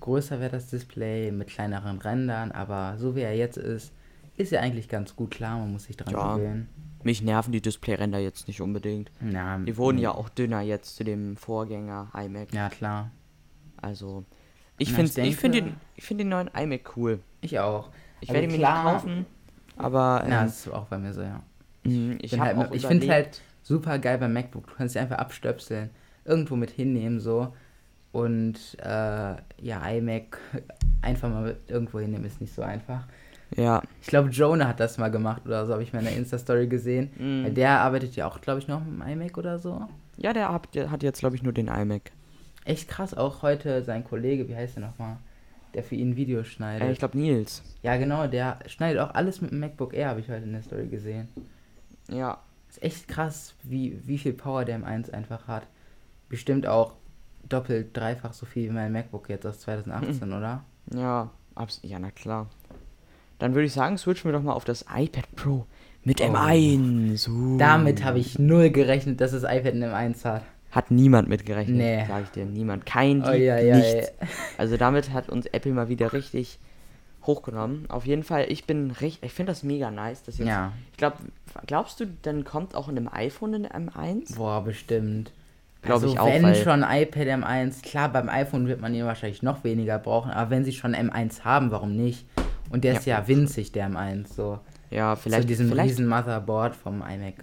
größer 0.00 0.40
wäre, 0.40 0.50
das 0.50 0.66
Display, 0.68 1.30
mit 1.30 1.48
kleineren 1.48 1.98
Rändern. 1.98 2.52
Aber 2.52 2.96
so 2.98 3.14
wie 3.16 3.20
er 3.22 3.34
jetzt 3.36 3.56
ist, 3.56 3.92
ist 4.36 4.52
ja 4.52 4.60
eigentlich 4.60 4.88
ganz 4.88 5.14
gut 5.16 5.30
klar. 5.30 5.58
Man 5.58 5.72
muss 5.72 5.84
sich 5.84 5.96
dran 5.96 6.12
Ja. 6.12 6.36
gewöhnen. 6.36 6.68
Mich 7.02 7.22
nerven 7.22 7.52
die 7.52 7.60
Displayränder 7.60 8.18
jetzt 8.18 8.48
nicht 8.48 8.60
unbedingt. 8.62 9.10
Ja, 9.20 9.58
Die 9.58 9.76
wurden 9.76 9.98
ja 9.98 10.12
auch 10.12 10.28
dünner 10.30 10.62
jetzt 10.62 10.96
zu 10.96 11.04
dem 11.04 11.36
Vorgänger 11.36 12.08
iMac. 12.16 12.52
Ja, 12.54 12.68
klar. 12.70 13.10
Also, 13.76 14.24
ich 14.78 14.90
Na, 14.90 14.96
finde 14.96 15.32
find 15.32 15.54
den, 15.54 15.74
ich 15.96 16.04
find 16.04 16.20
den 16.20 16.30
neuen 16.30 16.48
iMac 16.48 16.96
cool. 16.96 17.20
Ich 17.42 17.58
auch. 17.58 17.90
Ich 18.20 18.30
Also 18.30 18.40
werde 18.40 18.54
ihn 18.54 18.60
mir 18.60 18.66
kaufen, 18.66 19.26
aber 19.76 20.22
ähm, 20.24 20.30
Ja, 20.32 20.44
das 20.44 20.66
ist 20.66 20.72
auch 20.72 20.86
bei 20.86 20.96
mir 20.98 21.12
so, 21.12 21.20
ja. 21.20 21.42
mh, 21.84 22.16
ich 22.22 22.40
halt, 22.40 22.56
ich 22.72 22.86
finde 22.86 23.04
überlegt- 23.06 23.12
halt 23.12 23.40
super 23.62 23.98
geil 23.98 24.16
beim 24.18 24.32
MacBook. 24.32 24.66
Du 24.66 24.74
kannst 24.74 24.94
sie 24.94 24.98
einfach 24.98 25.18
abstöpseln, 25.18 25.90
irgendwo 26.24 26.56
mit 26.56 26.70
hinnehmen 26.70 27.20
so. 27.20 27.54
Und 28.12 28.76
äh, 28.80 28.86
ja, 29.60 29.88
iMac 29.90 30.38
einfach 31.02 31.28
mal 31.30 31.56
irgendwo 31.68 31.98
hinnehmen 32.00 32.24
ist 32.24 32.40
nicht 32.40 32.54
so 32.54 32.62
einfach. 32.62 33.06
Ja, 33.56 33.82
Ich 34.00 34.08
glaube, 34.08 34.30
Jonah 34.30 34.68
hat 34.68 34.80
das 34.80 34.98
mal 34.98 35.10
gemacht 35.10 35.42
oder 35.46 35.64
so, 35.66 35.72
habe 35.74 35.82
ich 35.82 35.92
mal 35.92 36.00
in 36.00 36.06
der 36.06 36.16
Insta-Story 36.16 36.66
gesehen. 36.66 37.10
Weil 37.44 37.52
der 37.52 37.80
arbeitet 37.80 38.16
ja 38.16 38.26
auch, 38.26 38.40
glaube 38.40 38.58
ich, 38.60 38.68
noch 38.68 38.84
mit 38.84 39.00
dem 39.00 39.02
iMac 39.02 39.36
oder 39.38 39.58
so. 39.58 39.86
ja, 40.16 40.32
der 40.32 40.52
hat, 40.52 40.74
der 40.74 40.90
hat 40.90 41.02
jetzt, 41.02 41.20
glaube 41.20 41.36
ich, 41.36 41.42
nur 41.42 41.52
den 41.52 41.68
iMac. 41.68 42.10
Echt 42.64 42.88
krass, 42.88 43.14
auch 43.14 43.42
heute 43.42 43.82
sein 43.84 44.02
Kollege, 44.04 44.48
wie 44.48 44.56
heißt 44.56 44.76
der 44.76 44.86
nochmal? 44.86 45.18
Der 45.74 45.82
für 45.84 45.94
ihn 45.96 46.16
Videos 46.16 46.46
schneidet. 46.46 46.88
Äh, 46.88 46.92
ich 46.92 46.98
glaube, 46.98 47.18
Nils. 47.18 47.62
ja, 47.82 47.96
genau, 47.96 48.26
der 48.26 48.58
schneidet 48.66 49.00
auch 49.02 49.14
alles 49.14 49.40
mit 49.40 49.50
dem 49.50 49.60
MacBook 49.60 49.92
Air, 49.92 50.08
habe 50.10 50.20
ich 50.20 50.28
heute 50.28 50.44
in 50.44 50.52
der 50.52 50.62
Story 50.62 50.86
gesehen. 50.86 51.28
Ja, 52.08 52.38
Ist 52.70 52.82
echt 52.82 53.08
krass, 53.08 53.54
wie, 53.62 53.98
wie 54.06 54.18
viel 54.18 54.32
Power 54.32 54.64
der 54.64 54.78
M1 54.80 55.12
einfach 55.12 55.46
hat. 55.46 55.66
Bestimmt 56.28 56.66
auch 56.66 56.94
doppelt, 57.48 57.96
dreifach 57.96 58.32
so 58.32 58.46
viel 58.46 58.68
wie 58.70 58.72
mein 58.72 58.92
MacBook 58.92 59.28
jetzt 59.28 59.46
aus 59.46 59.60
2018, 59.60 60.32
oder? 60.32 60.64
Ja, 60.94 61.30
abs 61.54 61.80
ja, 61.82 61.98
na 61.98 62.10
klar. 62.10 62.48
Dann 63.38 63.54
würde 63.54 63.66
ich 63.66 63.72
sagen, 63.72 63.98
switchen 63.98 64.30
wir 64.30 64.32
doch 64.38 64.42
mal 64.44 64.52
auf 64.54 64.64
das 64.64 64.86
iPad 64.94 65.24
Pro 65.36 65.66
mit 66.02 66.20
Oh. 66.20 66.24
M1. 66.24 67.28
Uh. 67.28 67.58
Damit 67.58 68.04
habe 68.04 68.18
ich 68.18 68.38
null 68.38 68.70
gerechnet, 68.70 69.20
dass 69.20 69.32
das 69.32 69.42
iPad 69.42 69.74
eine 69.74 69.92
M1 69.94 70.24
hat. 70.24 70.42
Hat 70.70 70.90
niemand 70.90 71.28
mitgerechnet, 71.28 71.76
Nee. 71.76 72.04
sag 72.08 72.24
ich 72.24 72.30
dir. 72.30 72.44
Niemand. 72.46 72.84
Kein 72.86 73.22
Oh, 73.22 73.30
Dieb, 73.30 73.42
ja, 73.42 73.58
ja, 73.58 73.76
nichts. 73.76 74.12
Also 74.58 74.76
damit 74.76 75.12
hat 75.12 75.28
uns 75.28 75.46
Apple 75.46 75.72
mal 75.72 75.88
wieder 75.88 76.12
richtig 76.12 76.58
hochgenommen. 77.24 77.88
Auf 77.90 78.06
jeden 78.06 78.22
Fall, 78.24 78.46
ich 78.50 78.66
bin 78.66 78.90
richtig, 78.90 79.22
ich 79.22 79.32
finde 79.32 79.52
das 79.52 79.62
mega 79.62 79.90
nice, 79.90 80.22
dass 80.24 80.38
jetzt, 80.38 80.48
Ja, 80.48 80.72
ich 80.90 80.96
glaube, 80.96 81.18
glaubst 81.66 82.00
du, 82.00 82.06
dann 82.22 82.44
kommt 82.44 82.74
auch 82.74 82.88
in 82.88 82.96
dem 82.96 83.08
iPhone 83.12 83.54
eine 83.54 83.70
M1? 83.70 84.36
boah, 84.36 84.62
bestimmt. 84.64 85.32
Glaub 85.84 86.02
also 86.02 86.08
ich 86.08 86.18
auch, 86.18 86.26
wenn 86.26 86.54
schon 86.54 86.82
iPad 86.82 87.26
M1, 87.28 87.82
klar, 87.82 88.08
beim 88.08 88.28
iPhone 88.28 88.68
wird 88.68 88.80
man 88.80 88.94
ihn 88.94 89.04
wahrscheinlich 89.04 89.42
noch 89.42 89.64
weniger 89.64 89.98
brauchen, 89.98 90.30
aber 90.30 90.50
wenn 90.50 90.64
sie 90.64 90.72
schon 90.72 90.94
M1 90.94 91.44
haben, 91.44 91.70
warum 91.70 91.94
nicht? 91.94 92.26
Und 92.70 92.84
der 92.84 92.94
ist 92.94 93.06
ja 93.06 93.26
winzig, 93.28 93.72
der 93.72 93.90
M1, 93.90 94.34
so. 94.34 94.58
Ja, 94.90 95.16
Vielleicht, 95.16 95.42
Zu 95.42 95.48
diesem 95.48 95.68
vielleicht 95.68 95.90
riesen 95.90 96.06
Motherboard 96.06 96.74
vom 96.74 97.02
iMac. 97.02 97.34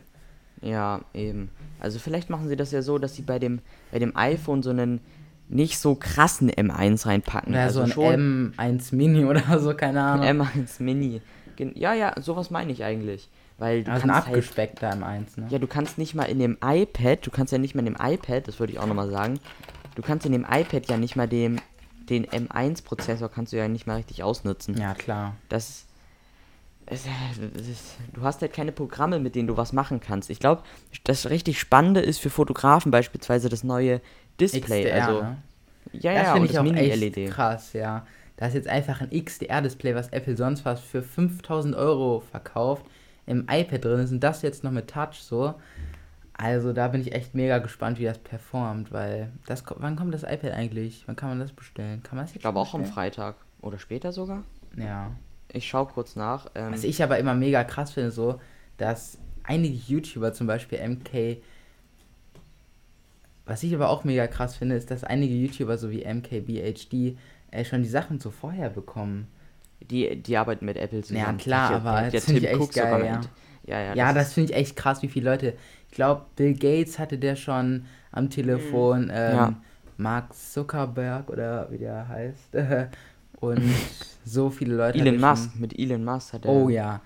Ja, 0.62 1.02
eben. 1.14 1.50
Also 1.80 2.00
vielleicht 2.00 2.30
machen 2.30 2.48
sie 2.48 2.56
das 2.56 2.72
ja 2.72 2.82
so, 2.82 2.98
dass 2.98 3.16
sie 3.16 3.24
bei 3.24 3.40
dem, 3.40 3.60
bei 3.92 4.00
dem 4.00 4.16
iPhone 4.16 4.64
so 4.64 4.70
einen 4.70 5.02
nicht 5.50 5.80
so 5.80 5.96
krassen 5.96 6.50
M1 6.50 7.06
reinpacken. 7.06 7.54
Oder 7.54 7.64
also 7.64 7.86
so 7.86 8.06
ein 8.06 8.54
M1 8.58 8.96
Mini 8.96 9.26
oder 9.26 9.60
so, 9.60 9.74
keine 9.74 10.02
Ahnung. 10.02 10.42
M1 10.42 10.82
Mini. 10.82 11.22
Ja, 11.76 11.94
ja, 11.94 12.14
sowas 12.20 12.50
meine 12.50 12.72
ich 12.72 12.84
eigentlich. 12.84 13.30
Weil 13.62 13.84
du 13.84 13.92
also 13.92 14.06
ein 14.06 14.10
kannst 14.10 14.26
halt, 14.26 14.38
abgespeckter 14.38 14.90
M1, 14.90 15.40
ne? 15.40 15.46
ja, 15.50 15.60
du 15.60 15.68
kannst 15.68 16.00
nicht 16.00 16.16
mal 16.16 16.24
in 16.24 16.40
dem 16.40 16.58
iPad, 16.66 17.24
du 17.24 17.30
kannst 17.30 17.54
ja 17.54 17.60
nicht 17.60 17.76
mal 17.76 17.86
in 17.86 17.94
dem 17.94 17.98
iPad, 18.02 18.48
das 18.48 18.60
würde 18.60 18.74
ich 18.74 18.80
auch 18.80 18.88
nochmal 18.88 19.12
sagen, 19.12 19.40
du 19.94 20.02
kannst 20.02 20.26
in 20.26 20.32
dem 20.32 20.48
iPad 20.50 20.90
ja 20.90 20.98
nicht 20.98 21.16
mal 21.16 21.28
dem, 21.28 21.58
den 22.10 22.26
M1-Prozessor 22.26 23.30
kannst 23.30 23.54
du 23.54 23.58
ja 23.58 23.68
nicht 23.68 23.86
mal 23.86 23.98
richtig 23.98 24.24
ausnutzen. 24.24 24.76
Ja, 24.80 24.96
klar. 24.96 25.36
Das, 25.48 25.86
das 26.88 27.02
ist, 27.70 27.98
du 28.12 28.24
hast 28.24 28.42
halt 28.42 28.52
keine 28.52 28.72
Programme, 28.72 29.20
mit 29.20 29.36
denen 29.36 29.48
du 29.48 29.58
was 29.58 29.74
machen 29.74 30.00
kannst. 30.00 30.32
Ich 30.32 30.40
glaube, 30.40 30.64
das 31.04 31.30
richtig 31.30 31.60
Spannende 31.60 32.00
ist 32.00 32.18
für 32.18 32.32
Fotografen 32.32 32.90
beispielsweise 32.90 33.48
das 33.48 33.64
neue 33.64 34.02
Display. 34.40 34.86
XDR, 34.86 35.08
also, 35.08 35.22
ne? 35.22 35.38
ja, 35.92 36.14
das 36.16 36.24
ja, 36.24 36.34
finde 36.34 36.48
ich 36.48 36.54
das 36.54 36.62
auch 36.62 36.66
echt 36.66 37.00
Mini-LED. 37.00 37.32
krass, 37.32 37.74
ja. 37.74 38.08
Da 38.38 38.48
ist 38.48 38.56
jetzt 38.56 38.68
einfach 38.68 39.02
ein 39.02 39.12
XDR-Display, 39.12 39.94
was 39.94 40.10
Apple 40.10 40.36
sonst 40.36 40.66
was 40.66 40.80
für 40.80 41.04
5000 41.04 41.76
Euro 41.76 42.22
verkauft, 42.22 42.88
im 43.32 43.48
iPad 43.50 43.84
drin 43.84 44.00
ist 44.02 44.12
und 44.12 44.20
das 44.20 44.42
jetzt 44.42 44.64
noch 44.64 44.72
mit 44.72 44.90
Touch 44.90 45.22
so. 45.22 45.56
Also 46.34 46.74
da 46.74 46.88
bin 46.88 47.02
ich 47.02 47.14
echt 47.14 47.34
mega 47.34 47.60
gespannt, 47.60 48.00
wie 48.00 48.06
das 48.06 48.18
performt, 48.18 48.92
weil 48.92 49.32
das 49.46 49.64
wann 49.78 49.96
kommt 49.96 50.14
das 50.14 50.24
iPad 50.24 50.52
eigentlich? 50.52 51.04
Wann 51.06 51.16
kann 51.16 51.30
man 51.30 51.40
das 51.40 51.52
bestellen? 51.52 52.04
Kann 52.04 52.18
man 52.18 52.26
das 52.26 52.32
jetzt 52.32 52.38
Ich 52.38 52.42
glaube 52.42 52.60
auch 52.60 52.74
am? 52.74 52.86
Freitag 52.86 53.36
oder 53.62 53.80
später 53.80 54.12
sogar. 54.12 54.44
Ja. 54.76 55.12
Ich 55.54 55.68
schaue 55.68 55.88
kurz 55.88 56.16
nach. 56.16 56.48
Ähm, 56.56 56.74
Was 56.74 56.84
ich 56.84 57.04
aber 57.04 57.20
immer 57.20 57.36
mega 57.36 57.64
krass 57.64 57.92
finde, 57.92 58.12
so, 58.12 58.40
dass 58.78 59.18
einige 59.44 59.76
YouTuber, 59.76 60.34
zum 60.34 60.48
Beispiel 60.48 60.80
MK, 60.88 61.42
was 63.46 63.64
ich 63.64 63.74
aber 63.76 63.90
auch 63.90 64.04
mega 64.04 64.28
krass 64.28 64.56
finde, 64.56 64.76
ist, 64.76 64.92
dass 64.92 65.04
einige 65.04 65.34
YouTuber, 65.34 65.78
so 65.78 65.92
wie 65.92 66.06
MKBHD, 66.06 67.18
äh, 67.52 67.66
schon 67.66 67.84
die 67.84 67.90
Sachen 67.90 68.20
so 68.20 68.32
vorher 68.32 68.70
bekommen. 68.70 69.28
Die, 69.90 70.16
die 70.22 70.38
arbeiten 70.38 70.66
mit 70.66 70.78
Apple 70.78 71.02
zusammen. 71.02 71.20
Ja, 71.26 71.34
klar, 71.34 71.70
Der- 71.70 71.78
aber 71.78 72.02
der 72.02 72.12
das 72.12 72.26
finde 72.26 72.42
ich 72.42 72.48
echt 72.50 72.74
geil, 72.74 73.06
ja. 73.06 73.22
Ja, 73.66 73.80
ja, 73.80 73.94
Ja, 73.96 74.14
das 74.14 74.28
ist- 74.30 74.34
finde 74.34 74.52
ich 74.54 74.58
echt 74.58 74.76
krass, 74.76 75.02
wie 75.02 75.08
viele 75.08 75.30
Leute. 75.30 75.54
Ich 75.90 75.96
glaube, 75.96 76.26
Bill 76.36 76.54
Gates 76.54 76.98
hatte 77.00 77.18
der 77.18 77.36
schon 77.36 77.86
am 78.12 78.30
Telefon, 78.30 79.12
ähm, 79.14 79.36
Ja. 79.36 79.54
Mark 79.98 80.34
Zuckerberg 80.34 81.30
oder 81.30 81.68
wie 81.72 81.78
der 81.78 82.08
heißt. 82.08 82.54
Und 83.40 83.62
so 84.26 84.50
viele 84.50 84.76
Leute. 84.76 85.00
Elon 85.00 85.20
Musk, 85.20 85.56
mit 85.60 85.78
Elon 85.78 86.04
Musk 86.04 86.34
hat 86.34 86.46
er. 86.46 86.52
Schon, 86.54 86.64
oh 86.64 86.70
ja. 86.70 87.02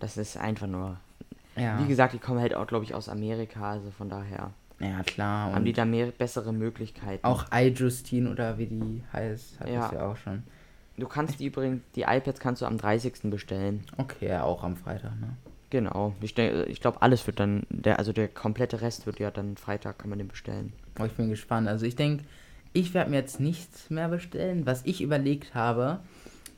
Das 0.00 0.16
ist 0.16 0.36
einfach 0.36 0.66
nur. 0.66 0.96
Ja, 1.56 1.78
Wie 1.82 1.86
gesagt, 1.88 2.12
die 2.14 2.18
kommen 2.18 2.40
halt 2.40 2.54
auch, 2.54 2.66
glaube 2.66 2.84
ich, 2.84 2.94
aus 2.94 3.08
Amerika, 3.08 3.72
also 3.72 3.90
von 3.90 4.08
daher 4.08 4.50
ja 4.80 5.02
klar. 5.04 5.52
haben 5.52 5.64
die 5.64 5.72
da 5.72 5.84
mehr 5.84 6.06
bessere 6.12 6.52
Möglichkeiten. 6.52 7.24
auch 7.24 7.46
iJustine 7.52 8.30
oder 8.30 8.58
wie 8.58 8.66
die 8.66 9.02
heißt, 9.12 9.58
hat 9.58 9.68
Ja. 9.68 9.80
das 9.82 9.90
ja 9.92 10.06
auch 10.06 10.16
schon. 10.16 10.44
Du 10.98 11.06
kannst 11.06 11.40
die 11.40 11.46
übrigens, 11.46 11.82
die 11.94 12.02
iPads 12.02 12.40
kannst 12.40 12.62
du 12.62 12.66
am 12.66 12.76
30. 12.76 13.30
bestellen. 13.30 13.84
Okay, 13.96 14.28
ja, 14.28 14.42
auch 14.42 14.64
am 14.64 14.76
Freitag, 14.76 15.18
ne? 15.20 15.36
Genau. 15.70 16.14
Ich, 16.20 16.36
ich 16.36 16.80
glaube, 16.80 17.02
alles 17.02 17.26
wird 17.26 17.40
dann, 17.40 17.64
der, 17.68 17.98
also 17.98 18.12
der 18.12 18.28
komplette 18.28 18.80
Rest 18.80 19.06
wird 19.06 19.18
ja 19.18 19.30
dann 19.30 19.56
Freitag, 19.56 19.98
kann 19.98 20.10
man 20.10 20.18
den 20.18 20.28
bestellen. 20.28 20.72
Oh, 20.98 21.04
ich 21.04 21.12
bin 21.12 21.28
gespannt. 21.28 21.68
Also 21.68 21.86
ich 21.86 21.94
denke, 21.94 22.24
ich 22.72 22.94
werde 22.94 23.10
mir 23.10 23.16
jetzt 23.16 23.38
nichts 23.38 23.90
mehr 23.90 24.08
bestellen. 24.08 24.66
Was 24.66 24.84
ich 24.86 25.00
überlegt 25.02 25.54
habe, 25.54 26.00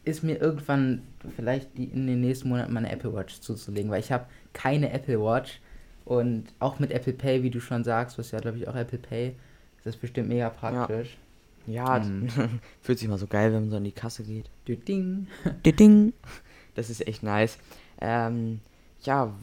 ist 0.05 0.23
mir 0.23 0.41
irgendwann 0.41 1.03
vielleicht 1.37 1.77
die, 1.77 1.85
in 1.85 2.07
den 2.07 2.21
nächsten 2.21 2.49
Monaten 2.49 2.73
meine 2.73 2.91
Apple 2.91 3.13
Watch 3.13 3.41
zuzulegen, 3.41 3.91
weil 3.91 4.01
ich 4.01 4.13
habe 4.13 4.27
keine 4.53 4.93
Apple 4.93 5.21
Watch 5.21 5.61
und 6.05 6.45
auch 6.59 6.79
mit 6.79 6.91
Apple 6.91 7.13
Pay, 7.13 7.43
wie 7.43 7.51
du 7.51 7.61
schon 7.61 7.85
sagst, 7.85 8.19
was 8.19 8.31
ja 8.31 8.41
glaube 8.41 8.59
ich 8.59 8.69
auch 8.69 8.75
Apple 8.75 8.99
Pay, 8.99 9.35
ist 9.77 9.87
das 9.87 9.97
bestimmt 9.97 10.29
mega 10.29 10.51
praktisch. 10.51 11.13
Ja, 11.13 11.30
Mhm. 11.67 12.29
fühlt 12.81 12.99
sich 12.99 13.09
mal 13.09 13.19
so 13.19 13.27
geil, 13.27 13.53
wenn 13.53 13.63
man 13.63 13.71
so 13.71 13.77
an 13.77 13.85
die 13.85 13.93
Kasse 13.93 14.23
geht. 14.25 14.51
Ding. 14.67 15.27
Ding. 15.65 16.13
Das 16.77 16.89
ist 16.89 17.07
echt 17.07 17.23
nice. 17.25 17.59
Ähm, 18.01 18.61
ja, 19.03 19.35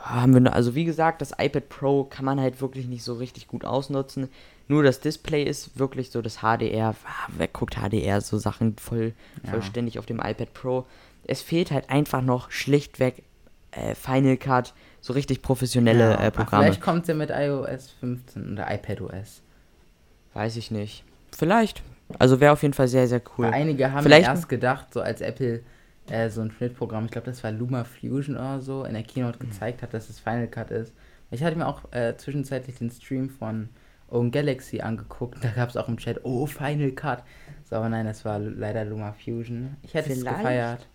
haben 0.00 0.32
wir, 0.34 0.40
noch- 0.40 0.52
also 0.52 0.74
wie 0.76 0.84
gesagt, 0.84 1.20
das 1.20 1.32
iPad 1.36 1.68
Pro 1.68 2.04
kann 2.04 2.24
man 2.24 2.40
halt 2.40 2.60
wirklich 2.60 2.86
nicht 2.86 3.02
so 3.02 3.14
richtig 3.14 3.48
gut 3.48 3.64
ausnutzen. 3.64 4.28
Nur 4.68 4.82
das 4.84 5.00
Display 5.00 5.42
ist 5.42 5.78
wirklich 5.78 6.10
so 6.10 6.22
das 6.22 6.38
HDR. 6.38 6.94
Ah, 7.04 7.28
Wer 7.36 7.48
guckt 7.48 7.74
HDR? 7.76 8.20
So 8.20 8.38
Sachen 8.38 8.76
voll, 8.78 9.12
Ja. 9.42 9.50
vollständig 9.50 9.98
auf 9.98 10.06
dem 10.06 10.20
iPad 10.20 10.54
Pro. 10.54 10.86
Es 11.24 11.42
fehlt 11.42 11.70
halt 11.72 11.90
einfach 11.90 12.22
noch 12.22 12.50
schlichtweg 12.52 13.24
äh, 13.72 13.94
Final 13.96 14.36
Cut, 14.36 14.74
so 15.00 15.12
richtig 15.12 15.42
professionelle 15.42 16.12
Ja, 16.12 16.20
äh, 16.20 16.30
Programme. 16.30 16.64
Vielleicht 16.66 16.80
kommt 16.82 17.08
ja 17.08 17.14
mit 17.14 17.30
iOS 17.30 17.90
15 18.00 18.52
oder 18.52 18.72
iPadOS. 18.72 19.42
Weiß 20.34 20.56
ich 20.56 20.70
nicht. 20.70 21.04
Vielleicht. 21.36 21.82
Also 22.18 22.38
wäre 22.40 22.52
auf 22.52 22.62
jeden 22.62 22.74
Fall 22.74 22.88
sehr, 22.88 23.06
sehr 23.08 23.22
cool. 23.38 23.46
Weil 23.46 23.54
einige 23.54 23.90
haben 23.92 24.02
Vielleicht- 24.02 24.28
erst 24.28 24.48
gedacht, 24.48 24.92
so 24.92 25.00
als 25.00 25.20
Apple 25.20 25.62
äh, 26.10 26.28
so 26.28 26.42
ein 26.42 26.50
Schnittprogramm, 26.50 27.06
ich 27.06 27.10
glaube, 27.12 27.26
das 27.26 27.42
war 27.42 27.50
Luma 27.50 27.84
Fusion 27.84 28.36
oder 28.36 28.60
so, 28.60 28.84
in 28.84 28.92
der 28.92 29.02
Keynote 29.04 29.38
Mhm. 29.42 29.48
gezeigt 29.50 29.80
hat, 29.82 29.94
dass 29.94 30.10
es 30.10 30.20
Final 30.20 30.48
Cut 30.48 30.70
ist. 30.70 30.92
Ich 31.30 31.42
hatte 31.42 31.56
mir 31.56 31.66
auch 31.66 31.80
äh, 31.92 32.14
zwischenzeitlich 32.16 32.76
den 32.76 32.90
Stream 32.90 33.30
von 33.30 33.70
Own 34.10 34.30
Galaxy 34.30 34.80
angeguckt. 34.82 35.42
Da 35.42 35.48
gab 35.48 35.70
es 35.70 35.76
auch 35.78 35.88
im 35.88 35.96
Chat, 35.96 36.20
oh, 36.24 36.44
Final 36.46 36.90
Cut. 36.92 37.22
So, 37.68 37.76
aber 37.76 37.88
nein, 37.88 38.04
das 38.04 38.24
war 38.26 38.38
leider 38.38 38.84
Luma 38.84 39.12
Fusion. 39.14 39.76
Ich 39.82 39.94
hätte 39.94 40.12
es 40.12 40.18
Vielleicht. 40.20 40.36
gefeiert. 40.36 40.86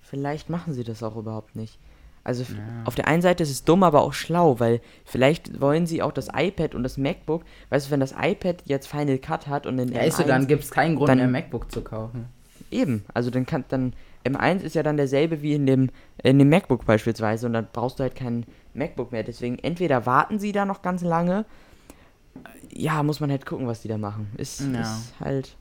Vielleicht 0.00 0.48
machen 0.48 0.72
sie 0.74 0.84
das 0.84 1.02
auch 1.02 1.16
überhaupt 1.16 1.56
nicht. 1.56 1.78
Also 2.24 2.44
Ja. 2.44 2.58
auf 2.84 2.94
der 2.94 3.08
einen 3.08 3.20
Seite 3.22 3.42
ist 3.42 3.50
es 3.50 3.64
dumm, 3.64 3.82
aber 3.82 4.02
auch 4.02 4.12
schlau, 4.12 4.60
weil 4.60 4.80
vielleicht 5.04 5.60
wollen 5.60 5.86
sie 5.86 6.02
auch 6.02 6.12
das 6.12 6.28
iPad 6.32 6.74
und 6.74 6.82
das 6.84 6.96
MacBook, 6.96 7.42
weißt 7.70 7.86
du, 7.86 7.90
wenn 7.90 8.00
das 8.00 8.12
iPad 8.16 8.62
jetzt 8.66 8.86
Final 8.86 9.18
Cut 9.18 9.48
hat 9.48 9.66
und 9.66 9.76
den 9.76 9.92
Ja, 9.92 10.02
ist 10.02 10.18
so, 10.18 10.22
dann 10.22 10.46
gibt 10.46 10.62
es 10.64 10.70
keinen 10.70 10.94
Grund 10.96 11.08
dann- 11.08 11.18
mehr, 11.18 11.26
MacBook 11.28 11.70
zu 11.72 11.82
kaufen. 11.82 12.26
eben, 12.70 13.04
also 13.12 13.30
dann 13.30 13.44
kann 13.44 13.64
dann 13.68 13.92
M1 14.24 14.62
ist 14.62 14.74
ja 14.76 14.84
dann 14.84 14.96
derselbe 14.96 15.42
wie 15.42 15.54
in 15.54 15.66
dem 15.66 15.90
in 16.22 16.38
dem 16.38 16.48
MacBook 16.48 16.86
beispielsweise 16.86 17.46
und 17.46 17.54
dann 17.54 17.66
brauchst 17.72 17.98
du 17.98 18.04
halt 18.04 18.14
kein 18.14 18.46
MacBook 18.72 19.10
mehr. 19.10 19.24
Deswegen 19.24 19.58
entweder 19.58 20.06
warten 20.06 20.38
sie 20.38 20.52
da 20.52 20.64
noch 20.64 20.80
ganz 20.80 21.02
lange, 21.02 21.44
ja, 22.72 23.02
muss 23.02 23.18
man 23.20 23.30
halt 23.30 23.44
gucken, 23.46 23.66
was 23.66 23.82
die 23.82 23.88
da 23.88 23.98
machen. 23.98 24.30
Ist, 24.36 24.60
Ja. 24.60 24.80
ist 24.80 25.12
halt 25.20 25.56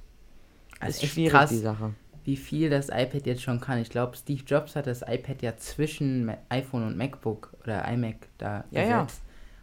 Also 0.79 1.03
ist 1.03 1.11
schwierig 1.11 1.31
krass, 1.31 1.49
die 1.49 1.57
Sache. 1.57 1.93
Wie 2.23 2.35
viel 2.37 2.69
das 2.69 2.89
iPad 2.89 3.25
jetzt 3.25 3.41
schon 3.41 3.59
kann. 3.59 3.79
Ich 3.79 3.89
glaube, 3.89 4.15
Steve 4.15 4.43
Jobs 4.45 4.75
hat 4.75 4.87
das 4.87 5.01
iPad 5.01 5.41
ja 5.41 5.57
zwischen 5.57 6.31
iPhone 6.49 6.83
und 6.87 6.97
MacBook 6.97 7.53
oder 7.63 7.87
iMac 7.87 8.27
da 8.37 8.63
Ja, 8.71 8.83
ja. 8.83 9.07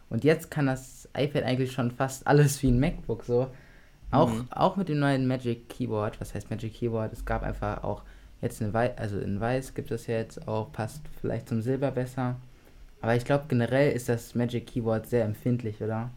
Und 0.09 0.23
jetzt 0.23 0.49
kann 0.49 0.65
das 0.65 1.07
iPad 1.15 1.43
eigentlich 1.43 1.71
schon 1.71 1.91
fast 1.91 2.25
alles 2.27 2.61
wie 2.63 2.71
ein 2.71 2.79
MacBook 2.79 3.23
so. 3.23 3.47
Auch, 4.11 4.29
Mhm. 4.29 4.47
auch 4.49 4.75
mit 4.75 4.89
dem 4.89 4.99
neuen 4.99 5.27
Magic 5.27 5.69
Keyboard. 5.69 6.19
Was 6.19 6.33
heißt 6.33 6.49
Magic 6.49 6.73
Keyboard? 6.73 7.13
Es 7.13 7.25
gab 7.25 7.43
einfach 7.43 7.83
auch 7.83 8.01
jetzt 8.41 8.61
eine 8.61 8.73
Weiß, 8.73 8.97
also 8.97 9.19
in 9.19 9.39
Weiß 9.39 9.73
gibt 9.75 9.91
es 9.91 10.07
ja 10.07 10.15
jetzt 10.15 10.47
auch, 10.47 10.71
passt 10.71 11.01
vielleicht 11.21 11.47
zum 11.49 11.61
Silber 11.61 11.91
besser. 11.91 12.37
Aber 13.01 13.15
ich 13.15 13.23
glaube 13.23 13.45
generell 13.47 13.91
ist 13.91 14.09
das 14.09 14.33
Magic 14.35 14.65
Keyboard 14.67 15.07
sehr 15.07 15.25
empfindlich, 15.25 15.81
oder? 15.81 16.09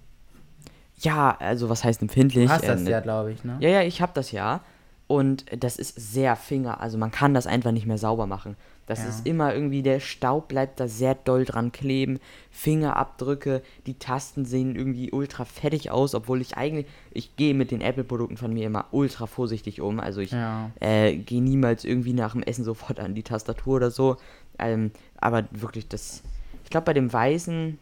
Ja, 0.97 1.37
also 1.39 1.69
was 1.69 1.85
heißt 1.85 2.01
empfindlich? 2.03 2.47
Du 2.47 2.51
hast 2.51 2.67
das 2.69 2.81
Ähm, 2.83 2.87
ja, 2.87 3.01
glaube 3.01 3.33
ich, 3.33 3.45
ne? 3.45 3.57
Ja, 3.61 3.69
ja, 3.69 3.83
ich 3.83 4.01
habe 4.01 4.13
das 4.15 4.33
ja. 4.33 4.61
Und 5.09 5.45
das 5.63 5.77
ist 5.77 5.95
sehr 6.13 6.37
finger, 6.37 6.81
also 6.81 6.97
man 6.97 7.11
kann 7.11 7.35
das 7.35 7.47
einfach 7.47 7.73
nicht 7.73 7.87
mehr 7.87 7.99
sauber 7.99 8.27
machen. 8.27 8.57
Das 8.87 9.01
Ja. 9.01 9.09
ist 9.11 9.27
immer 9.27 9.55
irgendwie, 9.55 9.83
der 9.83 10.01
Staub 10.01 10.49
bleibt 10.49 10.81
da 10.81 10.89
sehr 10.89 11.15
doll 11.15 11.45
dran 11.45 11.71
kleben, 11.71 12.19
Fingerabdrücke, 12.51 13.63
die 13.87 13.95
Tasten 13.99 14.45
sehen 14.45 14.75
irgendwie 14.75 15.13
ultra 15.13 15.45
fettig 15.45 15.91
aus, 15.91 16.15
obwohl 16.15 16.41
ich 16.41 16.57
eigentlich, 16.57 16.87
ich 17.13 17.37
gehe 17.37 17.55
mit 17.55 17.71
den 17.71 17.81
Apple-Produkten 17.81 18.37
von 18.37 18.53
mir 18.53 18.67
immer 18.67 18.87
ultra 18.91 19.27
vorsichtig 19.27 19.81
um. 19.81 20.01
Also 20.01 20.21
ich 20.21 20.33
Ja. 20.33 20.71
äh, 20.81 21.15
gehe 21.17 21.43
niemals 21.43 21.85
irgendwie 21.85 22.13
nach 22.15 22.33
dem 22.33 22.43
Essen 22.43 22.65
sofort 22.65 22.99
an 22.99 23.15
die 23.15 23.23
Tastatur 23.23 23.77
oder 23.77 23.91
so. 23.91 24.17
Ähm, 24.59 24.91
aber 25.19 25.45
wirklich, 25.51 25.89
das, 25.89 26.23
ich 26.65 26.71
glaube 26.71 26.87
bei 26.87 26.95
dem 26.95 27.13
Weißen, 27.13 27.79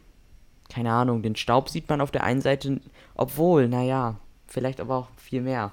keine 0.69 0.91
Ahnung, 0.91 1.21
den 1.21 1.35
Staub 1.35 1.69
sieht 1.69 1.87
man 1.89 2.01
auf 2.01 2.11
der 2.11 2.23
einen 2.23 2.41
Seite, 2.41 2.81
obwohl, 3.15 3.67
naja, 3.67 4.17
vielleicht 4.47 4.79
aber 4.81 4.97
auch 4.97 5.07
viel 5.17 5.41
mehr. 5.41 5.71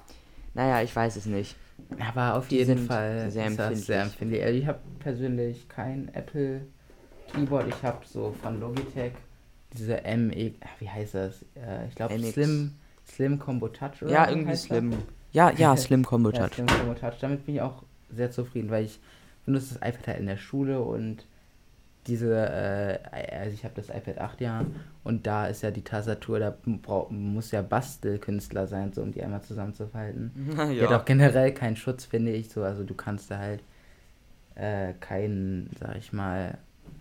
Naja, 0.53 0.81
ich 0.81 0.95
weiß 0.95 1.15
es 1.15 1.25
nicht. 1.25 1.55
Aber 1.99 2.35
auf 2.35 2.47
Die 2.47 2.57
jeden 2.57 2.85
Fall 2.85 3.29
sehr 3.31 3.45
empfindlich. 3.45 3.85
sehr 3.85 4.01
empfindlich. 4.03 4.43
Also 4.43 4.59
ich 4.59 4.67
habe 4.67 4.79
persönlich 4.99 5.67
kein 5.69 6.13
Apple 6.13 6.61
Keyboard. 7.33 7.67
Ich 7.69 7.83
habe 7.83 8.05
so 8.05 8.35
von 8.41 8.59
Logitech 8.59 9.13
diese 9.73 10.01
ME, 10.17 10.53
wie 10.79 10.89
heißt 10.89 11.13
das? 11.13 11.43
Äh, 11.55 11.87
ich 11.87 11.95
glaube. 11.95 12.17
Slim, 12.19 12.73
Slim 13.07 13.39
Combo 13.39 13.67
Touch 13.67 14.01
oder 14.01 14.11
Ja, 14.11 14.29
irgendwie 14.29 14.55
Slim. 14.55 14.91
Das? 14.91 14.99
Ja, 15.31 15.51
ja, 15.51 15.77
Slim 15.77 16.03
Combo 16.03 16.31
Ja, 16.31 16.47
Touch. 16.47 16.55
Slim 16.55 16.67
Combo 16.67 16.93
Touch. 16.95 17.15
Damit 17.21 17.45
bin 17.45 17.55
ich 17.55 17.61
auch 17.61 17.83
sehr 18.11 18.31
zufrieden, 18.31 18.71
weil 18.71 18.85
ich 18.85 18.99
benutze 19.45 19.75
das 19.79 19.87
iPad 19.89 20.07
halt 20.07 20.19
in 20.19 20.25
der 20.25 20.37
Schule 20.37 20.81
und 20.81 21.25
diese, 22.07 22.33
äh, 22.33 22.99
also 23.35 23.53
ich 23.53 23.63
habe 23.63 23.75
das 23.75 23.89
iPad 23.89 24.17
8 24.17 24.41
ja 24.41 24.65
und 25.03 25.27
da 25.27 25.47
ist 25.47 25.61
ja 25.61 25.71
die 25.71 25.83
Tastatur, 25.83 26.39
da 26.39 26.55
muss 27.09 27.51
ja 27.51 27.61
Bastelkünstler 27.61 28.67
sein, 28.67 28.93
so 28.93 29.01
um 29.01 29.11
die 29.11 29.23
einmal 29.23 29.41
zusammenzufalten. 29.41 30.31
Die 30.71 30.81
hat 30.81 30.93
auch 30.93 31.05
generell 31.05 31.53
keinen 31.53 31.75
Schutz, 31.75 32.05
finde 32.05 32.31
ich 32.31 32.49
so. 32.49 32.63
Also 32.63 32.83
du 32.83 32.93
kannst 32.93 33.31
da 33.31 33.37
halt 33.37 33.61
äh, 34.55 34.93
keinen, 34.99 35.69
sag 35.79 35.97
ich 35.97 36.13
mal, 36.13 36.57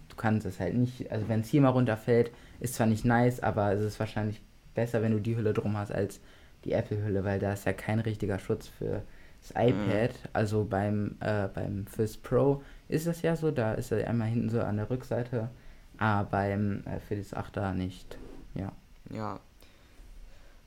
du 0.09 0.17
kannst 0.17 0.47
es 0.47 0.61
halt 0.61 0.75
nicht, 0.75 1.11
also 1.11 1.29
wenn 1.29 1.41
es 1.41 1.49
hier 1.49 1.61
mal 1.61 1.71
runterfällt, 1.71 2.31
ist 2.61 2.75
zwar 2.75 2.87
nicht 2.87 3.05
nice, 3.05 3.41
aber 3.41 3.73
es 3.73 3.81
ist 3.81 4.01
wahrscheinlich 4.01 4.41
besser, 4.75 5.03
wenn 5.03 5.13
du 5.13 5.21
die 5.21 5.37
Hülle 5.37 5.53
drum 5.53 5.77
hast 5.77 5.93
als 5.93 6.21
die 6.65 6.73
Apple-Hülle, 6.73 7.25
weil 7.25 7.39
da 7.39 7.53
ist 7.53 7.67
ja 7.67 7.73
kein 7.73 8.01
richtiger 8.01 8.39
Schutz 8.39 8.69
für 8.69 9.03
das 9.41 9.51
iPad. 9.51 10.11
Also 10.33 10.65
beim, 10.65 11.17
äh, 11.21 11.49
beim 11.49 11.87
Fizz 11.87 12.19
Pro 12.19 12.63
ist 12.89 13.07
das 13.07 13.23
ja 13.23 13.37
so, 13.37 13.51
da 13.51 13.75
ist 13.75 13.93
er 13.93 14.09
einmal 14.09 14.29
hinten 14.29 14.51
so 14.51 14.61
an 14.61 14.77
der 14.77 14.91
Rückseite, 14.91 15.51
aber 15.99 16.29
beim 16.31 16.85
äh, 16.87 17.01
für 17.01 17.17
das 17.17 17.35
8er 17.35 17.75
nicht. 17.75 18.19
Ja. 18.55 18.73
Ja. 19.11 19.41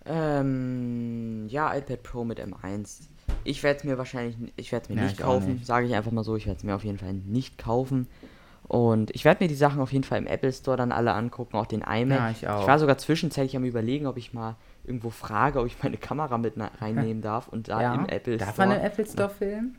Ähm, 0.05 1.47
ja, 1.49 1.75
iPad 1.75 2.03
Pro 2.03 2.23
mit 2.23 2.39
M1. 2.39 3.01
Ich 3.43 3.61
werde 3.63 3.79
es 3.79 3.83
mir 3.83 3.97
wahrscheinlich, 3.97 4.35
ich 4.55 4.71
werde 4.71 4.83
es 4.83 4.89
mir 4.89 4.95
Ja, 4.95 5.03
nicht 5.03 5.19
ich 5.19 5.25
kaufen, 5.25 5.61
sage 5.63 5.85
ich 5.85 5.95
einfach 5.95 6.11
mal 6.11 6.23
so. 6.23 6.35
Ich 6.35 6.47
werde 6.47 6.57
es 6.57 6.63
mir 6.63 6.75
auf 6.75 6.83
jeden 6.83 6.97
Fall 6.97 7.13
nicht 7.13 7.57
kaufen. 7.57 8.07
Und 8.67 9.11
ich 9.13 9.25
werde 9.25 9.43
mir 9.43 9.47
die 9.47 9.55
Sachen 9.55 9.81
auf 9.81 9.91
jeden 9.91 10.03
Fall 10.03 10.17
im 10.19 10.27
Apple 10.27 10.53
Store 10.53 10.77
dann 10.77 10.91
alle 10.91 11.13
angucken, 11.13 11.57
auch 11.57 11.65
den 11.65 11.81
iMac. 11.81 12.17
Ja, 12.17 12.31
ich 12.31 12.47
auch. 12.47 12.67
war 12.67 12.79
sogar 12.79 12.97
zwischenzeitlich 12.97 13.55
am 13.57 13.65
überlegen, 13.65 14.07
ob 14.07 14.17
ich 14.17 14.33
mal 14.33 14.55
irgendwo 14.85 15.09
frage, 15.09 15.59
ob 15.59 15.67
ich 15.67 15.75
meine 15.83 15.97
Kamera 15.97 16.37
mit 16.37 16.53
reinnehmen 16.79 17.21
darf 17.21 17.47
und 17.47 17.67
da 17.67 17.81
ja. 17.81 17.95
im 17.95 18.07
Apple 18.07 18.37
Darf 18.37 18.53
Store. 18.53 18.67
man 18.67 18.77
im 18.77 18.83
Apple 18.83 19.05
Store 19.05 19.29
filmen? 19.29 19.77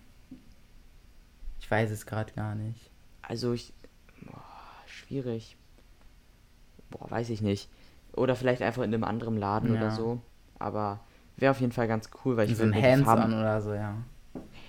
Ich 1.73 1.79
weiß 1.79 1.91
es 1.91 2.05
gerade 2.05 2.31
gar 2.35 2.55
nicht. 2.55 2.91
Also 3.23 3.55
ich. 3.55 3.73
Boah, 4.27 4.43
schwierig. 4.85 5.57
Boah, 6.91 7.11
weiß 7.11 7.31
ich 7.31 7.41
nicht. 7.41 7.71
Oder 8.15 8.37
vielleicht 8.37 8.61
einfach 8.61 8.83
in 8.83 8.93
einem 8.93 9.05
anderen 9.05 9.39
Laden 9.39 9.73
Ja. 9.75 9.81
oder 9.81 9.91
so. 9.91 10.21
Aber 10.59 11.01
wäre 11.39 11.51
auf 11.53 11.61
jeden 11.63 11.73
Fall 11.73 11.89
ganz 11.89 12.11
cool, 12.27 12.37
weil 12.37 12.51
ich 12.51 12.59
so 12.59 12.65
ein 12.65 12.75
Hands-on 12.75 13.33
oder 13.33 13.63
so, 13.63 13.73
ja. 13.73 13.95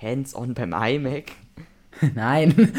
Hands-on 0.01 0.53
beim 0.53 0.71
iMac. 0.71 1.25
Nein. 2.15 2.53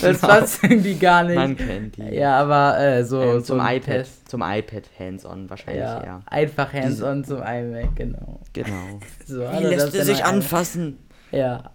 Das 0.00 0.20
passt 0.22 0.64
irgendwie 0.64 0.94
gar 0.94 1.22
nicht. 1.22 1.36
Man 1.36 1.54
kennt 1.54 1.98
die. 1.98 2.14
Ja, 2.14 2.40
aber 2.40 2.78
äh, 2.78 3.04
so, 3.04 3.20
ähm, 3.20 3.40
so 3.40 3.40
zum 3.42 3.58
iPad. 3.60 3.82
Test. 3.82 4.26
Zum 4.30 4.40
iPad 4.40 4.84
Hands-on 4.98 5.50
wahrscheinlich, 5.50 5.82
ja. 5.82 6.02
Ja, 6.02 6.22
einfach 6.24 6.72
Hands-on 6.72 7.24
zum 7.24 7.42
iMac, 7.42 7.94
genau. 7.94 8.40
Genau. 8.54 9.00
So, 9.26 9.40
Wie 9.40 9.62
das 9.64 9.92
lässt 9.92 9.94
er 9.96 10.04
sich 10.06 10.24
anfassen? 10.24 10.98
Ja. 11.30 11.72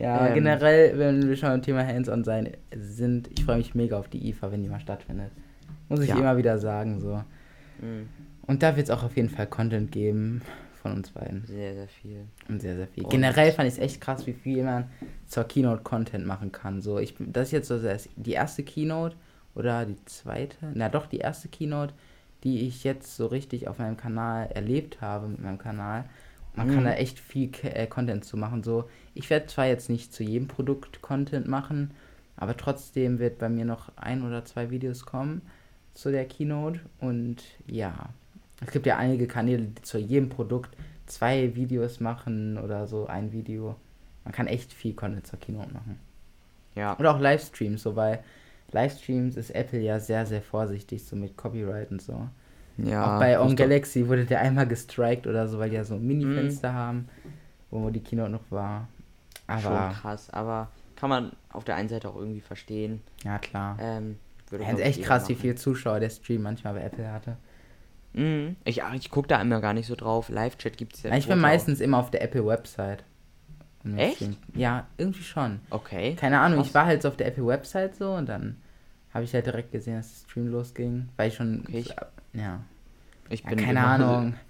Ja, 0.00 0.28
Ähm. 0.28 0.34
generell, 0.34 0.98
wenn 0.98 1.28
wir 1.28 1.36
schon 1.36 1.48
beim 1.50 1.62
Thema 1.62 1.84
Hands-on 1.86 2.24
sein 2.24 2.50
sind, 2.74 3.28
ich 3.36 3.44
freue 3.44 3.58
mich 3.58 3.74
mega 3.74 3.98
auf 3.98 4.08
die 4.08 4.28
IFA, 4.28 4.52
wenn 4.52 4.62
die 4.62 4.68
mal 4.68 4.80
stattfindet. 4.80 5.30
Muss 5.88 6.00
ich 6.00 6.08
Ja. 6.10 6.18
immer 6.18 6.36
wieder 6.36 6.58
sagen, 6.58 7.00
so. 7.00 7.22
Mhm. 7.80 8.08
Und 8.46 8.62
da 8.62 8.76
wird 8.76 8.88
es 8.88 8.90
auch 8.90 9.02
auf 9.02 9.16
jeden 9.16 9.28
Fall 9.30 9.46
Content 9.46 9.90
geben 9.92 10.42
von 10.80 10.92
uns 10.92 11.10
beiden. 11.10 11.44
Sehr, 11.46 11.74
sehr 11.74 11.88
viel. 11.88 12.24
Und 12.48 12.60
sehr, 12.60 12.76
sehr 12.76 12.86
viel. 12.86 13.04
Und- 13.04 13.10
Generell 13.10 13.52
fand 13.52 13.68
ich 13.68 13.74
es 13.74 13.80
echt 13.80 14.00
krass, 14.00 14.26
wie 14.26 14.32
viel 14.32 14.62
man 14.64 14.84
zur 15.26 15.44
Keynote 15.44 15.82
Content 15.82 16.24
machen 16.26 16.52
kann. 16.52 16.80
So, 16.80 16.98
ich, 16.98 17.14
das 17.18 17.48
ist 17.48 17.52
jetzt 17.52 17.68
so 17.68 17.78
die 18.16 18.32
erste 18.32 18.62
Keynote 18.62 19.16
oder 19.54 19.84
die 19.84 19.96
zweite, 20.04 20.56
na 20.74 20.88
doch, 20.88 21.06
die 21.06 21.18
erste 21.18 21.48
Keynote, 21.48 21.92
die 22.44 22.66
ich 22.68 22.84
jetzt 22.84 23.16
so 23.16 23.26
richtig 23.26 23.66
auf 23.66 23.78
meinem 23.80 23.96
Kanal 23.96 24.46
erlebt 24.54 25.00
habe 25.00 25.26
mit 25.28 25.42
meinem 25.42 25.58
Kanal. 25.58 26.04
Man 26.58 26.66
kann 26.68 26.80
Mhm. 26.80 26.84
da 26.84 26.92
echt 26.94 27.18
viel 27.20 27.50
äh, 27.62 27.86
Content 27.86 28.24
zu 28.24 28.36
machen. 28.36 28.62
So, 28.62 28.88
ich 29.14 29.30
werde 29.30 29.46
zwar 29.46 29.66
jetzt 29.66 29.88
nicht 29.88 30.12
zu 30.12 30.22
jedem 30.24 30.48
Produkt 30.48 31.00
Content 31.02 31.46
machen, 31.46 31.92
aber 32.36 32.56
trotzdem 32.56 33.18
wird 33.18 33.38
bei 33.38 33.48
mir 33.48 33.64
noch 33.64 33.90
ein 33.96 34.22
oder 34.22 34.44
zwei 34.44 34.70
Videos 34.70 35.06
kommen 35.06 35.42
zu 35.94 36.10
der 36.10 36.24
Keynote. 36.26 36.80
Und 37.00 37.42
ja, 37.66 38.10
es 38.64 38.72
gibt 38.72 38.86
ja 38.86 38.96
einige 38.96 39.26
Kanäle, 39.26 39.62
die 39.62 39.82
zu 39.82 39.98
jedem 39.98 40.28
Produkt 40.28 40.76
zwei 41.06 41.54
Videos 41.54 42.00
machen 42.00 42.58
oder 42.58 42.86
so 42.86 43.06
ein 43.06 43.32
Video. 43.32 43.76
Man 44.24 44.32
kann 44.32 44.46
echt 44.46 44.72
viel 44.72 44.94
Content 44.94 45.26
zur 45.26 45.38
Keynote 45.38 45.72
machen. 45.72 45.98
Ja. 46.74 46.98
Oder 46.98 47.14
auch 47.14 47.20
Livestreams, 47.20 47.82
so 47.82 47.92
bei 47.94 48.20
Livestreams 48.72 49.36
ist 49.36 49.50
Apple 49.50 49.80
ja 49.80 49.98
sehr, 49.98 50.26
sehr 50.26 50.42
vorsichtig, 50.42 51.04
so 51.04 51.16
mit 51.16 51.36
Copyright 51.36 51.90
und 51.90 52.02
so. 52.02 52.28
Ja 52.78 53.16
auch 53.16 53.18
bei 53.20 53.38
On 53.40 53.54
Galaxy 53.56 54.06
wurde 54.08 54.24
der 54.24 54.40
einmal 54.40 54.66
gestrikt 54.66 55.26
oder 55.26 55.46
so, 55.48 55.58
weil 55.58 55.70
die 55.70 55.76
ja 55.76 55.84
so 55.84 55.96
Mhm. 55.96 56.06
Mini-Fenster 56.06 56.72
haben, 56.72 57.08
wo 57.70 57.90
die 57.90 58.00
Keynote 58.00 58.30
noch 58.30 58.50
war. 58.50 58.88
Aber, 59.46 59.60
Schon 59.60 59.92
krass, 60.00 60.30
aber 60.30 60.68
kann 60.96 61.10
man 61.10 61.32
auf 61.52 61.64
der 61.64 61.76
einen 61.76 61.88
Seite 61.88 62.08
auch 62.08 62.16
irgendwie 62.16 62.40
verstehen. 62.40 63.00
ja 63.24 63.38
klar. 63.38 63.76
Ähm, 63.80 64.16
würde, 64.50 64.64
Ja, 64.64 64.70
ist 64.72 64.80
echt 64.80 65.02
krass, 65.02 65.28
wie 65.28 65.32
machen. 65.32 65.40
viele 65.42 65.54
Zuschauer 65.56 66.00
der 66.00 66.10
Stream 66.10 66.42
manchmal 66.42 66.74
bei 66.74 66.82
Apple 66.82 67.10
hatte. 67.12 67.36
Mhm. 68.14 68.56
Ich, 68.64 68.80
ich 68.94 69.10
gucke 69.10 69.28
da 69.28 69.40
immer 69.40 69.60
gar 69.60 69.74
nicht 69.74 69.86
so 69.86 69.94
drauf. 69.94 70.28
Live-Chat 70.28 70.76
gibt 70.76 70.96
es 70.96 71.02
ja. 71.02 71.14
ich 71.14 71.28
bin 71.28 71.38
meistens 71.38 71.80
immer 71.80 71.98
auf 71.98 72.10
der 72.10 72.22
Apple-Website. 72.22 73.04
Echt? 73.96 74.16
Stream- 74.16 74.36
Ja, 74.54 74.86
irgendwie 74.96 75.22
schon. 75.22 75.60
Okay. 75.70 76.14
Keine 76.16 76.40
Ahnung, 76.40 76.58
Krass. 76.58 76.68
ich 76.68 76.74
war 76.74 76.86
halt 76.86 77.02
so 77.02 77.08
auf 77.08 77.16
der 77.16 77.28
Apple-Website 77.28 77.94
so 77.96 78.12
und 78.14 78.28
dann 78.28 78.56
habe 79.14 79.24
ich 79.24 79.32
halt 79.34 79.46
direkt 79.46 79.72
gesehen, 79.72 79.96
dass 79.96 80.08
der 80.22 80.28
Stream 80.30 80.48
losging, 80.48 81.08
weil 81.16 81.28
ich 81.28 81.34
schon. 81.34 81.60
Okay, 81.66 81.78
ich- 81.78 81.94
ja. 82.32 82.60
Ich 83.30 83.42
ja, 83.42 83.50
bin 83.50 83.58
keine 83.58 83.78
immer, 83.80 83.88
Ahnung. 83.88 84.34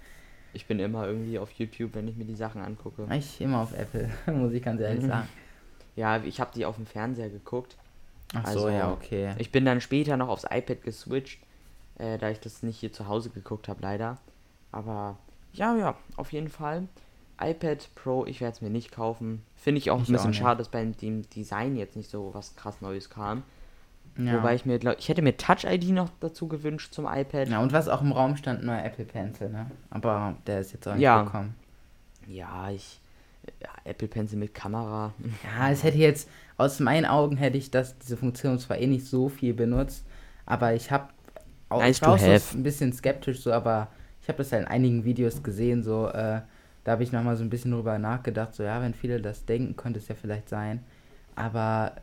Ich 0.51 0.65
bin 0.65 0.79
immer 0.79 1.05
irgendwie 1.05 1.37
auf 1.37 1.51
YouTube, 1.51 1.93
wenn 1.93 2.07
ich 2.07 2.15
mir 2.15 2.25
die 2.25 2.33
Sachen 2.35 2.59
angucke. 2.63 3.05
Ich 3.15 3.39
immer 3.39 3.59
auf 3.59 3.71
Apple, 3.77 4.09
muss 4.33 4.51
ich 4.51 4.63
ganz 4.63 4.81
ehrlich 4.81 5.03
Mhm. 5.03 5.07
sagen. 5.07 5.29
Ja, 5.95 6.17
ich 6.23 6.39
habe 6.41 6.49
die 6.55 6.65
auf 6.65 6.75
dem 6.75 6.87
Fernseher 6.87 7.29
geguckt. 7.29 7.77
Ach 8.33 8.43
so, 8.47 8.65
Also, 8.65 8.69
ja, 8.69 8.91
okay. 8.91 9.35
Ich 9.37 9.51
bin 9.51 9.63
dann 9.63 9.79
später 9.79 10.17
noch 10.17 10.27
aufs 10.27 10.45
iPad 10.49 10.81
geswitcht, 10.83 11.39
äh, 11.99 12.17
da 12.17 12.31
ich 12.31 12.39
das 12.39 12.63
nicht 12.63 12.79
hier 12.79 12.91
zu 12.91 13.07
Hause 13.07 13.29
geguckt 13.29 13.67
habe, 13.67 13.83
leider. 13.83 14.17
Aber 14.71 15.17
ja, 15.53 15.75
ja, 15.75 15.95
auf 16.15 16.31
jeden 16.33 16.49
Fall. 16.49 16.87
iPad 17.39 17.87
Pro, 17.93 18.25
ich 18.25 18.41
werde 18.41 18.53
es 18.53 18.61
mir 18.61 18.71
nicht 18.71 18.91
kaufen. 18.91 19.43
Finde 19.55 19.77
ich 19.77 19.91
auch 19.91 20.01
Ich 20.01 20.09
ein 20.09 20.15
auch 20.15 20.17
bisschen 20.17 20.31
nicht. 20.31 20.39
schade, 20.39 20.57
dass 20.57 20.69
bei 20.69 20.83
dem 20.83 21.29
Design 21.29 21.75
jetzt 21.75 21.95
nicht 21.95 22.09
so 22.09 22.31
was 22.33 22.55
krass 22.55 22.81
Neues 22.81 23.11
kam. 23.11 23.43
Ja. 24.17 24.37
Wobei 24.37 24.55
ich 24.55 24.65
mir, 24.65 24.79
glaub, 24.79 24.97
ich 24.99 25.09
hätte 25.09 25.21
mir 25.21 25.37
Touch 25.37 25.63
ID 25.65 25.89
noch 25.89 26.09
dazu 26.19 26.47
gewünscht 26.47 26.93
zum 26.93 27.05
iPad. 27.05 27.47
ja, 27.49 27.59
und 27.59 27.71
was 27.73 27.87
auch 27.87 28.01
im 28.01 28.11
Raum 28.11 28.35
stand, 28.35 28.63
neuer 28.63 28.83
Apple 28.83 29.05
Pencil, 29.05 29.49
ne? 29.49 29.69
Aber 29.89 30.35
der 30.47 30.59
ist 30.61 30.73
jetzt 30.73 30.87
auch 30.87 30.93
nicht 30.93 31.01
Ja. 31.03 31.23
gekommen. 31.23 31.55
Ja, 32.27 32.69
ich. 32.69 32.99
Ja, 33.61 33.69
Apple 33.85 34.07
Pencil 34.07 34.37
mit 34.37 34.53
Kamera. 34.53 35.13
Ja, 35.57 35.71
es 35.71 35.83
hätte 35.83 35.97
jetzt, 35.97 36.29
aus 36.57 36.79
meinen 36.79 37.05
Augen 37.05 37.37
hätte 37.37 37.57
ich 37.57 37.71
das, 37.71 37.97
diese 37.97 38.17
Funktion 38.17 38.59
zwar 38.59 38.77
eh 38.77 38.85
nicht 38.87 39.05
so 39.07 39.29
viel 39.29 39.53
benutzt, 39.53 40.05
aber 40.45 40.73
ich 40.73 40.91
habe 40.91 41.07
auch, 41.69 41.79
Nice 41.79 41.97
ich 41.97 42.01
war 42.01 42.13
auch 42.13 42.19
so 42.19 42.57
ein 42.57 42.63
bisschen 42.63 42.91
skeptisch 42.93 43.41
so, 43.41 43.51
aber 43.53 43.87
ich 44.21 44.27
habe 44.27 44.37
das 44.39 44.51
ja 44.51 44.59
in 44.59 44.65
einigen 44.65 45.05
Videos 45.05 45.41
gesehen, 45.41 45.81
so, 45.83 46.07
äh, 46.09 46.41
da 46.83 46.91
habe 46.91 47.03
ich 47.03 47.11
nochmal 47.11 47.37
so 47.37 47.43
ein 47.43 47.49
bisschen 47.49 47.71
drüber 47.71 47.97
nachgedacht, 47.97 48.53
so, 48.53 48.63
ja, 48.63 48.81
wenn 48.81 48.93
viele 48.93 49.21
das 49.21 49.45
denken, 49.45 49.75
könnte 49.75 49.99
es 49.99 50.07
ja 50.09 50.15
vielleicht 50.15 50.49
sein, 50.49 50.83
aber 51.35 51.93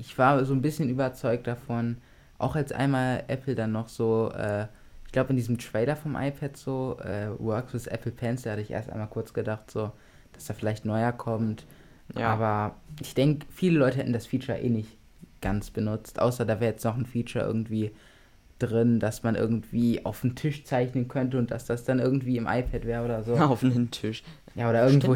ich 0.00 0.16
war 0.18 0.44
so 0.44 0.54
ein 0.54 0.62
bisschen 0.62 0.88
überzeugt 0.88 1.46
davon, 1.46 1.98
auch 2.38 2.56
als 2.56 2.72
einmal 2.72 3.24
Apple 3.28 3.54
dann 3.54 3.72
noch 3.72 3.88
so, 3.88 4.32
äh, 4.36 4.66
ich 5.06 5.12
glaube 5.12 5.30
in 5.30 5.36
diesem 5.36 5.58
Trailer 5.58 5.96
vom 5.96 6.16
iPad 6.16 6.56
so, 6.56 6.96
äh, 7.04 7.28
Works 7.38 7.74
with 7.74 7.86
Apple 7.86 8.12
Pencil, 8.12 8.52
hatte 8.52 8.62
ich 8.62 8.70
erst 8.70 8.90
einmal 8.90 9.08
kurz 9.08 9.32
gedacht, 9.34 9.70
so, 9.70 9.92
dass 10.32 10.46
da 10.46 10.54
vielleicht 10.54 10.84
neuer 10.84 11.12
kommt, 11.12 11.66
Ja. 12.16 12.28
aber 12.32 12.76
ich 13.00 13.14
denke, 13.14 13.46
viele 13.50 13.78
Leute 13.78 13.98
hätten 13.98 14.12
das 14.12 14.26
Feature 14.26 14.58
eh 14.58 14.70
nicht 14.70 14.96
ganz 15.42 15.70
benutzt, 15.70 16.20
außer 16.20 16.44
da 16.44 16.60
wäre 16.60 16.72
jetzt 16.72 16.84
noch 16.84 16.96
ein 16.96 17.06
Feature 17.06 17.44
irgendwie 17.44 17.92
drin, 18.58 19.00
dass 19.00 19.22
man 19.22 19.34
irgendwie 19.36 20.04
auf 20.04 20.20
den 20.20 20.34
Tisch 20.36 20.64
zeichnen 20.64 21.08
könnte 21.08 21.38
und 21.38 21.50
dass 21.50 21.64
das 21.66 21.84
dann 21.84 21.98
irgendwie 21.98 22.36
im 22.36 22.46
iPad 22.46 22.84
wäre 22.84 23.04
oder 23.04 23.22
so. 23.22 23.34
auf 23.38 23.62
einen 23.62 23.90
Tisch. 23.90 24.22
Ja, 24.54 24.68
oder 24.70 24.86
irgendwo. 24.86 25.14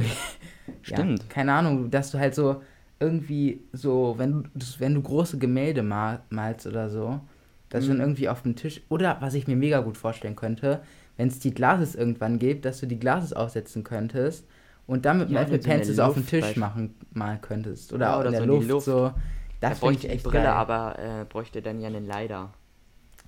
Stimmt. 0.83 1.21
Ja, 1.23 1.29
keine 1.29 1.53
Ahnung, 1.53 1.91
dass 1.91 2.11
du 2.11 2.19
halt 2.19 2.35
so 2.35 2.63
irgendwie 3.05 3.61
so, 3.73 4.15
wenn 4.19 4.33
du, 4.33 4.49
wenn 4.79 4.95
du 4.95 5.03
große 5.03 5.39
Gemälde 5.39 5.83
mal, 5.83 6.21
malst 6.31 6.67
oder 6.67 6.89
so, 6.89 7.21
dass 7.69 7.85
du 7.85 7.93
Mhm. 7.93 7.99
dann 7.99 8.07
irgendwie 8.09 8.29
auf 8.29 8.43
dem 8.43 8.57
Tisch, 8.57 8.81
oder 8.89 9.17
was 9.21 9.35
ich 9.35 9.47
mir 9.47 9.57
mega 9.57 9.81
gut 9.81 9.97
vorstellen 9.97 10.37
könnte, 10.37 10.81
wenn 11.17 11.29
es 11.29 11.39
die 11.39 11.55
Glases 11.55 11.95
irgendwann 11.95 12.39
gibt, 12.39 12.65
dass 12.65 12.81
du 12.81 12.87
die 12.87 12.99
Glases 12.99 13.33
aufsetzen 13.33 13.85
könntest 13.85 14.47
und 14.87 15.05
dann 15.05 15.19
mit 15.19 15.29
dem 15.29 15.35
Ja, 15.37 15.43
Apple 15.43 15.59
Pencil 15.59 15.95
so 15.95 16.03
auf 16.03 16.15
dem 16.15 16.27
Tisch 16.27 16.57
machen, 16.57 16.95
malen 17.13 17.41
könntest. 17.41 17.93
Oder, 17.93 18.07
Ja, 18.07 18.15
auch 18.17 18.21
oder 18.21 18.29
in 18.29 18.33
der 18.33 18.41
so 18.43 18.47
die 18.47 18.57
Luft, 18.57 18.69
Luft. 18.69 18.87
so. 18.87 19.13
Das 19.61 19.79
finde 19.79 19.95
ich 19.95 20.01
bräuchte 20.01 20.07
die 20.09 20.13
echt 20.15 20.25
Brille, 20.25 20.45
geil. 20.45 20.53
aber 20.53 20.99
äh, 20.99 21.25
bräuchte 21.25 21.63
dann 21.63 21.81
ja 21.81 21.87
einen 21.89 22.07
Leider. 22.07 22.51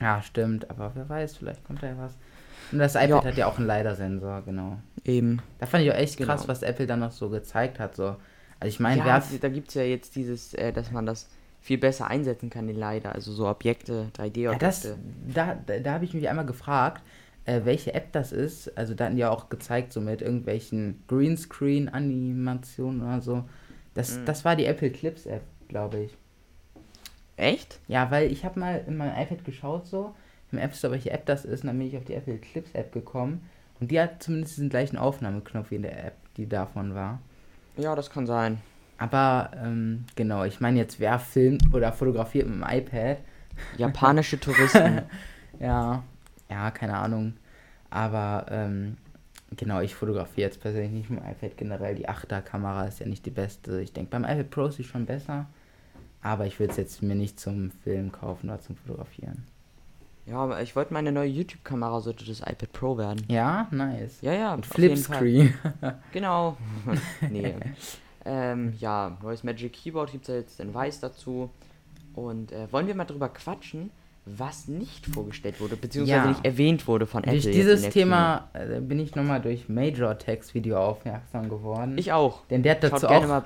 Ja, 0.00 0.20
stimmt, 0.22 0.68
aber 0.70 0.92
wer 0.94 1.08
weiß, 1.08 1.36
vielleicht 1.36 1.64
kommt 1.64 1.82
da 1.82 1.86
ja 1.86 1.94
was. 1.98 2.16
Und 2.72 2.78
das 2.78 2.94
iPad 2.96 3.08
Ja. 3.08 3.24
hat 3.24 3.36
ja 3.36 3.46
auch 3.46 3.58
einen 3.58 3.66
LiDAR-Sensor, 3.68 4.42
genau. 4.42 4.78
Eben. 5.04 5.40
Da 5.58 5.66
fand 5.66 5.84
ich 5.84 5.90
auch 5.92 5.96
echt 5.96 6.18
krass, 6.18 6.42
Genau. 6.42 6.48
was 6.52 6.62
Apple 6.62 6.86
dann 6.86 7.00
noch 7.00 7.12
so 7.12 7.30
gezeigt 7.30 7.78
hat. 7.78 7.94
So. 7.96 8.16
Also 8.60 8.68
ich 8.74 8.80
meine, 8.80 9.06
ja, 9.06 9.22
da 9.40 9.48
gibt 9.48 9.68
es 9.68 9.74
ja 9.74 9.82
jetzt 9.82 10.16
dieses, 10.16 10.54
äh, 10.54 10.72
dass 10.72 10.90
man 10.90 11.06
das 11.06 11.28
viel 11.60 11.78
besser 11.78 12.06
einsetzen 12.08 12.48
kann, 12.48 12.66
den 12.66 12.76
LiDAR. 12.76 13.14
Also 13.14 13.32
so 13.32 13.48
Objekte, 13.48 14.08
3D-Objekte. 14.16 14.42
Ja, 14.42 14.54
das, 14.54 14.88
da 15.34 15.58
da, 15.78 15.92
habe 15.92 16.04
ich 16.04 16.14
mich 16.14 16.28
einmal 16.28 16.46
gefragt, 16.46 17.02
äh, 17.44 17.62
welche 17.64 17.92
App 17.94 18.12
das 18.12 18.32
ist. 18.32 18.76
Also 18.78 18.94
da 18.94 19.06
hatten 19.06 19.16
die 19.16 19.20
ja 19.22 19.30
auch 19.30 19.48
gezeigt, 19.48 19.92
so 19.92 20.00
mit 20.00 20.22
irgendwelchen 20.22 21.02
Greenscreen-Animationen 21.08 23.02
oder 23.02 23.20
so. 23.20 23.44
Das, 23.94 24.18
Mhm. 24.18 24.24
das 24.26 24.44
war 24.44 24.56
die 24.56 24.66
Apple 24.66 24.90
Clips 24.90 25.26
App, 25.26 25.42
glaube 25.68 25.98
ich. 25.98 26.16
Echt? 27.36 27.80
Ja, 27.88 28.10
weil 28.10 28.32
ich 28.32 28.44
habe 28.44 28.58
mal 28.58 28.82
in 28.86 28.96
meinem 28.96 29.20
iPad 29.20 29.44
geschaut, 29.44 29.86
so 29.86 30.14
im 30.52 30.58
App 30.58 30.74
Store, 30.74 30.92
welche 30.92 31.10
App 31.10 31.26
das 31.26 31.44
ist, 31.44 31.62
und 31.62 31.68
dann 31.68 31.78
bin 31.78 31.88
ich 31.88 31.96
auf 31.96 32.04
die 32.04 32.14
Apple 32.14 32.38
Clips 32.38 32.70
App 32.72 32.92
gekommen. 32.92 33.48
Und 33.80 33.90
die 33.90 34.00
hat 34.00 34.22
zumindest 34.22 34.56
diesen 34.56 34.70
gleichen 34.70 34.96
Aufnahmeknopf 34.96 35.70
wie 35.70 35.76
in 35.76 35.82
der 35.82 36.06
App, 36.06 36.14
die 36.36 36.48
davon 36.48 36.94
war. 36.94 37.20
Ja, 37.76 37.94
das 37.94 38.10
kann 38.10 38.26
sein. 38.26 38.60
Aber 38.98 39.50
ähm, 39.62 40.04
genau, 40.14 40.44
ich 40.44 40.60
meine 40.60 40.78
jetzt, 40.78 41.00
wer 41.00 41.18
filmt 41.18 41.74
oder 41.74 41.92
fotografiert 41.92 42.48
mit 42.48 42.56
dem 42.56 42.64
iPad? 42.66 43.18
Japanische 43.76 44.38
Touristen. 44.40 45.02
Ja, 45.58 46.02
ja, 46.50 46.70
keine 46.70 46.98
Ahnung. 46.98 47.32
Aber 47.88 48.44
ähm, 48.50 48.98
genau, 49.56 49.80
ich 49.80 49.94
fotografiere 49.94 50.48
jetzt 50.48 50.60
persönlich 50.60 50.92
nicht 50.92 51.08
mit 51.08 51.20
dem 51.20 51.30
iPad 51.30 51.56
generell. 51.56 51.94
Die 51.94 52.06
8er-Kamera 52.06 52.84
ist 52.84 53.00
ja 53.00 53.06
nicht 53.06 53.24
die 53.24 53.30
beste. 53.30 53.80
Ich 53.80 53.94
denke, 53.94 54.10
beim 54.10 54.24
iPad 54.24 54.50
Pro 54.50 54.66
ist 54.66 54.76
sie 54.76 54.84
schon 54.84 55.06
besser. 55.06 55.46
Aber 56.20 56.44
ich 56.44 56.60
will 56.60 56.68
es 56.68 56.76
jetzt 56.76 57.02
mir 57.02 57.14
nicht 57.14 57.40
zum 57.40 57.70
Film 57.70 58.12
kaufen 58.12 58.50
oder 58.50 58.60
zum 58.60 58.76
Fotografieren. 58.76 59.46
Ja, 60.26 60.36
aber 60.36 60.60
ich 60.62 60.74
wollte 60.74 60.92
meine 60.92 61.12
neue 61.12 61.28
YouTube-Kamera 61.28 62.00
sollte 62.00 62.24
das 62.24 62.40
iPad 62.40 62.72
Pro 62.72 62.98
werden. 62.98 63.24
Ja, 63.28 63.68
nice. 63.70 64.20
Ja, 64.22 64.32
ja. 64.32 64.50
Fall. 64.56 64.62
Flipscreen. 64.64 65.54
Genau. 66.12 66.56
nee. 67.30 67.54
ähm, 68.24 68.74
ja, 68.78 69.16
neues 69.22 69.44
Magic 69.44 69.72
Keyboard 69.72 70.10
gibt 70.12 70.24
es 70.24 70.28
ja 70.28 70.34
jetzt 70.36 70.60
in 70.60 70.74
Weiß 70.74 71.00
dazu. 71.00 71.50
Und 72.14 72.50
äh, 72.52 72.70
wollen 72.72 72.86
wir 72.86 72.94
mal 72.94 73.04
drüber 73.04 73.28
quatschen, 73.28 73.90
was 74.24 74.66
nicht 74.68 75.06
vorgestellt 75.06 75.60
wurde, 75.60 75.76
beziehungsweise 75.76 76.18
Ja. 76.18 76.26
nicht 76.26 76.44
erwähnt 76.44 76.88
wurde 76.88 77.06
von 77.06 77.22
Apple. 77.22 77.40
Durch 77.40 77.54
dieses 77.54 77.88
Thema 77.90 78.48
äh, 78.54 78.80
bin 78.80 78.98
ich 78.98 79.14
nochmal 79.14 79.40
durch 79.40 79.68
Major 79.68 80.18
Text 80.18 80.54
Video 80.54 80.78
aufmerksam 80.78 81.48
geworden. 81.48 81.96
Ich 81.98 82.12
auch. 82.12 82.44
Denn 82.46 82.62
der 82.64 82.72
hat 82.76 82.82
Schaut 82.82 82.92
dazu 82.94 83.06
gerne 83.06 83.24
auch 83.26 83.28
mal, 83.28 83.44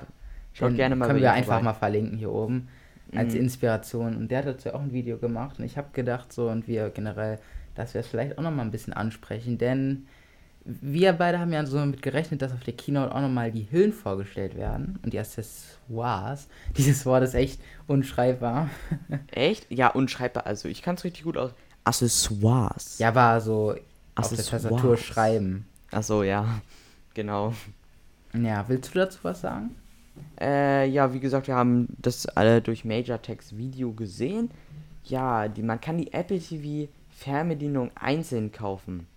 schaut 0.53 0.75
gerne 0.75 0.95
mal 0.95 1.05
können 1.07 1.21
wir 1.21 1.31
einfach 1.33 1.53
vorbei. 1.55 1.63
mal 1.65 1.73
verlinken 1.73 2.17
hier 2.17 2.31
oben 2.31 2.69
als 3.15 3.33
Mhm. 3.33 3.41
Inspiration. 3.41 4.15
Und 4.15 4.29
der 4.29 4.39
hat 4.39 4.47
dazu 4.47 4.73
auch 4.73 4.81
ein 4.81 4.93
Video 4.93 5.17
gemacht. 5.17 5.59
Und 5.59 5.65
ich 5.65 5.77
habe 5.77 5.89
gedacht, 5.93 6.31
so 6.33 6.49
und 6.49 6.67
wir 6.67 6.89
generell, 6.89 7.39
dass 7.75 7.93
wir 7.93 8.01
es 8.01 8.07
vielleicht 8.07 8.37
auch 8.37 8.43
nochmal 8.43 8.65
ein 8.65 8.71
bisschen 8.71 8.93
ansprechen. 8.93 9.57
Denn 9.57 10.07
wir 10.63 11.13
beide 11.13 11.39
haben 11.39 11.51
ja 11.51 11.65
so 11.65 11.77
damit 11.77 12.01
gerechnet, 12.01 12.41
dass 12.41 12.53
auf 12.53 12.63
der 12.63 12.73
Keynote 12.75 13.15
auch 13.15 13.21
nochmal 13.21 13.51
die 13.51 13.67
Hüllen 13.71 13.93
vorgestellt 13.93 14.55
werden. 14.55 14.99
Und 15.03 15.13
die 15.13 15.19
Accessoires. 15.19 16.47
Dieses 16.77 17.05
Wort 17.05 17.23
ist 17.23 17.33
echt 17.33 17.59
unschreibbar. 17.87 18.69
Echt? 19.31 19.65
Ja, 19.71 19.87
unschreibbar. 19.89 20.45
Also 20.45 20.67
ich 20.69 20.81
kann 20.81 20.95
es 20.95 21.03
richtig 21.03 21.23
gut 21.23 21.37
aus. 21.37 21.51
Accessoires. 21.83 22.99
Ja, 22.99 23.15
war 23.15 23.41
so 23.41 23.71
auf 23.71 23.75
der 23.75 24.23
Accessoires. 24.39 24.63
Tastatur 24.63 24.97
schreiben. 24.97 25.65
Achso, 25.91 26.23
ja. 26.23 26.61
Genau. 27.13 27.53
Ja, 28.33 28.63
willst 28.67 28.93
du 28.93 28.99
dazu 28.99 29.19
was 29.23 29.41
sagen? 29.41 29.71
Äh, 30.39 30.87
ja, 30.89 31.13
wie 31.13 31.19
gesagt, 31.19 31.47
wir 31.47 31.55
haben 31.55 31.87
das 31.99 32.25
alle 32.27 32.61
durch 32.61 32.83
Major 32.85 33.21
Text 33.21 33.57
Video 33.57 33.93
gesehen. 33.93 34.49
Ja, 35.03 35.47
die, 35.47 35.61
man 35.63 35.79
kann 35.81 35.97
die 35.97 36.13
Apple 36.13 36.39
TV 36.39 36.91
Fernbedienung 37.09 37.91
einzeln 37.95 38.51
kaufen. 38.51 39.07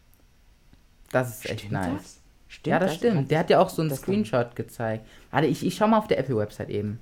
Das 1.10 1.30
ist 1.38 1.50
echt 1.50 1.60
Stimmt 1.60 1.72
nice. 1.72 1.92
das? 2.02 2.20
Stimmt 2.48 2.66
ja, 2.72 2.78
das 2.78 2.94
stimmt. 2.94 3.30
Der 3.30 3.38
hat 3.40 3.50
ja 3.50 3.58
auch 3.60 3.68
so 3.70 3.82
einen 3.82 3.88
das 3.90 4.00
kann- 4.02 4.14
Screenshot 4.14 4.54
gezeigt. 4.56 5.06
Warte, 5.30 5.46
ich, 5.46 5.64
ich 5.66 5.74
schau 5.76 5.86
mal 5.88 5.98
auf 5.98 6.06
der 6.08 6.18
Apple-Website 6.18 6.70
eben. 6.70 7.00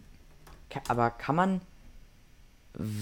Aber 0.88 1.10
kann 1.10 1.36
man. 1.36 1.60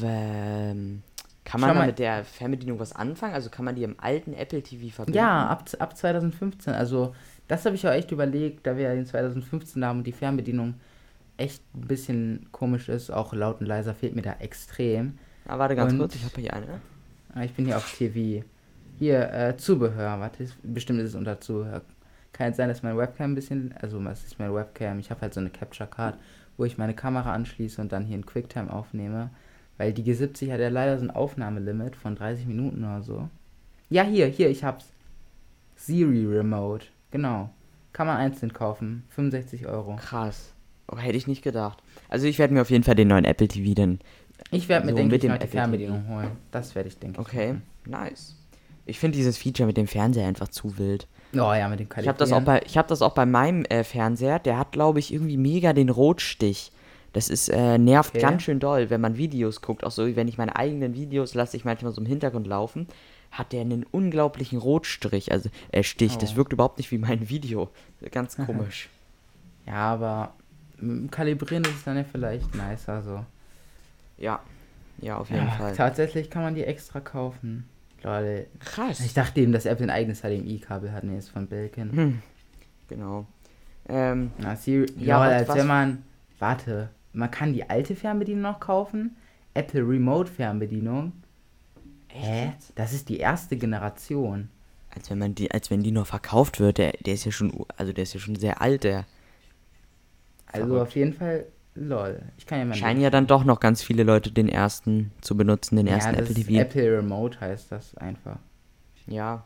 Ähm, 0.03 1.03
kann 1.45 1.61
man 1.61 1.86
mit 1.86 1.99
der 1.99 2.24
Fernbedienung 2.24 2.78
was 2.78 2.93
anfangen? 2.93 3.34
Also 3.34 3.51
kann 3.51 3.64
man 3.64 3.74
die 3.74 3.82
im 3.82 3.97
alten 3.99 4.34
Apple 4.34 4.62
TV 4.62 4.95
verbinden? 4.95 5.18
Ja, 5.18 5.47
ab, 5.47 5.64
ab 5.78 5.97
2015. 5.97 6.72
Also, 6.74 7.14
das 7.51 7.64
habe 7.66 7.74
ich 7.76 7.86
auch 7.86 7.92
echt 7.92 8.11
überlegt, 8.12 8.66
da 8.66 8.76
wir 8.76 8.84
ja 8.84 8.94
den 8.94 9.07
2015 9.07 9.84
haben 9.84 9.98
und 9.98 10.07
die 10.07 10.12
Fernbedienung 10.12 10.74
echt 11.36 11.62
ein 11.74 11.86
bisschen 11.88 12.46
komisch 12.53 12.88
ist, 12.88 13.11
auch 13.11 13.32
laut 13.32 13.61
und 13.61 13.66
leiser 13.66 13.94
fehlt 13.94 14.14
mir 14.14 14.22
da 14.22 14.34
extrem. 14.40 15.18
Ah, 15.46 15.59
warte 15.59 15.74
ganz 15.76 15.92
Und- 15.92 15.98
kurz, 15.98 16.14
ich 16.14 16.24
habe 16.24 16.40
hier 16.40 16.53
eine. 16.55 16.80
Ah, 17.34 17.42
Ich 17.42 17.53
bin 17.55 17.64
hier 17.66 17.76
auf 17.76 17.90
TV. 17.96 18.44
Hier, 18.98 19.32
äh, 19.32 19.57
Zubehör. 19.57 20.20
Warte, 20.20 20.46
bestimmt 20.62 21.01
ist 21.01 21.11
es 21.11 21.14
unter 21.14 21.40
Zubehör. 21.40 21.82
Kann 22.32 22.48
jetzt 22.48 22.59
sein, 22.59 22.68
dass 22.68 22.82
meine 22.82 22.96
Webcam 22.98 23.32
ein 23.32 23.34
bisschen, 23.34 23.74
also 23.80 24.03
was 24.05 24.24
ist 24.24 24.38
meine 24.38 24.55
Webcam? 24.55 24.98
Ich 24.98 25.11
habe 25.11 25.22
halt 25.22 25.32
so 25.34 25.40
eine 25.40 25.51
Capture 25.51 25.88
Card, 25.88 26.18
wo 26.57 26.64
ich 26.64 26.76
meine 26.78 26.94
Kamera 26.94 27.32
anschließe 27.32 27.80
und 27.80 27.90
dann 27.92 28.05
hier 28.05 28.16
in 28.16 28.26
QuickTime 28.26 28.72
aufnehme. 28.72 29.30
Weil 29.78 29.92
die 29.94 30.05
G70 30.05 30.53
hat 30.53 30.61
ja 30.61 30.68
leider 30.68 30.98
so 30.98 31.07
ein 31.07 31.11
Aufnahmelimit 31.11 31.96
von 31.96 32.14
30 32.14 32.46
Minuten 32.46 32.84
oder 32.84 33.03
so. 33.03 33.28
Ja, 33.88 34.03
hier, 34.05 34.26
hier, 34.26 34.51
ich 34.51 34.62
hab's. 34.62 34.92
Siri 35.76 36.26
Remote. 36.26 36.86
Genau. 37.11 37.50
Kann 37.92 38.06
man 38.06 38.16
einzeln 38.16 38.52
kaufen. 38.52 39.04
65 39.11 39.66
Euro. 39.66 39.96
Krass. 39.96 40.52
Oh, 40.90 40.96
hätte 40.96 41.16
ich 41.16 41.26
nicht 41.26 41.42
gedacht. 41.42 41.82
Also 42.08 42.26
ich 42.26 42.38
werde 42.38 42.54
mir 42.54 42.62
auf 42.62 42.70
jeden 42.70 42.84
Fall 42.84 42.94
den 42.94 43.08
neuen 43.08 43.24
Apple 43.24 43.48
TV 43.48 43.74
dann. 43.74 43.98
Ich 44.50 44.68
werde 44.68 44.86
mir, 44.86 44.92
So, 44.92 44.96
denke 44.96 45.12
mit 45.14 45.24
ich, 45.24 45.30
dem 45.30 45.38
die 45.38 45.46
Fernbedienung 45.46 46.08
holen. 46.08 46.30
Das 46.50 46.74
werde 46.74 46.88
ich, 46.88 46.98
denke 46.98 47.20
ich. 47.20 47.26
Okay, 47.26 47.48
machen. 47.48 47.62
nice. 47.86 48.36
Ich 48.86 48.98
finde 48.98 49.16
dieses 49.18 49.36
Feature 49.38 49.66
mit 49.66 49.76
dem 49.76 49.86
Fernseher 49.86 50.26
einfach 50.26 50.48
zu 50.48 50.78
wild. 50.78 51.06
Oh 51.34 51.52
ja, 51.52 51.68
mit 51.68 51.78
dem 51.78 51.86
Ich 52.00 52.08
habe 52.08 52.18
das, 52.18 52.30
auch 52.32 52.36
Kalibrieren. 52.36 52.44
bei- 52.44 52.62
ich 52.66 52.76
hab 52.78 52.88
das 52.88 53.02
auch 53.02 53.12
bei 53.14 53.26
meinem 53.26 53.64
äh, 53.66 53.84
Fernseher. 53.84 54.38
Der 54.40 54.58
hat, 54.58 54.72
glaube 54.72 54.98
ich, 54.98 55.12
irgendwie 55.12 55.36
mega 55.36 55.72
den 55.72 55.90
Rotstich. 55.90 56.72
Das 57.12 57.28
ist, 57.28 57.48
äh, 57.50 57.76
nervt 57.78 58.14
Okay. 58.14 58.20
ganz 58.22 58.42
schön 58.42 58.58
doll, 58.58 58.88
wenn 58.90 59.00
man 59.00 59.16
Videos 59.16 59.61
guckt. 59.62 59.84
Auch 59.84 59.90
so, 59.90 60.16
wenn 60.16 60.26
ich 60.28 60.38
meine 60.38 60.56
eigenen 60.56 60.94
Videos 60.94 61.34
lasse 61.34 61.56
ich 61.56 61.64
manchmal 61.64 61.92
so 61.92 62.00
im 62.00 62.06
Hintergrund 62.06 62.46
laufen, 62.48 62.88
hat 63.30 63.52
der 63.52 63.60
einen 63.62 63.84
unglaublichen 63.84 64.58
Rotstrich. 64.58 65.30
Also, 65.32 65.50
äh, 65.72 65.82
Stich. 65.82 66.18
Das 66.18 66.32
Oh. 66.32 66.36
wirkt 66.36 66.52
überhaupt 66.52 66.78
nicht 66.78 66.90
wie 66.90 66.98
mein 66.98 67.28
Video. 67.28 67.70
Ganz 68.10 68.36
komisch. 68.36 68.88
Ja, 69.66 69.92
aber 69.92 70.34
Kalibrieren 71.10 71.64
ist 71.64 71.74
es 71.76 71.84
dann 71.84 71.96
ja 71.96 72.04
vielleicht 72.04 72.54
nicer 72.54 73.02
so. 73.02 73.24
ja. 74.18 74.40
Ja, 75.02 75.16
auf 75.16 75.30
jeden 75.30 75.46
Ja, 75.46 75.50
Fall. 75.52 75.74
tatsächlich 75.74 76.28
kann 76.28 76.42
man 76.42 76.54
die 76.54 76.62
extra 76.64 77.00
kaufen. 77.00 77.66
Leute, 78.02 78.46
Krass. 78.58 79.00
ich 79.00 79.14
dachte 79.14 79.40
eben, 79.40 79.50
dass 79.52 79.64
Apple 79.64 79.86
ein 79.86 79.90
eigenes 79.90 80.20
HDMI-Kabel 80.20 80.92
hat. 80.92 81.04
Nee, 81.04 81.16
ist 81.16 81.30
von 81.30 81.46
Belkin. 81.46 81.90
Hm. 81.92 82.22
Genau. 82.88 83.26
Ähm, 83.88 84.30
Na, 84.36 84.56
Siri, 84.56 84.86
Ja, 84.98 85.20
was- 85.20 85.32
als 85.32 85.48
was- 85.48 85.56
wenn 85.56 85.66
man, 85.66 86.04
warte, 86.38 86.90
man 87.14 87.30
kann 87.30 87.54
die 87.54 87.68
alte 87.70 87.94
Fernbedienung 87.96 88.42
noch 88.42 88.60
kaufen. 88.60 89.16
Apple 89.54 89.80
Remote 89.88 90.30
Fernbedienung. 90.30 91.12
Hä? 92.12 92.46
jetzt? 92.46 92.72
Das 92.74 92.92
ist 92.92 93.08
die 93.08 93.18
erste 93.18 93.56
Generation. 93.56 94.48
als 94.90 95.11
wenn 95.11 95.18
man 95.18 95.34
die, 95.34 95.50
als 95.50 95.70
wenn 95.70 95.82
die 95.82 95.92
noch 95.92 96.06
verkauft 96.06 96.61
wird. 96.61 96.78
Der, 96.78 96.92
der 96.92 97.14
ist 97.14 97.24
ja 97.24 97.32
schon, 97.32 97.64
also 97.76 97.92
der 97.92 98.02
ist 98.02 98.14
ja 98.14 98.20
schon 98.20 98.36
sehr 98.36 98.61
alt, 98.61 98.84
der. 98.84 99.06
Also 100.46 100.66
Verrückt. 100.66 100.82
auf 100.82 100.94
jeden 100.96 101.12
Fall, 101.12 101.46
lol. 101.74 102.22
Ich 102.36 102.46
kann 102.46 102.58
ja 102.58 102.64
mal. 102.64 102.74
Scheinen 102.74 103.00
ja 103.00 103.11
dann 103.11 103.26
doch 103.26 103.44
noch 103.44 103.61
ganz 103.61 103.82
viele 103.82 104.02
Leute 104.02 104.32
den 104.32 104.48
ersten 104.48 105.12
zu 105.20 105.36
benutzen, 105.36 105.76
den 105.76 105.86
ja, 105.86 105.94
ersten 105.94 106.12
das 106.12 106.28
Apple 106.28 106.40
ist 106.40 106.48
TV. 106.48 106.61
Apple 106.61 106.98
Remote 106.98 107.40
heißt 107.40 107.70
das 107.70 107.94
einfach. 107.96 108.38
Ja, 109.06 109.44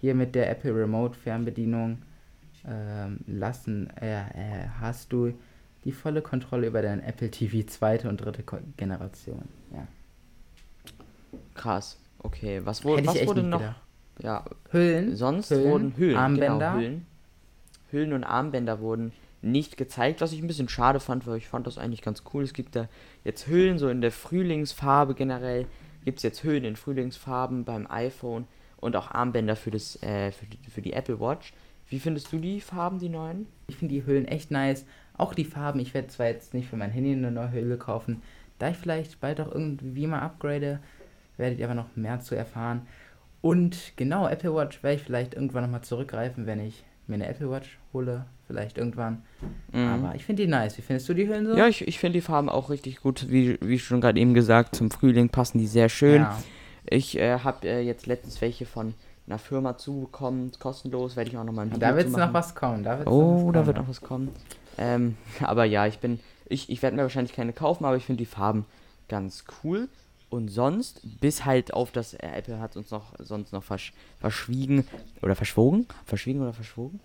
Hier 0.00 0.14
mit 0.14 0.34
der 0.34 0.50
Apple 0.50 0.74
Remote 0.74 1.18
Fernbedienung 1.18 2.02
ähm, 2.66 3.20
lassen, 3.26 3.90
äh, 4.00 4.20
äh, 4.20 4.68
hast 4.80 5.12
du 5.12 5.34
die 5.84 5.92
volle 5.92 6.22
Kontrolle 6.22 6.66
über 6.66 6.82
dein 6.82 7.00
Apple 7.00 7.30
TV 7.30 7.66
zweite 7.66 8.08
und 8.08 8.18
dritte 8.18 8.42
Ko 8.42 8.58
Generation. 8.76 9.48
Ja. 9.72 9.86
krass. 11.54 11.98
Okay, 12.24 12.62
was, 12.64 12.82
Hätte 12.82 13.00
ich 13.02 13.06
was 13.06 13.26
wurde 13.26 13.42
noch? 13.42 13.62
Ja, 14.18 14.44
Hüllen. 14.70 15.14
sonst 15.14 15.50
Hüllen, 15.50 15.70
wurden 15.70 15.96
Hüllen, 15.96 16.16
Armbänder. 16.16 16.70
Genau, 16.70 16.78
Hüllen. 16.78 17.06
Hüllen 17.90 18.12
und 18.14 18.24
Armbänder 18.24 18.80
wurden 18.80 19.12
nicht 19.42 19.76
gezeigt, 19.76 20.20
was 20.20 20.32
ich 20.32 20.40
ein 20.40 20.46
bisschen 20.46 20.68
schade 20.68 21.00
fand, 21.00 21.26
weil 21.26 21.36
ich 21.36 21.48
fand 21.48 21.66
das 21.66 21.76
eigentlich 21.76 22.00
ganz 22.00 22.22
cool. 22.32 22.42
Es 22.42 22.54
gibt 22.54 22.76
da 22.76 22.88
jetzt 23.24 23.46
Hüllen 23.46 23.78
so 23.78 23.88
in 23.88 24.00
der 24.00 24.10
Frühlingsfarbe 24.10 25.14
generell. 25.14 25.66
Gibt 26.04 26.18
es 26.18 26.22
jetzt 26.22 26.42
Hüllen 26.42 26.64
in 26.64 26.76
Frühlingsfarben 26.76 27.64
beim 27.64 27.86
iPhone 27.90 28.46
und 28.78 28.96
auch 28.96 29.10
Armbänder 29.10 29.54
für, 29.56 29.70
das, 29.70 30.02
äh, 30.02 30.32
für, 30.32 30.46
die, 30.46 30.58
für 30.70 30.80
die 30.82 30.94
Apple 30.94 31.20
Watch. 31.20 31.52
Wie 31.88 32.00
findest 32.00 32.32
du 32.32 32.38
die 32.38 32.62
Farben, 32.62 32.98
die 32.98 33.10
neuen? 33.10 33.46
Ich 33.68 33.76
finde 33.76 33.94
die 33.94 34.06
Hüllen 34.06 34.26
echt 34.26 34.50
nice. 34.50 34.86
Auch 35.18 35.34
die 35.34 35.44
Farben. 35.44 35.78
Ich 35.80 35.92
werde 35.92 36.08
zwar 36.08 36.26
jetzt 36.26 36.54
nicht 36.54 36.68
für 36.68 36.76
mein 36.76 36.90
Handy 36.90 37.12
eine 37.12 37.30
neue 37.30 37.52
Hülle 37.52 37.76
kaufen. 37.76 38.22
Da 38.58 38.70
ich 38.70 38.76
vielleicht 38.76 39.20
bald 39.20 39.40
auch 39.40 39.52
irgendwie 39.52 40.06
mal 40.06 40.20
upgrade, 40.20 40.80
werdet 41.36 41.58
ihr 41.58 41.66
aber 41.66 41.74
noch 41.74 41.96
mehr 41.96 42.20
zu 42.20 42.34
erfahren. 42.34 42.82
Und 43.40 43.92
genau, 43.96 44.26
Apple 44.26 44.54
Watch 44.54 44.82
werde 44.82 44.96
ich 44.96 45.02
vielleicht 45.02 45.34
irgendwann 45.34 45.64
nochmal 45.64 45.82
zurückgreifen, 45.82 46.46
wenn 46.46 46.60
ich 46.60 46.84
mir 47.06 47.16
eine 47.16 47.26
Apple 47.26 47.50
Watch 47.50 47.78
hole. 47.92 48.24
Vielleicht 48.46 48.76
irgendwann. 48.76 49.22
Aber 49.72 50.14
ich 50.14 50.24
finde 50.24 50.42
die 50.42 50.48
nice. 50.48 50.76
Wie 50.76 50.82
findest 50.82 51.08
du 51.08 51.14
die 51.14 51.26
Hüllen 51.26 51.46
so? 51.46 51.52
Mhm. 51.52 51.58
Ja, 51.58 51.66
ich, 51.66 51.88
ich 51.88 51.98
finde 51.98 52.18
die 52.18 52.20
Farben 52.20 52.50
auch 52.50 52.68
richtig 52.68 53.00
gut. 53.00 53.30
Wie, 53.30 53.58
wie 53.62 53.78
schon 53.78 54.02
gerade 54.02 54.20
eben 54.20 54.34
gesagt, 54.34 54.76
zum 54.76 54.90
Frühling 54.90 55.30
passen 55.30 55.58
die 55.58 55.66
sehr 55.66 55.88
schön. 55.88 56.22
Ja. 56.22 56.38
Ich 56.84 57.16
äh, 57.16 57.38
habe 57.38 57.66
äh, 57.66 57.80
jetzt 57.80 58.06
letztens 58.06 58.40
welche 58.42 58.66
von 58.66 58.92
einer 59.26 59.38
Firma 59.38 59.78
zubekommen, 59.78 60.52
kostenlos, 60.58 61.16
werde 61.16 61.30
ich 61.30 61.38
auch 61.38 61.44
noch 61.44 61.54
mal 61.54 61.62
ein 61.62 61.68
Video 61.68 61.80
Da 61.80 61.96
wird 61.96 62.10
noch 62.10 62.34
was 62.34 62.54
kommen. 62.54 62.84
Da 62.84 63.06
Oh, 63.06 63.50
da 63.50 63.64
wird 63.64 63.78
noch 63.78 63.88
was 63.88 64.02
kommen. 64.02 64.28
Ähm, 64.76 65.16
aber 65.40 65.64
ja, 65.64 65.86
ich 65.86 65.98
bin, 65.98 66.20
ich, 66.46 66.68
ich 66.68 66.82
werde 66.82 66.96
mir 66.96 67.02
wahrscheinlich 67.02 67.34
keine 67.34 67.54
kaufen, 67.54 67.86
aber 67.86 67.96
ich 67.96 68.04
finde 68.04 68.18
die 68.18 68.26
Farben 68.26 68.66
ganz 69.08 69.44
cool. 69.62 69.88
Und 70.34 70.48
sonst, 70.48 71.00
bis 71.20 71.44
halt 71.44 71.72
auf 71.72 71.92
das, 71.92 72.14
äh, 72.14 72.26
Apple 72.26 72.58
hat 72.58 72.76
uns 72.76 72.90
noch, 72.90 73.12
sonst 73.20 73.52
noch 73.52 73.62
versch 73.62 73.92
verschwiegen, 74.18 74.84
oder 75.22 75.36
verschwogen? 75.36 75.86
Verschwiegen 76.06 76.42
oder 76.42 76.52
verschwogen? 76.52 76.98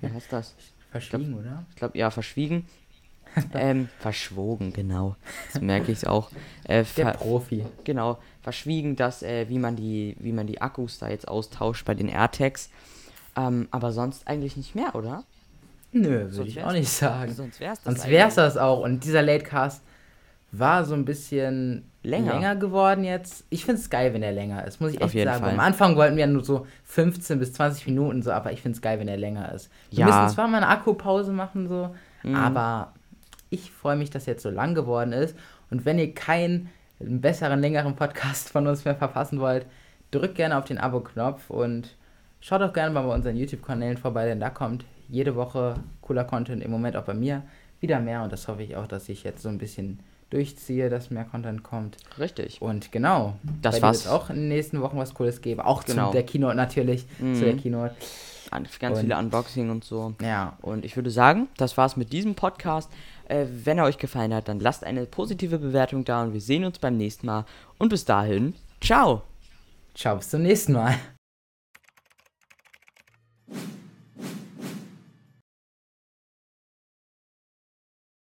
Wie 0.00 0.08
heißt 0.08 0.32
das? 0.32 0.56
Verschwiegen, 0.90 1.34
oder? 1.34 1.64
Ich 1.70 1.76
glaube, 1.76 1.96
ja, 1.96 2.10
verschwiegen. 2.10 2.66
ähm, 3.54 3.88
verschwogen, 4.00 4.72
genau. 4.72 5.14
Jetzt 5.46 5.62
merke 5.62 5.92
ich 5.92 5.98
es 5.98 6.04
auch. 6.04 6.32
Äh, 6.64 6.84
Der 6.96 7.12
Profi. 7.12 7.64
genau, 7.84 8.18
verschwiegen, 8.42 8.96
dass, 8.96 9.22
äh, 9.22 9.48
wie 9.48 9.60
man 9.60 9.76
die, 9.76 10.16
wie 10.18 10.32
man 10.32 10.48
die 10.48 10.60
Akkus 10.60 10.98
da 10.98 11.08
jetzt 11.08 11.28
austauscht 11.28 11.84
bei 11.84 11.94
den 11.94 12.08
AirTags. 12.08 12.68
Ähm, 13.36 13.68
aber 13.70 13.92
sonst 13.92 14.26
eigentlich 14.26 14.56
nicht 14.56 14.74
mehr, 14.74 14.96
oder? 14.96 15.22
Nö, 15.92 16.32
würde 16.32 16.48
ich 16.48 16.60
auch 16.64 16.72
nicht 16.72 16.90
sagen. 16.90 17.32
Sonst 17.32 17.60
wär's 17.60 17.80
das. 17.80 17.94
Sonst 17.94 18.10
wär's 18.10 18.34
das 18.34 18.56
auch. 18.56 18.80
Und 18.80 19.04
dieser 19.04 19.22
Latecast 19.22 19.82
war 20.52 20.84
so 20.84 20.94
ein 20.94 21.04
bisschen 21.04 21.88
Länger. 22.02 22.34
länger, 22.34 22.56
geworden 22.56 23.04
jetzt. 23.04 23.44
Ich 23.50 23.64
find's 23.64 23.88
geil, 23.88 24.12
wenn 24.12 24.22
er 24.22 24.32
länger 24.32 24.66
ist, 24.66 24.80
muss 24.80 24.92
ich 24.92 24.98
Auf 25.00 25.06
echt 25.06 25.14
jeden 25.14 25.30
sagen. 25.30 25.44
Fall. 25.44 25.52
Am 25.54 25.60
Anfang 25.60 25.96
wollten 25.96 26.16
wir 26.16 26.26
nur 26.26 26.44
so 26.44 26.66
15 26.84 27.38
bis 27.38 27.52
20 27.54 27.86
Minuten 27.86 28.22
so, 28.22 28.32
aber 28.32 28.52
ich 28.52 28.60
find's 28.60 28.82
geil, 28.82 28.98
wenn 29.00 29.08
er 29.08 29.16
länger 29.16 29.52
ist. 29.52 29.70
Wir 29.90 30.00
Ja. 30.00 30.06
müssen 30.06 30.34
zwar 30.34 30.48
mal 30.48 30.58
eine 30.58 30.68
Akkupause 30.68 31.32
machen 31.32 31.68
so, 31.68 31.94
Mhm. 32.22 32.34
aber 32.34 32.92
ich 33.50 33.70
freue 33.70 33.96
mich, 33.96 34.10
dass 34.10 34.26
jetzt 34.26 34.42
so 34.42 34.50
lang 34.50 34.74
geworden 34.74 35.12
ist. 35.12 35.36
Und 35.70 35.84
wenn 35.84 35.98
ihr 35.98 36.12
keinen 36.14 36.68
besseren, 36.98 37.60
längeren 37.60 37.96
Podcast 37.96 38.50
von 38.50 38.66
uns 38.66 38.84
mehr 38.84 38.94
verpassen 38.94 39.40
wollt, 39.40 39.66
drückt 40.10 40.34
gerne 40.34 40.56
auf 40.58 40.64
den 40.66 40.78
Abo-Knopf 40.78 41.50
und 41.50 41.96
schaut 42.40 42.60
auch 42.62 42.72
gerne 42.72 42.92
mal 42.92 43.02
bei 43.06 43.14
unseren 43.14 43.36
YouTube-Kanälen 43.36 43.96
vorbei, 43.96 44.26
denn 44.26 44.40
da 44.40 44.50
kommt 44.50 44.84
jede 45.08 45.34
Woche 45.34 45.76
cooler 46.00 46.24
Content, 46.24 46.62
im 46.62 46.70
Moment 46.70 46.96
auch 46.96 47.04
bei 47.04 47.14
mir 47.14 47.42
wieder 47.80 47.98
mehr 48.00 48.22
und 48.22 48.32
das 48.32 48.46
hoffe 48.48 48.62
ich 48.62 48.76
auch, 48.76 48.86
dass 48.86 49.08
ich 49.08 49.24
jetzt 49.24 49.42
so 49.42 49.48
ein 49.48 49.58
bisschen 49.58 50.00
durchziehe, 50.32 50.88
dass 50.90 51.10
mehr 51.10 51.24
Content 51.24 51.62
kommt. 51.62 51.96
Richtig. 52.18 52.60
Und 52.62 52.92
genau. 52.92 53.36
Das 53.60 53.82
war's. 53.82 54.04
Wird 54.04 54.14
auch 54.14 54.30
in 54.30 54.36
den 54.36 54.48
nächsten 54.48 54.80
Wochen 54.80 54.96
was 54.96 55.14
Cooles 55.14 55.40
geben. 55.42 55.60
Auch 55.60 55.84
genau. 55.84 56.08
zu 56.08 56.12
der 56.12 56.24
Keynote 56.24 56.56
natürlich. 56.56 57.06
Mhm. 57.18 57.34
Zu 57.34 57.44
der 57.44 57.54
mhm. 57.54 57.60
Keynote. 57.60 57.94
Ganz 58.50 58.98
und, 58.98 59.00
viele 59.00 59.16
Unboxing 59.18 59.70
und 59.70 59.82
so. 59.82 60.14
Ja. 60.20 60.58
Und 60.60 60.84
ich 60.84 60.96
würde 60.96 61.10
sagen, 61.10 61.48
das 61.56 61.76
war's 61.78 61.96
mit 61.96 62.12
diesem 62.12 62.34
Podcast. 62.34 62.90
Äh, 63.26 63.46
wenn 63.64 63.78
er 63.78 63.84
euch 63.84 63.96
gefallen 63.96 64.34
hat, 64.34 64.48
dann 64.48 64.60
lasst 64.60 64.84
eine 64.84 65.06
positive 65.06 65.58
Bewertung 65.58 66.04
da 66.04 66.22
und 66.22 66.34
wir 66.34 66.40
sehen 66.40 66.64
uns 66.64 66.78
beim 66.78 66.96
nächsten 66.96 67.26
Mal. 67.26 67.46
Und 67.78 67.88
bis 67.88 68.04
dahin, 68.04 68.54
ciao. 68.80 69.22
Ciao, 69.94 70.16
bis 70.16 70.28
zum 70.28 70.42
nächsten 70.42 70.72
Mal. 70.72 70.96